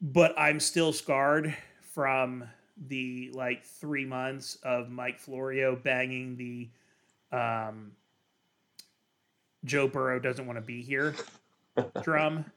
but 0.00 0.34
I'm 0.38 0.60
still 0.60 0.92
scarred 0.92 1.56
from 1.80 2.44
the 2.88 3.30
like 3.34 3.64
three 3.64 4.04
months 4.04 4.56
of 4.62 4.90
Mike 4.90 5.18
Florio 5.18 5.76
banging 5.76 6.36
the 6.36 6.70
um, 7.36 7.92
Joe 9.64 9.88
Burrow 9.88 10.18
doesn't 10.18 10.46
want 10.46 10.58
to 10.58 10.64
be 10.64 10.82
here 10.82 11.14
drum. 12.02 12.44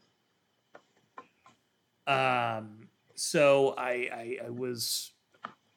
Um, 2.07 2.87
so 3.15 3.75
I, 3.77 3.89
I, 3.91 4.37
I 4.45 4.49
was, 4.49 5.11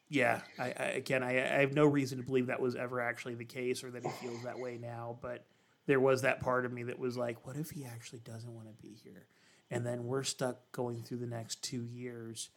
yeah, 0.09 0.43
I, 0.61 0.67
I 0.79 0.85
again, 0.95 1.25
I, 1.25 1.39
I 1.39 1.61
have 1.61 1.75
no 1.75 1.87
reason 1.87 2.19
to 2.19 2.25
believe 2.25 2.47
that 2.47 2.61
was 2.61 2.77
ever 2.77 3.01
actually 3.01 3.35
the 3.35 3.45
case 3.45 3.83
or 3.83 3.91
that 3.91 4.05
he 4.05 4.11
feels 4.11 4.45
that 4.45 4.57
way 4.57 4.79
now, 4.81 5.19
but 5.21 5.45
there 5.87 5.99
was 5.99 6.23
that 6.23 6.41
part 6.41 6.65
of 6.65 6.73
me 6.73 6.85
that 6.85 7.01
was 7.01 7.17
like, 7.17 7.45
what 7.45 7.57
if 7.57 7.71
he 7.71 7.85
actually 7.85 8.21
doesn't 8.21 8.55
want 8.55 8.69
to 8.69 8.75
be 8.81 8.95
here? 9.03 9.27
And 9.73 9.85
then 9.85 10.05
we're 10.05 10.23
stuck 10.23 10.71
going 10.71 11.03
through 11.03 11.19
the 11.19 11.27
next 11.27 11.65
two 11.65 11.85
years 11.85 12.51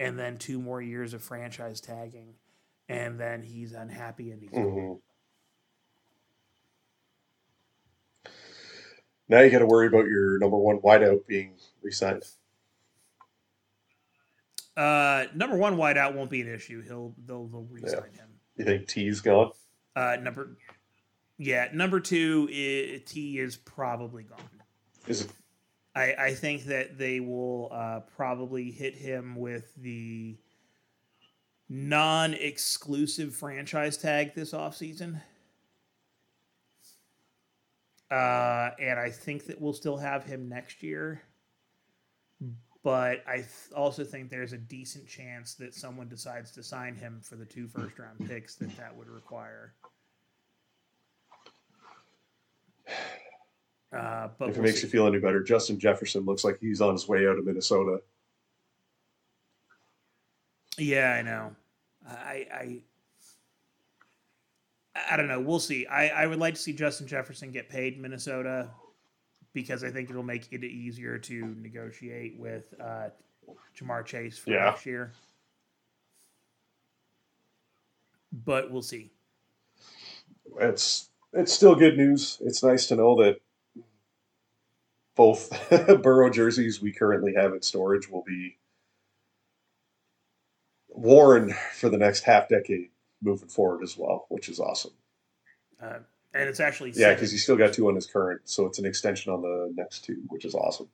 and 0.00 0.18
then 0.18 0.36
two 0.36 0.58
more 0.58 0.82
years 0.82 1.14
of 1.14 1.22
franchise 1.22 1.80
tagging. 1.80 2.34
And 2.88 3.20
then 3.20 3.42
he's 3.42 3.72
unhappy 3.72 4.32
and 4.32 4.42
he's 4.42 4.50
mhm. 4.50 4.98
Now 9.30 9.40
you 9.42 9.50
got 9.50 9.60
to 9.60 9.66
worry 9.66 9.86
about 9.86 10.06
your 10.06 10.38
number 10.38 10.56
one 10.56 10.80
wideout 10.80 11.24
being 11.28 11.52
re-signed. 11.82 12.24
Uh, 14.76 15.26
number 15.36 15.56
one 15.56 15.76
wideout 15.76 16.14
won't 16.14 16.30
be 16.30 16.40
an 16.40 16.52
issue. 16.52 16.82
He'll 16.82 17.14
they'll 17.24 17.46
they'll 17.46 17.68
resign 17.70 18.12
him. 18.12 18.28
You 18.56 18.64
think 18.64 18.88
T's 18.88 19.20
gone? 19.20 19.52
Uh, 19.94 20.16
number 20.20 20.56
yeah, 21.38 21.68
number 21.72 22.00
two 22.00 22.48
T 23.06 23.38
is 23.38 23.56
probably 23.56 24.24
gone. 24.24 24.38
Is 25.06 25.22
it 25.22 25.30
I 25.94 26.14
I 26.18 26.34
think 26.34 26.64
that 26.64 26.98
they 26.98 27.20
will 27.20 27.68
uh, 27.72 28.00
probably 28.16 28.72
hit 28.72 28.96
him 28.96 29.36
with 29.36 29.72
the 29.76 30.38
non-exclusive 31.68 33.32
franchise 33.32 33.96
tag 33.96 34.34
this 34.34 34.52
offseason. 34.52 35.20
Uh, 38.10 38.70
and 38.80 38.98
I 38.98 39.10
think 39.10 39.46
that 39.46 39.60
we'll 39.60 39.72
still 39.72 39.96
have 39.96 40.24
him 40.24 40.48
next 40.48 40.82
year. 40.82 41.22
But 42.82 43.22
I 43.26 43.36
th- 43.36 43.46
also 43.76 44.04
think 44.04 44.30
there's 44.30 44.54
a 44.54 44.58
decent 44.58 45.06
chance 45.06 45.54
that 45.56 45.74
someone 45.74 46.08
decides 46.08 46.50
to 46.52 46.62
sign 46.62 46.94
him 46.94 47.20
for 47.22 47.36
the 47.36 47.44
two 47.44 47.68
first 47.68 47.98
round 47.98 48.26
picks 48.26 48.54
that 48.56 48.74
that 48.76 48.96
would 48.96 49.08
require. 49.08 49.74
Uh, 53.92 54.28
but 54.38 54.50
if 54.50 54.54
it 54.54 54.60
we'll 54.60 54.66
makes 54.68 54.80
see. 54.80 54.86
you 54.86 54.88
feel 54.88 55.04
any 55.08 55.18
better, 55.18 55.42
Justin 55.42 55.76
Jefferson 55.76 56.24
looks 56.24 56.44
like 56.44 56.56
he's 56.60 56.80
on 56.80 56.92
his 56.92 57.08
way 57.08 57.26
out 57.26 57.36
of 57.36 57.44
Minnesota. 57.44 58.00
Yeah, 60.78 61.10
I 61.10 61.22
know. 61.22 61.56
I, 62.08 62.46
I 62.54 62.82
I 65.10 65.16
don't 65.16 65.28
know. 65.28 65.40
We'll 65.40 65.60
see. 65.60 65.86
I, 65.86 66.08
I 66.08 66.26
would 66.26 66.38
like 66.38 66.54
to 66.54 66.60
see 66.60 66.72
Justin 66.72 67.06
Jefferson 67.06 67.50
get 67.50 67.68
paid 67.68 68.00
Minnesota 68.00 68.68
because 69.52 69.82
I 69.84 69.90
think 69.90 70.10
it'll 70.10 70.22
make 70.22 70.52
it 70.52 70.64
easier 70.64 71.18
to 71.18 71.54
negotiate 71.60 72.38
with 72.38 72.72
uh, 72.80 73.08
Ja'Marr 73.78 74.04
Chase 74.04 74.38
for 74.38 74.50
Yeah. 74.50 74.66
next 74.66 74.86
year. 74.86 75.12
But 78.32 78.70
we'll 78.70 78.82
see. 78.82 79.10
it's 80.60 81.08
it's 81.32 81.52
still 81.52 81.74
good 81.74 81.96
news. 81.96 82.38
It's 82.40 82.62
nice 82.62 82.86
to 82.88 82.96
know 82.96 83.16
that 83.22 83.40
both 85.16 85.50
Burrow 86.02 86.30
jerseys 86.30 86.80
we 86.80 86.92
currently 86.92 87.34
have 87.34 87.52
in 87.52 87.62
storage 87.62 88.08
will 88.08 88.22
be 88.26 88.56
worn 90.88 91.54
for 91.74 91.88
the 91.88 91.98
next 91.98 92.22
half 92.22 92.48
decade 92.48 92.90
moving 93.22 93.48
forward 93.48 93.82
as 93.82 93.96
well, 93.96 94.26
which 94.28 94.48
is 94.48 94.60
awesome. 94.60 94.92
Uh, 95.82 95.98
and 96.34 96.48
it's 96.48 96.60
actually 96.60 96.92
Yeah, 96.94 97.14
because 97.14 97.30
he's 97.30 97.42
still 97.42 97.56
got 97.56 97.72
two 97.72 97.88
on 97.88 97.94
his 97.94 98.06
current, 98.06 98.42
so 98.44 98.66
it's 98.66 98.78
an 98.78 98.86
extension 98.86 99.32
on 99.32 99.42
the 99.42 99.72
next 99.76 100.04
two, 100.04 100.22
which 100.28 100.44
is 100.44 100.54
awesome. 100.54 100.88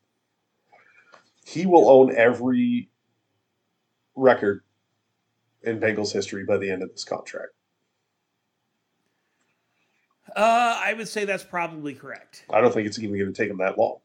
He 1.45 1.67
will 1.67 1.89
own 1.89 2.15
every 2.17 2.89
record 4.15 4.63
in 5.63 5.79
Bengals 5.79 6.13
history 6.13 6.45
by 6.45 6.57
the 6.57 6.71
end 6.71 6.83
of 6.83 6.91
this 6.91 7.05
contract. 7.05 7.53
Uh, 10.35 10.81
I 10.83 10.95
would 10.95 11.09
say 11.09 11.25
that's 11.25 11.45
probably 11.45 11.95
correct. 11.95 12.45
I 12.51 12.61
don't 12.61 12.73
think 12.73 12.87
it's 12.87 12.99
even 12.99 13.19
going 13.19 13.33
to 13.33 13.43
take 13.43 13.51
him 13.51 13.59
that 13.59 13.79
long. 13.79 13.99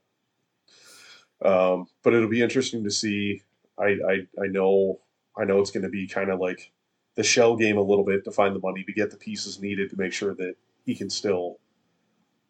Um, 1.44 1.88
but 2.04 2.14
it'll 2.14 2.30
be 2.30 2.42
interesting 2.42 2.84
to 2.84 2.92
see. 2.92 3.42
I, 3.78 3.98
I 4.08 4.14
I 4.44 4.48
know 4.48 5.00
I 5.36 5.46
know 5.46 5.60
it's 5.60 5.72
going 5.72 5.84
to 5.84 5.90
be 5.90 6.08
kind 6.08 6.30
of 6.30 6.40
like 6.40 6.72
the 7.16 7.24
shell 7.24 7.56
game 7.56 7.78
a 7.78 7.82
little 7.82 8.06
bit 8.06 8.24
to 8.26 8.32
find 8.32 8.56
the 8.56 8.60
money 8.60 8.84
to 8.84 8.94
get 8.94 9.12
the 9.12 9.18
pieces 9.18 9.60
needed 9.62 9.90
to 9.90 9.98
make 9.98 10.14
sure 10.14 10.34
that 10.36 10.56
he 10.86 10.96
can 10.96 11.10
still 11.10 11.58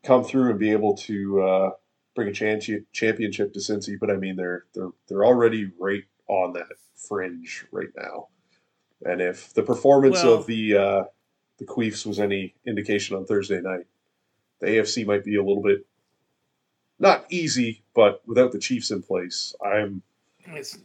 come 0.03 0.23
through 0.23 0.49
and 0.51 0.59
be 0.59 0.71
able 0.71 0.95
to 0.95 1.41
uh, 1.41 1.69
bring 2.15 2.27
a 2.27 2.31
champion, 2.33 2.85
championship 2.91 3.53
to 3.53 3.59
Cincy. 3.59 3.97
But 3.99 4.11
I 4.11 4.15
mean, 4.15 4.35
they're 4.35 4.65
they're 4.73 4.89
they're 5.07 5.25
already 5.25 5.71
right 5.79 6.03
on 6.27 6.53
that 6.53 6.67
fringe 6.95 7.65
right 7.71 7.89
now. 7.97 8.27
And 9.03 9.19
if 9.21 9.53
the 9.53 9.63
performance 9.63 10.23
Well- 10.23 10.35
of 10.35 10.45
the 10.45 10.77
uh, 10.77 11.03
the 11.57 11.65
Queefs 11.65 12.05
was 12.05 12.19
any 12.19 12.55
indication 12.65 13.15
on 13.15 13.25
Thursday 13.25 13.61
night, 13.61 13.85
the 14.59 14.67
AFC 14.67 15.05
might 15.05 15.23
be 15.23 15.35
a 15.35 15.43
little 15.43 15.61
bit 15.63 15.85
not 16.99 17.25
easy, 17.31 17.83
but 17.95 18.21
without 18.27 18.51
the 18.51 18.59
Chiefs 18.59 18.91
in 18.91 19.01
place, 19.01 19.55
I'm 19.65 20.03
It's 20.45 20.77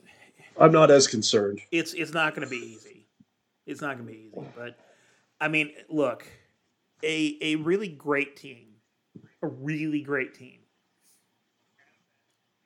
I'm 0.58 0.72
not 0.72 0.90
as 0.90 1.06
concerned. 1.06 1.60
it's 1.70 1.92
it's 1.92 2.12
not 2.14 2.34
going 2.34 2.46
to 2.46 2.50
be 2.50 2.56
easy. 2.56 3.05
It's 3.66 3.80
not 3.80 3.96
going 3.96 4.06
to 4.06 4.12
be 4.12 4.30
easy. 4.32 4.46
But 4.56 4.78
I 5.40 5.48
mean, 5.48 5.72
look, 5.88 6.26
a 7.02 7.36
a 7.40 7.56
really 7.56 7.88
great 7.88 8.36
team, 8.36 8.68
a 9.42 9.48
really 9.48 10.00
great 10.00 10.34
team, 10.34 10.60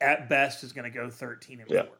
at 0.00 0.28
best 0.28 0.62
is 0.62 0.72
going 0.72 0.90
to 0.90 0.96
go 0.96 1.10
thirteen 1.10 1.60
and 1.60 1.70
Yeah. 1.70 1.84
four. 1.84 1.96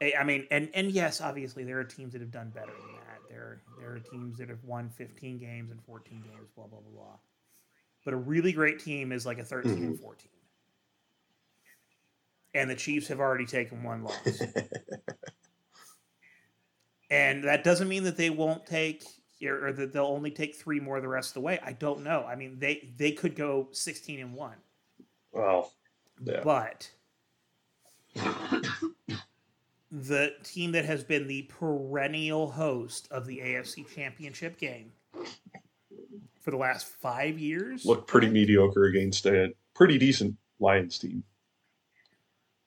I 0.00 0.12
I 0.20 0.24
mean, 0.24 0.46
and 0.50 0.68
and 0.74 0.90
yes, 0.90 1.20
obviously 1.20 1.64
there 1.64 1.78
are 1.78 1.84
teams 1.84 2.12
that 2.12 2.20
have 2.20 2.30
done 2.30 2.50
better 2.50 2.72
than 2.72 2.92
that. 2.94 3.20
There 3.28 3.62
there 3.78 3.92
are 3.94 3.98
teams 3.98 4.38
that 4.38 4.48
have 4.48 4.62
won 4.64 4.90
fifteen 4.90 5.38
games 5.38 5.70
and 5.70 5.82
fourteen 5.84 6.20
games, 6.22 6.48
blah 6.54 6.66
blah 6.66 6.80
blah 6.80 7.02
blah. 7.04 7.16
But 8.04 8.14
a 8.14 8.16
really 8.16 8.52
great 8.52 8.78
team 8.78 9.12
is 9.12 9.26
like 9.26 9.38
a 9.38 9.44
13 9.44 9.72
and 9.72 9.82
mm-hmm. 9.82 10.02
fourteen. 10.02 10.30
And 12.54 12.70
the 12.70 12.74
Chiefs 12.74 13.08
have 13.08 13.20
already 13.20 13.44
taken 13.44 13.82
one 13.82 14.02
loss. 14.02 14.16
And 17.10 17.44
that 17.44 17.64
doesn't 17.64 17.88
mean 17.88 18.04
that 18.04 18.16
they 18.16 18.30
won't 18.30 18.66
take 18.66 19.04
or 19.42 19.72
that 19.72 19.92
they'll 19.92 20.04
only 20.06 20.30
take 20.32 20.56
three 20.56 20.80
more 20.80 21.00
the 21.00 21.08
rest 21.08 21.30
of 21.30 21.34
the 21.34 21.40
way. 21.40 21.58
I 21.64 21.72
don't 21.72 22.02
know. 22.02 22.24
I 22.24 22.34
mean, 22.34 22.58
they 22.58 22.92
they 22.96 23.12
could 23.12 23.36
go 23.36 23.68
16 23.72 24.18
and 24.20 24.34
1. 24.34 24.52
Well, 25.32 25.72
yeah. 26.24 26.40
But 26.42 26.90
the 29.90 30.32
team 30.42 30.72
that 30.72 30.84
has 30.84 31.02
been 31.04 31.26
the 31.26 31.42
perennial 31.42 32.50
host 32.50 33.08
of 33.10 33.26
the 33.26 33.38
AFC 33.38 33.86
Championship 33.94 34.58
game 34.58 34.92
for 36.40 36.50
the 36.50 36.56
last 36.56 36.86
5 36.86 37.38
years 37.38 37.84
looked 37.86 38.06
pretty 38.08 38.28
mediocre 38.28 38.84
against 38.84 39.24
a 39.26 39.52
pretty 39.74 39.98
decent 39.98 40.36
Lions 40.60 40.98
team. 40.98 41.22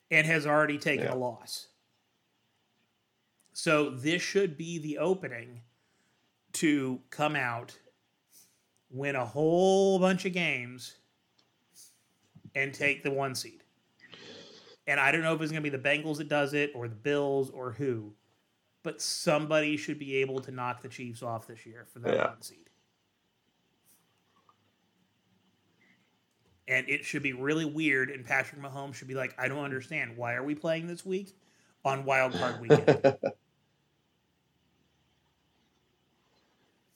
and 0.09 0.25
has 0.27 0.45
already 0.47 0.77
taken 0.77 1.05
Yeah. 1.05 1.13
a 1.13 1.15
loss. 1.15 1.67
So 3.53 3.89
this 3.89 4.21
should 4.21 4.57
be 4.57 4.77
the 4.79 4.97
opening 4.97 5.61
to 6.53 6.99
come 7.09 7.35
out, 7.35 7.77
win 8.89 9.15
a 9.15 9.25
whole 9.25 9.99
bunch 9.99 10.25
of 10.25 10.33
games, 10.33 10.95
and 12.55 12.73
take 12.73 13.03
the 13.03 13.11
one 13.11 13.35
seed. 13.35 13.63
And 14.87 14.99
I 14.99 15.11
don't 15.11 15.21
know 15.21 15.33
if 15.33 15.41
it's 15.41 15.51
going 15.51 15.63
to 15.63 15.69
be 15.69 15.75
the 15.75 15.81
Bengals 15.81 16.17
that 16.17 16.27
does 16.27 16.53
it 16.53 16.71
or 16.73 16.87
the 16.87 16.95
Bills 16.95 17.49
or 17.51 17.71
who, 17.71 18.13
but 18.83 19.01
somebody 19.01 19.77
should 19.77 19.99
be 19.99 20.17
able 20.17 20.39
to 20.41 20.51
knock 20.51 20.81
the 20.81 20.89
Chiefs 20.89 21.21
off 21.21 21.47
this 21.47 21.65
year 21.65 21.85
for 21.85 21.99
that 21.99 22.13
Yeah. 22.13 22.27
one 22.27 22.41
seed. 22.41 22.69
And 26.67 26.87
it 26.89 27.03
should 27.03 27.21
be 27.23 27.33
really 27.33 27.65
weird, 27.65 28.09
and 28.09 28.25
Patrick 28.25 28.61
Mahomes 28.61 28.95
should 28.95 29.07
be 29.07 29.13
like, 29.13 29.35
I 29.37 29.47
don't 29.47 29.63
understand. 29.63 30.15
Why 30.15 30.35
are 30.35 30.43
we 30.43 30.55
playing 30.55 30.87
this 30.87 31.05
week 31.05 31.35
on 31.83 32.05
wild 32.05 32.33
card 32.33 32.61
weekend? 32.61 33.13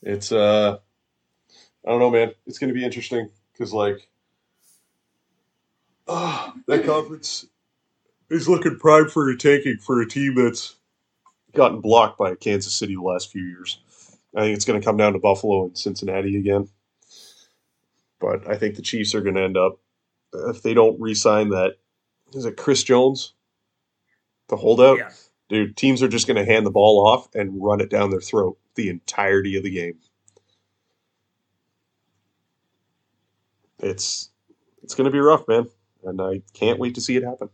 It's 0.05 0.31
uh, 0.31 0.77
I 1.85 1.89
don't 1.89 1.99
know, 1.99 2.11
man. 2.11 2.31
It's 2.45 2.59
going 2.59 2.69
to 2.69 2.73
be 2.73 2.85
interesting 2.85 3.29
because 3.51 3.73
like, 3.73 4.07
ah, 6.07 6.53
that 6.67 6.85
conference 6.85 7.47
is 8.29 8.47
looking 8.47 8.77
prime 8.77 9.09
for 9.09 9.29
a 9.29 9.37
taking 9.37 9.77
for 9.77 10.01
a 10.01 10.07
team 10.07 10.35
that's 10.35 10.75
gotten 11.53 11.81
blocked 11.81 12.19
by 12.19 12.35
Kansas 12.35 12.73
City 12.73 12.95
the 12.95 13.01
last 13.01 13.31
few 13.31 13.43
years. 13.43 13.79
I 14.35 14.41
think 14.41 14.55
it's 14.55 14.65
going 14.65 14.79
to 14.79 14.85
come 14.85 14.97
down 14.97 15.13
to 15.13 15.19
Buffalo 15.19 15.65
and 15.65 15.77
Cincinnati 15.77 16.37
again. 16.37 16.69
But 18.19 18.47
I 18.47 18.57
think 18.57 18.75
the 18.75 18.81
Chiefs 18.81 19.15
are 19.15 19.21
going 19.21 19.35
to 19.35 19.43
end 19.43 19.57
up 19.57 19.79
if 20.33 20.61
they 20.61 20.73
don't 20.73 20.99
re-sign 20.99 21.49
that. 21.49 21.77
Is 22.33 22.45
it 22.45 22.57
Chris 22.57 22.83
Jones? 22.83 23.33
The 24.49 24.57
holdout, 24.57 24.97
yeah. 24.97 25.11
Dude. 25.49 25.77
Teams 25.77 26.01
are 26.03 26.07
just 26.07 26.27
going 26.27 26.37
to 26.37 26.45
hand 26.45 26.65
the 26.65 26.71
ball 26.71 27.05
off 27.05 27.33
and 27.35 27.63
run 27.63 27.81
it 27.81 27.89
down 27.89 28.09
their 28.09 28.21
throat 28.21 28.57
the 28.75 28.89
entirety 28.89 29.55
of 29.57 29.63
the 29.63 29.71
game. 29.71 29.97
It's 33.79 34.29
it's 34.83 34.95
going 34.95 35.05
to 35.05 35.11
be 35.11 35.19
rough, 35.19 35.47
man, 35.47 35.67
and 36.03 36.21
I 36.21 36.41
can't 36.53 36.79
wait 36.79 36.95
to 36.95 37.01
see 37.01 37.17
it 37.17 37.23
happen. 37.23 37.49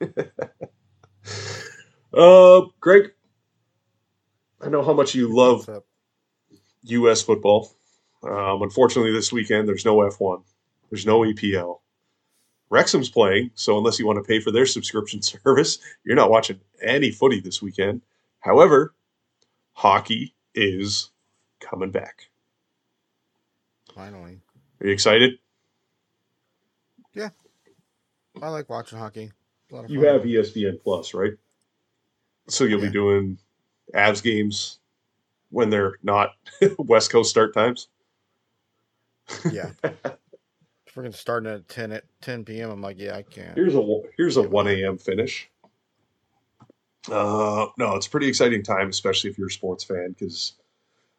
uh, 2.14 2.62
Greg, 2.80 3.12
I 4.60 4.68
know 4.68 4.82
how 4.82 4.92
much 4.92 5.14
you 5.14 5.34
love 5.34 5.68
U.S. 6.84 7.22
football. 7.22 7.72
Um, 8.22 8.62
unfortunately, 8.62 9.12
this 9.12 9.32
weekend 9.32 9.68
there's 9.68 9.84
no 9.84 9.96
F1, 9.98 10.42
there's 10.90 11.06
no 11.06 11.20
EPL. 11.20 11.80
Wrexham's 12.70 13.08
playing, 13.08 13.50
so 13.54 13.78
unless 13.78 13.98
you 13.98 14.06
want 14.06 14.18
to 14.18 14.26
pay 14.26 14.40
for 14.40 14.50
their 14.50 14.66
subscription 14.66 15.22
service, 15.22 15.78
you're 16.04 16.16
not 16.16 16.30
watching 16.30 16.60
any 16.82 17.10
footy 17.10 17.40
this 17.40 17.62
weekend. 17.62 18.02
However, 18.40 18.94
hockey 19.72 20.34
is 20.54 21.10
coming 21.60 21.90
back. 21.90 22.28
Finally. 23.94 24.40
Are 24.80 24.86
you 24.86 24.92
excited? 24.92 25.38
Yeah. 27.14 27.30
I 28.42 28.48
like 28.48 28.68
watching 28.68 28.98
hockey. 28.98 29.32
It's 29.64 29.72
a 29.72 29.74
lot 29.74 29.84
of 29.84 29.90
You 29.90 30.02
have 30.02 30.22
ESPN 30.22 30.82
Plus, 30.82 31.14
right? 31.14 31.32
So 32.48 32.64
you'll 32.64 32.80
be 32.80 32.90
doing 32.90 33.38
Avs 33.94 34.22
games 34.22 34.78
when 35.50 35.70
they're 35.70 35.94
not 36.02 36.32
West 36.78 37.10
Coast 37.10 37.30
start 37.30 37.54
times. 37.54 37.88
Yeah. 39.50 39.70
Freaking 40.96 41.14
starting 41.14 41.52
at 41.52 41.68
10 41.68 41.92
at 41.92 42.04
10 42.22 42.44
p.m. 42.46 42.70
I'm 42.70 42.80
like, 42.80 42.98
yeah, 42.98 43.16
I 43.16 43.22
can't. 43.22 43.54
Here's 43.54 43.74
a 43.74 44.00
here's 44.16 44.38
a 44.38 44.42
one 44.42 44.66
a.m. 44.66 44.96
finish. 44.96 45.50
Uh, 47.10 47.66
no, 47.76 47.94
it's 47.96 48.06
a 48.06 48.10
pretty 48.10 48.28
exciting 48.28 48.62
time, 48.62 48.88
especially 48.88 49.28
if 49.28 49.36
you're 49.36 49.48
a 49.48 49.52
sports 49.52 49.84
fan, 49.84 50.14
because 50.18 50.54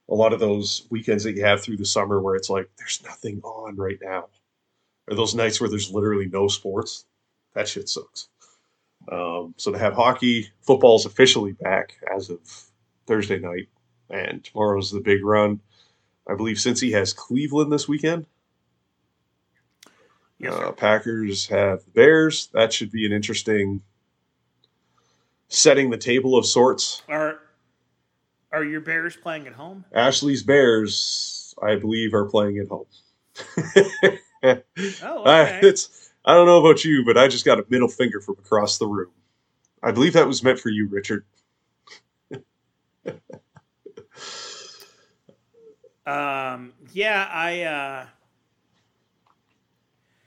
a 0.09 0.15
lot 0.15 0.33
of 0.33 0.39
those 0.39 0.87
weekends 0.89 1.23
that 1.23 1.35
you 1.35 1.45
have 1.45 1.61
through 1.61 1.77
the 1.77 1.85
summer 1.85 2.19
where 2.19 2.35
it's 2.35 2.49
like 2.49 2.69
there's 2.77 3.03
nothing 3.03 3.39
on 3.43 3.75
right 3.75 3.99
now, 4.01 4.29
or 5.07 5.15
those 5.15 5.35
nights 5.35 5.61
where 5.61 5.69
there's 5.69 5.93
literally 5.93 6.27
no 6.27 6.47
sports, 6.47 7.05
that 7.53 7.67
shit 7.67 7.87
sucks. 7.87 8.29
Um, 9.11 9.53
so 9.57 9.71
to 9.71 9.77
have 9.77 9.93
hockey, 9.93 10.49
football's 10.61 11.05
officially 11.05 11.53
back 11.53 11.97
as 12.13 12.31
of 12.31 12.39
Thursday 13.05 13.37
night, 13.37 13.69
and 14.09 14.43
tomorrow's 14.43 14.91
the 14.91 15.01
big 15.01 15.23
run. 15.23 15.61
I 16.27 16.33
believe 16.33 16.57
Cincy 16.57 16.91
has 16.93 17.13
Cleveland 17.13 17.71
this 17.71 17.87
weekend. 17.87 18.25
Yes, 20.39 20.53
Uh. 20.53 20.71
Packers 20.71 21.47
have 21.47 21.83
the 21.85 21.91
Bears. 21.91 22.47
That 22.53 22.71
should 22.73 22.91
be 22.91 23.05
an 23.05 23.11
interesting 23.11 23.81
setting 25.47 25.89
the 25.89 25.97
table 25.97 26.37
of 26.37 26.45
sorts. 26.45 27.01
Are 27.09 27.39
Are 28.51 28.63
your 28.63 28.81
Bears 28.81 29.15
playing 29.15 29.47
at 29.47 29.53
home? 29.53 29.85
Ashley's 29.93 30.43
Bears, 30.43 31.55
I 31.61 31.75
believe, 31.75 32.13
are 32.13 32.25
playing 32.25 32.59
at 32.59 32.67
home. 32.67 32.85
Oh, 34.43 35.23
I, 35.25 35.41
okay. 35.41 35.59
it's 35.63 36.11
I 36.23 36.33
don't 36.33 36.45
know 36.45 36.59
about 36.59 36.83
you, 36.85 37.03
but 37.05 37.17
I 37.17 37.27
just 37.27 37.45
got 37.45 37.59
a 37.59 37.65
middle 37.69 37.87
finger 37.87 38.21
from 38.21 38.35
across 38.39 38.77
the 38.77 38.87
room. 38.87 39.11
I 39.81 39.91
believe 39.91 40.13
that 40.13 40.27
was 40.27 40.43
meant 40.43 40.59
for 40.59 40.69
you, 40.69 40.87
Richard. 40.87 41.25
Um, 46.05 46.71
yeah, 46.93 47.27
I 47.29 47.63
uh, 47.63 48.05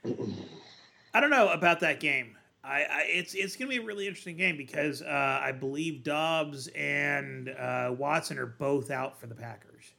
I 1.14 1.20
don't 1.20 1.30
know 1.30 1.48
about 1.48 1.80
that 1.80 2.00
game. 2.00 2.36
I, 2.62 2.82
I 2.82 3.04
it's 3.08 3.34
it's 3.34 3.56
gonna 3.56 3.70
be 3.70 3.78
a 3.78 3.82
really 3.82 4.06
interesting 4.06 4.36
game 4.36 4.56
because 4.56 5.00
uh, 5.02 5.40
I 5.42 5.52
believe 5.52 6.02
Doubs 6.04 6.68
and 6.68 7.48
uh, 7.48 7.94
Watson 7.96 8.38
are 8.38 8.46
both 8.46 8.90
out 8.90 9.18
for 9.20 9.26
the 9.26 9.34
Packers. 9.34 9.92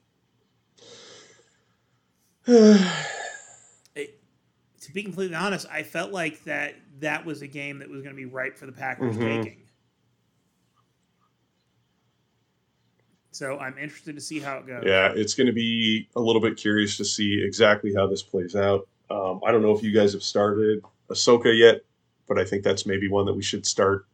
It- 3.95 4.19
to 4.81 4.91
be 4.93 5.03
completely 5.03 5.35
honest, 5.35 5.67
I 5.69 5.83
felt 5.83 6.11
like 6.11 6.43
that 6.45 6.75
that 7.01 7.23
was 7.25 7.41
a 7.43 7.47
game 7.47 7.79
that 7.79 7.89
was 7.89 8.01
going 8.01 8.15
to 8.15 8.17
be 8.17 8.25
ripe 8.25 8.57
for 8.57 8.65
the 8.65 8.71
Packers 8.71 9.15
Mhm. 9.15 9.43
taking. 9.43 9.57
So 13.31 13.57
I'm 13.59 13.77
interested 13.77 14.15
to 14.15 14.21
see 14.21 14.39
how 14.39 14.57
it 14.57 14.67
goes. 14.67 14.83
Yeah, 14.85 15.13
it's 15.15 15.33
going 15.35 15.47
to 15.47 15.53
be 15.53 16.09
a 16.15 16.19
little 16.19 16.41
bit 16.41 16.57
curious 16.57 16.97
to 16.97 17.05
see 17.05 17.41
exactly 17.43 17.93
how 17.93 18.07
this 18.07 18.21
plays 18.23 18.55
out. 18.55 18.87
Um, 19.11 19.41
I 19.45 19.51
don't 19.51 19.61
know 19.61 19.75
if 19.75 19.83
you 19.83 19.91
guys 19.91 20.13
have 20.13 20.23
started 20.23 20.83
Ahsoka 21.09 21.57
yet, 21.57 21.81
but 22.27 22.39
I 22.39 22.45
think 22.45 22.63
that's 22.63 22.85
maybe 22.85 23.09
one 23.09 23.25
that 23.25 23.33
we 23.33 23.43
should 23.43 23.65
start 23.65 24.05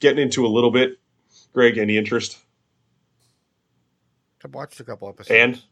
getting 0.00 0.18
into 0.18 0.44
a 0.44 0.48
little 0.48 0.70
bit. 0.70 0.98
Greg, 1.52 1.78
any 1.78 1.96
interest? 1.96 2.38
I've 4.44 4.52
watched 4.54 4.80
a 4.80 4.84
couple 4.84 5.08
episodes. 5.08 5.30
And 5.30 5.62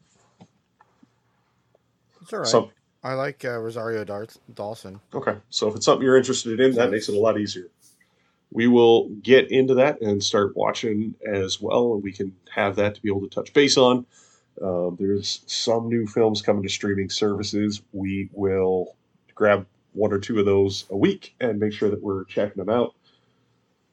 it's 2.22 2.32
all 2.32 2.38
right. 2.40 2.48
some 2.48 2.70
I 3.02 3.12
like 3.12 3.44
uh, 3.44 3.58
Rosario 3.58 4.02
Dar- 4.02 4.26
Dawson. 4.54 4.98
okay, 5.12 5.36
so 5.50 5.68
if 5.68 5.76
it's 5.76 5.84
something 5.84 6.02
you're 6.02 6.16
interested 6.16 6.58
in, 6.58 6.74
that 6.76 6.90
makes 6.90 7.08
it 7.10 7.14
a 7.14 7.20
lot 7.20 7.38
easier. 7.38 7.68
We 8.50 8.66
will 8.66 9.10
get 9.10 9.50
into 9.50 9.74
that 9.74 10.00
and 10.00 10.24
start 10.24 10.56
watching 10.56 11.14
as 11.30 11.60
well, 11.60 11.92
and 11.92 12.02
we 12.02 12.12
can 12.12 12.34
have 12.50 12.76
that 12.76 12.94
to 12.94 13.02
be 13.02 13.10
able 13.10 13.20
to 13.20 13.28
touch 13.28 13.52
base 13.52 13.76
on. 13.76 14.06
Um, 14.62 14.96
there's 14.98 15.42
some 15.46 15.88
new 15.88 16.06
films 16.06 16.42
coming 16.42 16.62
to 16.62 16.68
streaming 16.68 17.10
services. 17.10 17.82
We 17.92 18.30
will 18.32 18.96
grab 19.34 19.66
one 19.92 20.12
or 20.12 20.18
two 20.18 20.38
of 20.38 20.46
those 20.46 20.86
a 20.90 20.96
week 20.96 21.34
and 21.40 21.58
make 21.58 21.72
sure 21.72 21.90
that 21.90 22.02
we're 22.02 22.24
checking 22.24 22.64
them 22.64 22.70
out. 22.70 22.94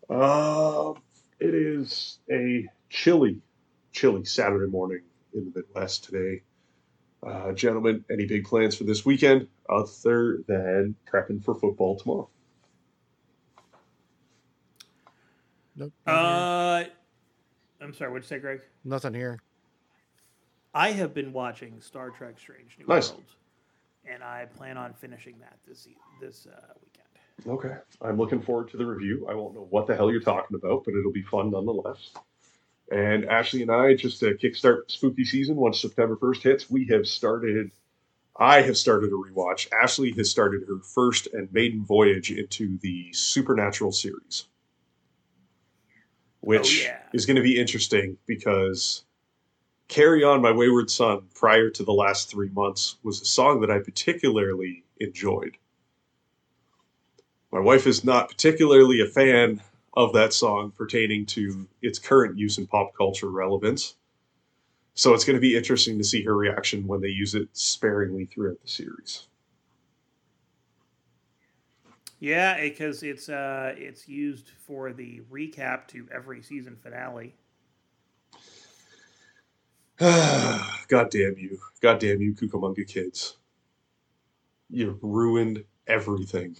Um, 0.09 1.01
it 1.39 1.53
is 1.53 2.19
a 2.29 2.67
chilly, 2.89 3.39
chilly 3.91 4.25
Saturday 4.25 4.69
morning 4.69 5.01
in 5.33 5.45
the 5.45 5.59
Midwest 5.59 6.03
today. 6.03 6.41
Uh, 7.23 7.51
gentlemen, 7.53 8.03
any 8.11 8.25
big 8.25 8.45
plans 8.45 8.75
for 8.75 8.83
this 8.83 9.05
weekend 9.05 9.47
other 9.69 10.43
than 10.47 10.95
prepping 11.11 11.43
for 11.43 11.55
football 11.55 11.95
tomorrow? 11.97 12.27
Nope. 15.75 15.93
Uh, 16.05 16.83
I'm 17.79 17.93
sorry. 17.93 18.11
What'd 18.11 18.25
you 18.25 18.27
say, 18.27 18.39
Greg? 18.39 18.61
Nothing 18.83 19.13
here. 19.13 19.39
I 20.73 20.91
have 20.91 21.13
been 21.13 21.33
watching 21.33 21.79
Star 21.81 22.09
Trek: 22.11 22.35
Strange 22.39 22.77
New 22.79 22.85
Nice. 22.87 23.11
Worlds, 23.11 23.35
and 24.05 24.23
I 24.23 24.45
plan 24.57 24.77
on 24.77 24.93
finishing 24.93 25.35
that 25.39 25.57
this 25.67 25.87
this 26.19 26.47
uh, 26.47 26.73
weekend. 26.81 27.07
Okay. 27.47 27.75
I'm 28.01 28.17
looking 28.17 28.41
forward 28.41 28.69
to 28.71 28.77
the 28.77 28.85
review. 28.85 29.25
I 29.29 29.33
won't 29.33 29.55
know 29.55 29.67
what 29.69 29.87
the 29.87 29.95
hell 29.95 30.11
you're 30.11 30.21
talking 30.21 30.55
about, 30.55 30.83
but 30.85 30.93
it'll 30.93 31.11
be 31.11 31.23
fun 31.23 31.49
nonetheless. 31.51 32.11
And 32.91 33.25
Ashley 33.25 33.61
and 33.63 33.71
I, 33.71 33.95
just 33.95 34.19
to 34.19 34.35
kickstart 34.35 34.91
spooky 34.91 35.23
season, 35.23 35.55
once 35.55 35.79
September 35.81 36.17
1st 36.17 36.41
hits, 36.43 36.69
we 36.69 36.85
have 36.87 37.07
started. 37.07 37.71
I 38.37 38.61
have 38.61 38.77
started 38.77 39.11
a 39.11 39.15
rewatch. 39.15 39.67
Ashley 39.73 40.11
has 40.13 40.29
started 40.29 40.63
her 40.67 40.79
first 40.79 41.27
and 41.33 41.51
maiden 41.51 41.83
voyage 41.85 42.31
into 42.31 42.77
the 42.79 43.11
Supernatural 43.13 43.91
series, 43.91 44.45
which 46.39 46.81
Oh, 46.81 46.89
yeah. 46.91 46.99
is 47.13 47.25
going 47.25 47.35
to 47.37 47.41
be 47.43 47.59
interesting 47.59 48.17
because 48.25 49.03
Carry 49.91 50.23
On 50.23 50.41
My 50.41 50.53
Wayward 50.53 50.89
Son, 50.89 51.23
prior 51.35 51.69
to 51.69 51.83
the 51.83 51.91
last 51.91 52.31
three 52.31 52.47
months, 52.47 52.95
was 53.03 53.21
a 53.21 53.25
song 53.25 53.59
that 53.59 53.69
I 53.69 53.79
particularly 53.79 54.85
enjoyed. 55.01 55.57
My 57.51 57.59
wife 57.59 57.85
is 57.85 58.05
not 58.05 58.29
particularly 58.29 59.01
a 59.01 59.05
fan 59.05 59.61
of 59.93 60.13
that 60.13 60.31
song 60.31 60.71
pertaining 60.71 61.25
to 61.25 61.67
its 61.81 61.99
current 61.99 62.37
use 62.37 62.57
in 62.57 62.67
pop 62.67 62.95
culture 62.97 63.29
relevance. 63.29 63.95
So 64.93 65.13
it's 65.13 65.25
going 65.25 65.35
to 65.35 65.41
be 65.41 65.57
interesting 65.57 65.97
to 65.97 66.05
see 66.05 66.23
her 66.23 66.37
reaction 66.37 66.87
when 66.87 67.01
they 67.01 67.09
use 67.09 67.35
it 67.35 67.49
sparingly 67.51 68.23
throughout 68.23 68.61
the 68.61 68.69
series. 68.69 69.27
Yeah, 72.21 72.61
because 72.61 73.03
it's 73.03 73.27
uh, 73.27 73.75
it's 73.77 74.07
used 74.07 74.51
for 74.51 74.93
the 74.93 75.19
recap 75.29 75.89
to 75.89 76.07
every 76.13 76.41
season 76.41 76.77
finale. 76.81 77.35
God 80.87 81.11
damn 81.11 81.37
you. 81.37 81.59
God 81.79 81.99
damn 81.99 82.19
you, 82.19 82.33
Cucamonga 82.33 82.87
kids. 82.87 83.37
You 84.67 84.97
ruined 84.99 85.63
everything. 85.85 86.57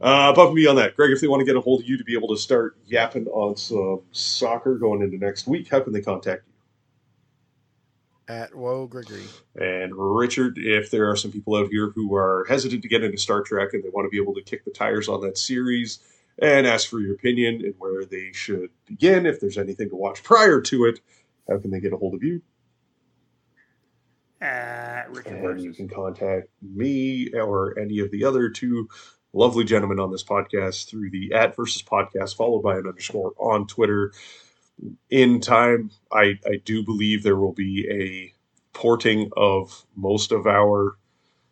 Uh, 0.00 0.30
above 0.32 0.46
and 0.46 0.56
beyond 0.56 0.78
that, 0.78 0.96
Greg, 0.96 1.10
if 1.10 1.20
they 1.20 1.28
want 1.28 1.40
to 1.40 1.44
get 1.44 1.56
a 1.56 1.60
hold 1.60 1.82
of 1.82 1.86
you 1.86 1.98
to 1.98 2.04
be 2.04 2.14
able 2.14 2.28
to 2.28 2.38
start 2.38 2.78
yapping 2.86 3.26
on 3.26 3.56
some 3.56 4.00
soccer 4.12 4.76
going 4.76 5.02
into 5.02 5.18
next 5.18 5.46
week, 5.46 5.68
how 5.68 5.80
can 5.80 5.92
they 5.92 6.00
contact 6.00 6.44
you? 6.46 8.34
At 8.34 8.54
Whoa 8.54 8.86
Gregory. 8.86 9.24
And 9.56 9.92
Richard, 9.94 10.56
if 10.56 10.90
there 10.90 11.10
are 11.10 11.16
some 11.16 11.32
people 11.32 11.56
out 11.56 11.68
here 11.68 11.90
who 11.90 12.14
are 12.14 12.46
hesitant 12.48 12.80
to 12.80 12.88
get 12.88 13.04
into 13.04 13.18
Star 13.18 13.42
Trek 13.42 13.74
and 13.74 13.84
they 13.84 13.90
want 13.90 14.06
to 14.06 14.10
be 14.10 14.22
able 14.22 14.32
to 14.32 14.42
kick 14.42 14.64
the 14.64 14.70
tires 14.70 15.10
on 15.10 15.20
that 15.20 15.36
series 15.36 15.98
and 16.38 16.66
ask 16.66 16.88
for 16.88 17.00
your 17.00 17.12
opinion 17.12 17.56
and 17.56 17.74
where 17.76 18.06
they 18.06 18.32
should 18.32 18.70
begin, 18.86 19.26
if 19.26 19.40
there's 19.40 19.58
anything 19.58 19.90
to 19.90 19.96
watch 19.96 20.22
prior 20.22 20.62
to 20.62 20.86
it, 20.86 21.00
how 21.50 21.58
can 21.58 21.70
they 21.70 21.80
get 21.80 21.92
a 21.92 21.96
hold 21.96 22.14
of 22.14 22.22
you? 22.22 22.40
Uh, 24.40 25.02
Richard 25.10 25.44
And 25.44 25.60
you 25.60 25.72
can 25.74 25.88
contact 25.88 26.48
me 26.62 27.30
or 27.34 27.78
any 27.78 27.98
of 27.98 28.10
the 28.10 28.24
other 28.24 28.48
two 28.48 28.88
lovely 29.32 29.64
gentlemen 29.64 30.00
on 30.00 30.10
this 30.10 30.24
podcast 30.24 30.88
through 30.88 31.10
the 31.10 31.34
at 31.34 31.54
versus 31.54 31.82
podcast, 31.82 32.36
followed 32.36 32.62
by 32.62 32.78
an 32.78 32.86
underscore 32.86 33.34
on 33.38 33.66
Twitter. 33.66 34.12
In 35.10 35.40
time, 35.40 35.90
I, 36.10 36.38
I 36.46 36.56
do 36.64 36.82
believe 36.82 37.22
there 37.22 37.36
will 37.36 37.52
be 37.52 37.86
a 37.90 38.34
porting 38.72 39.30
of 39.36 39.84
most 39.94 40.32
of 40.32 40.46
our 40.46 40.96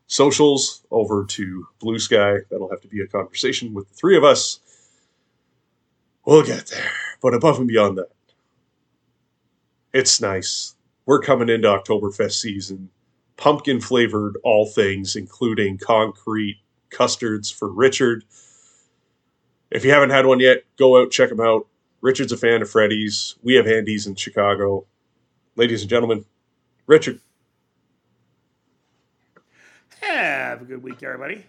socials 0.07 0.83
over 0.91 1.27
to 1.27 1.67
Blue 1.79 1.99
Sky. 1.99 2.39
That'll 2.51 2.71
have 2.71 2.81
to 2.81 2.89
be 2.89 3.03
a 3.03 3.07
conversation 3.07 3.75
with 3.75 3.89
the 3.91 3.95
three 3.95 4.17
of 4.17 4.25
us. 4.25 4.61
We'll 6.25 6.43
get 6.43 6.69
there. 6.69 6.91
But 7.21 7.35
above 7.35 7.59
and 7.59 7.69
beyond 7.69 7.99
that, 7.99 8.09
it's 9.99 10.21
nice. 10.21 10.77
We're 11.07 11.21
coming 11.21 11.49
into 11.49 11.67
Oktoberfest 11.67 12.35
season. 12.35 12.89
Pumpkin 13.37 13.81
flavored 13.81 14.37
all 14.45 14.65
things, 14.65 15.17
including 15.17 15.77
concrete 15.77 16.59
custards 16.89 17.51
for 17.51 17.69
Richard. 17.69 18.23
If 19.73 19.85
you 19.85 19.91
haven't 19.91 20.11
had 20.11 20.25
one 20.25 20.39
yet, 20.39 20.63
go 20.77 21.03
out, 21.03 21.11
check 21.11 21.31
them 21.31 21.41
out. 21.41 21.67
Richard's 22.01 22.31
a 22.31 22.37
fan 22.37 22.63
of 22.63 22.71
Freddy's. 22.71 23.35
We 23.43 23.55
have 23.55 23.67
Andy's 23.67 24.07
in 24.07 24.15
Chicago. 24.15 24.87
Ladies 25.57 25.81
and 25.81 25.91
gentlemen, 25.91 26.25
Richard. 26.87 27.19
Have 30.01 30.63
a 30.63 30.65
good 30.65 30.85
week, 30.85 31.03
everybody. 31.03 31.45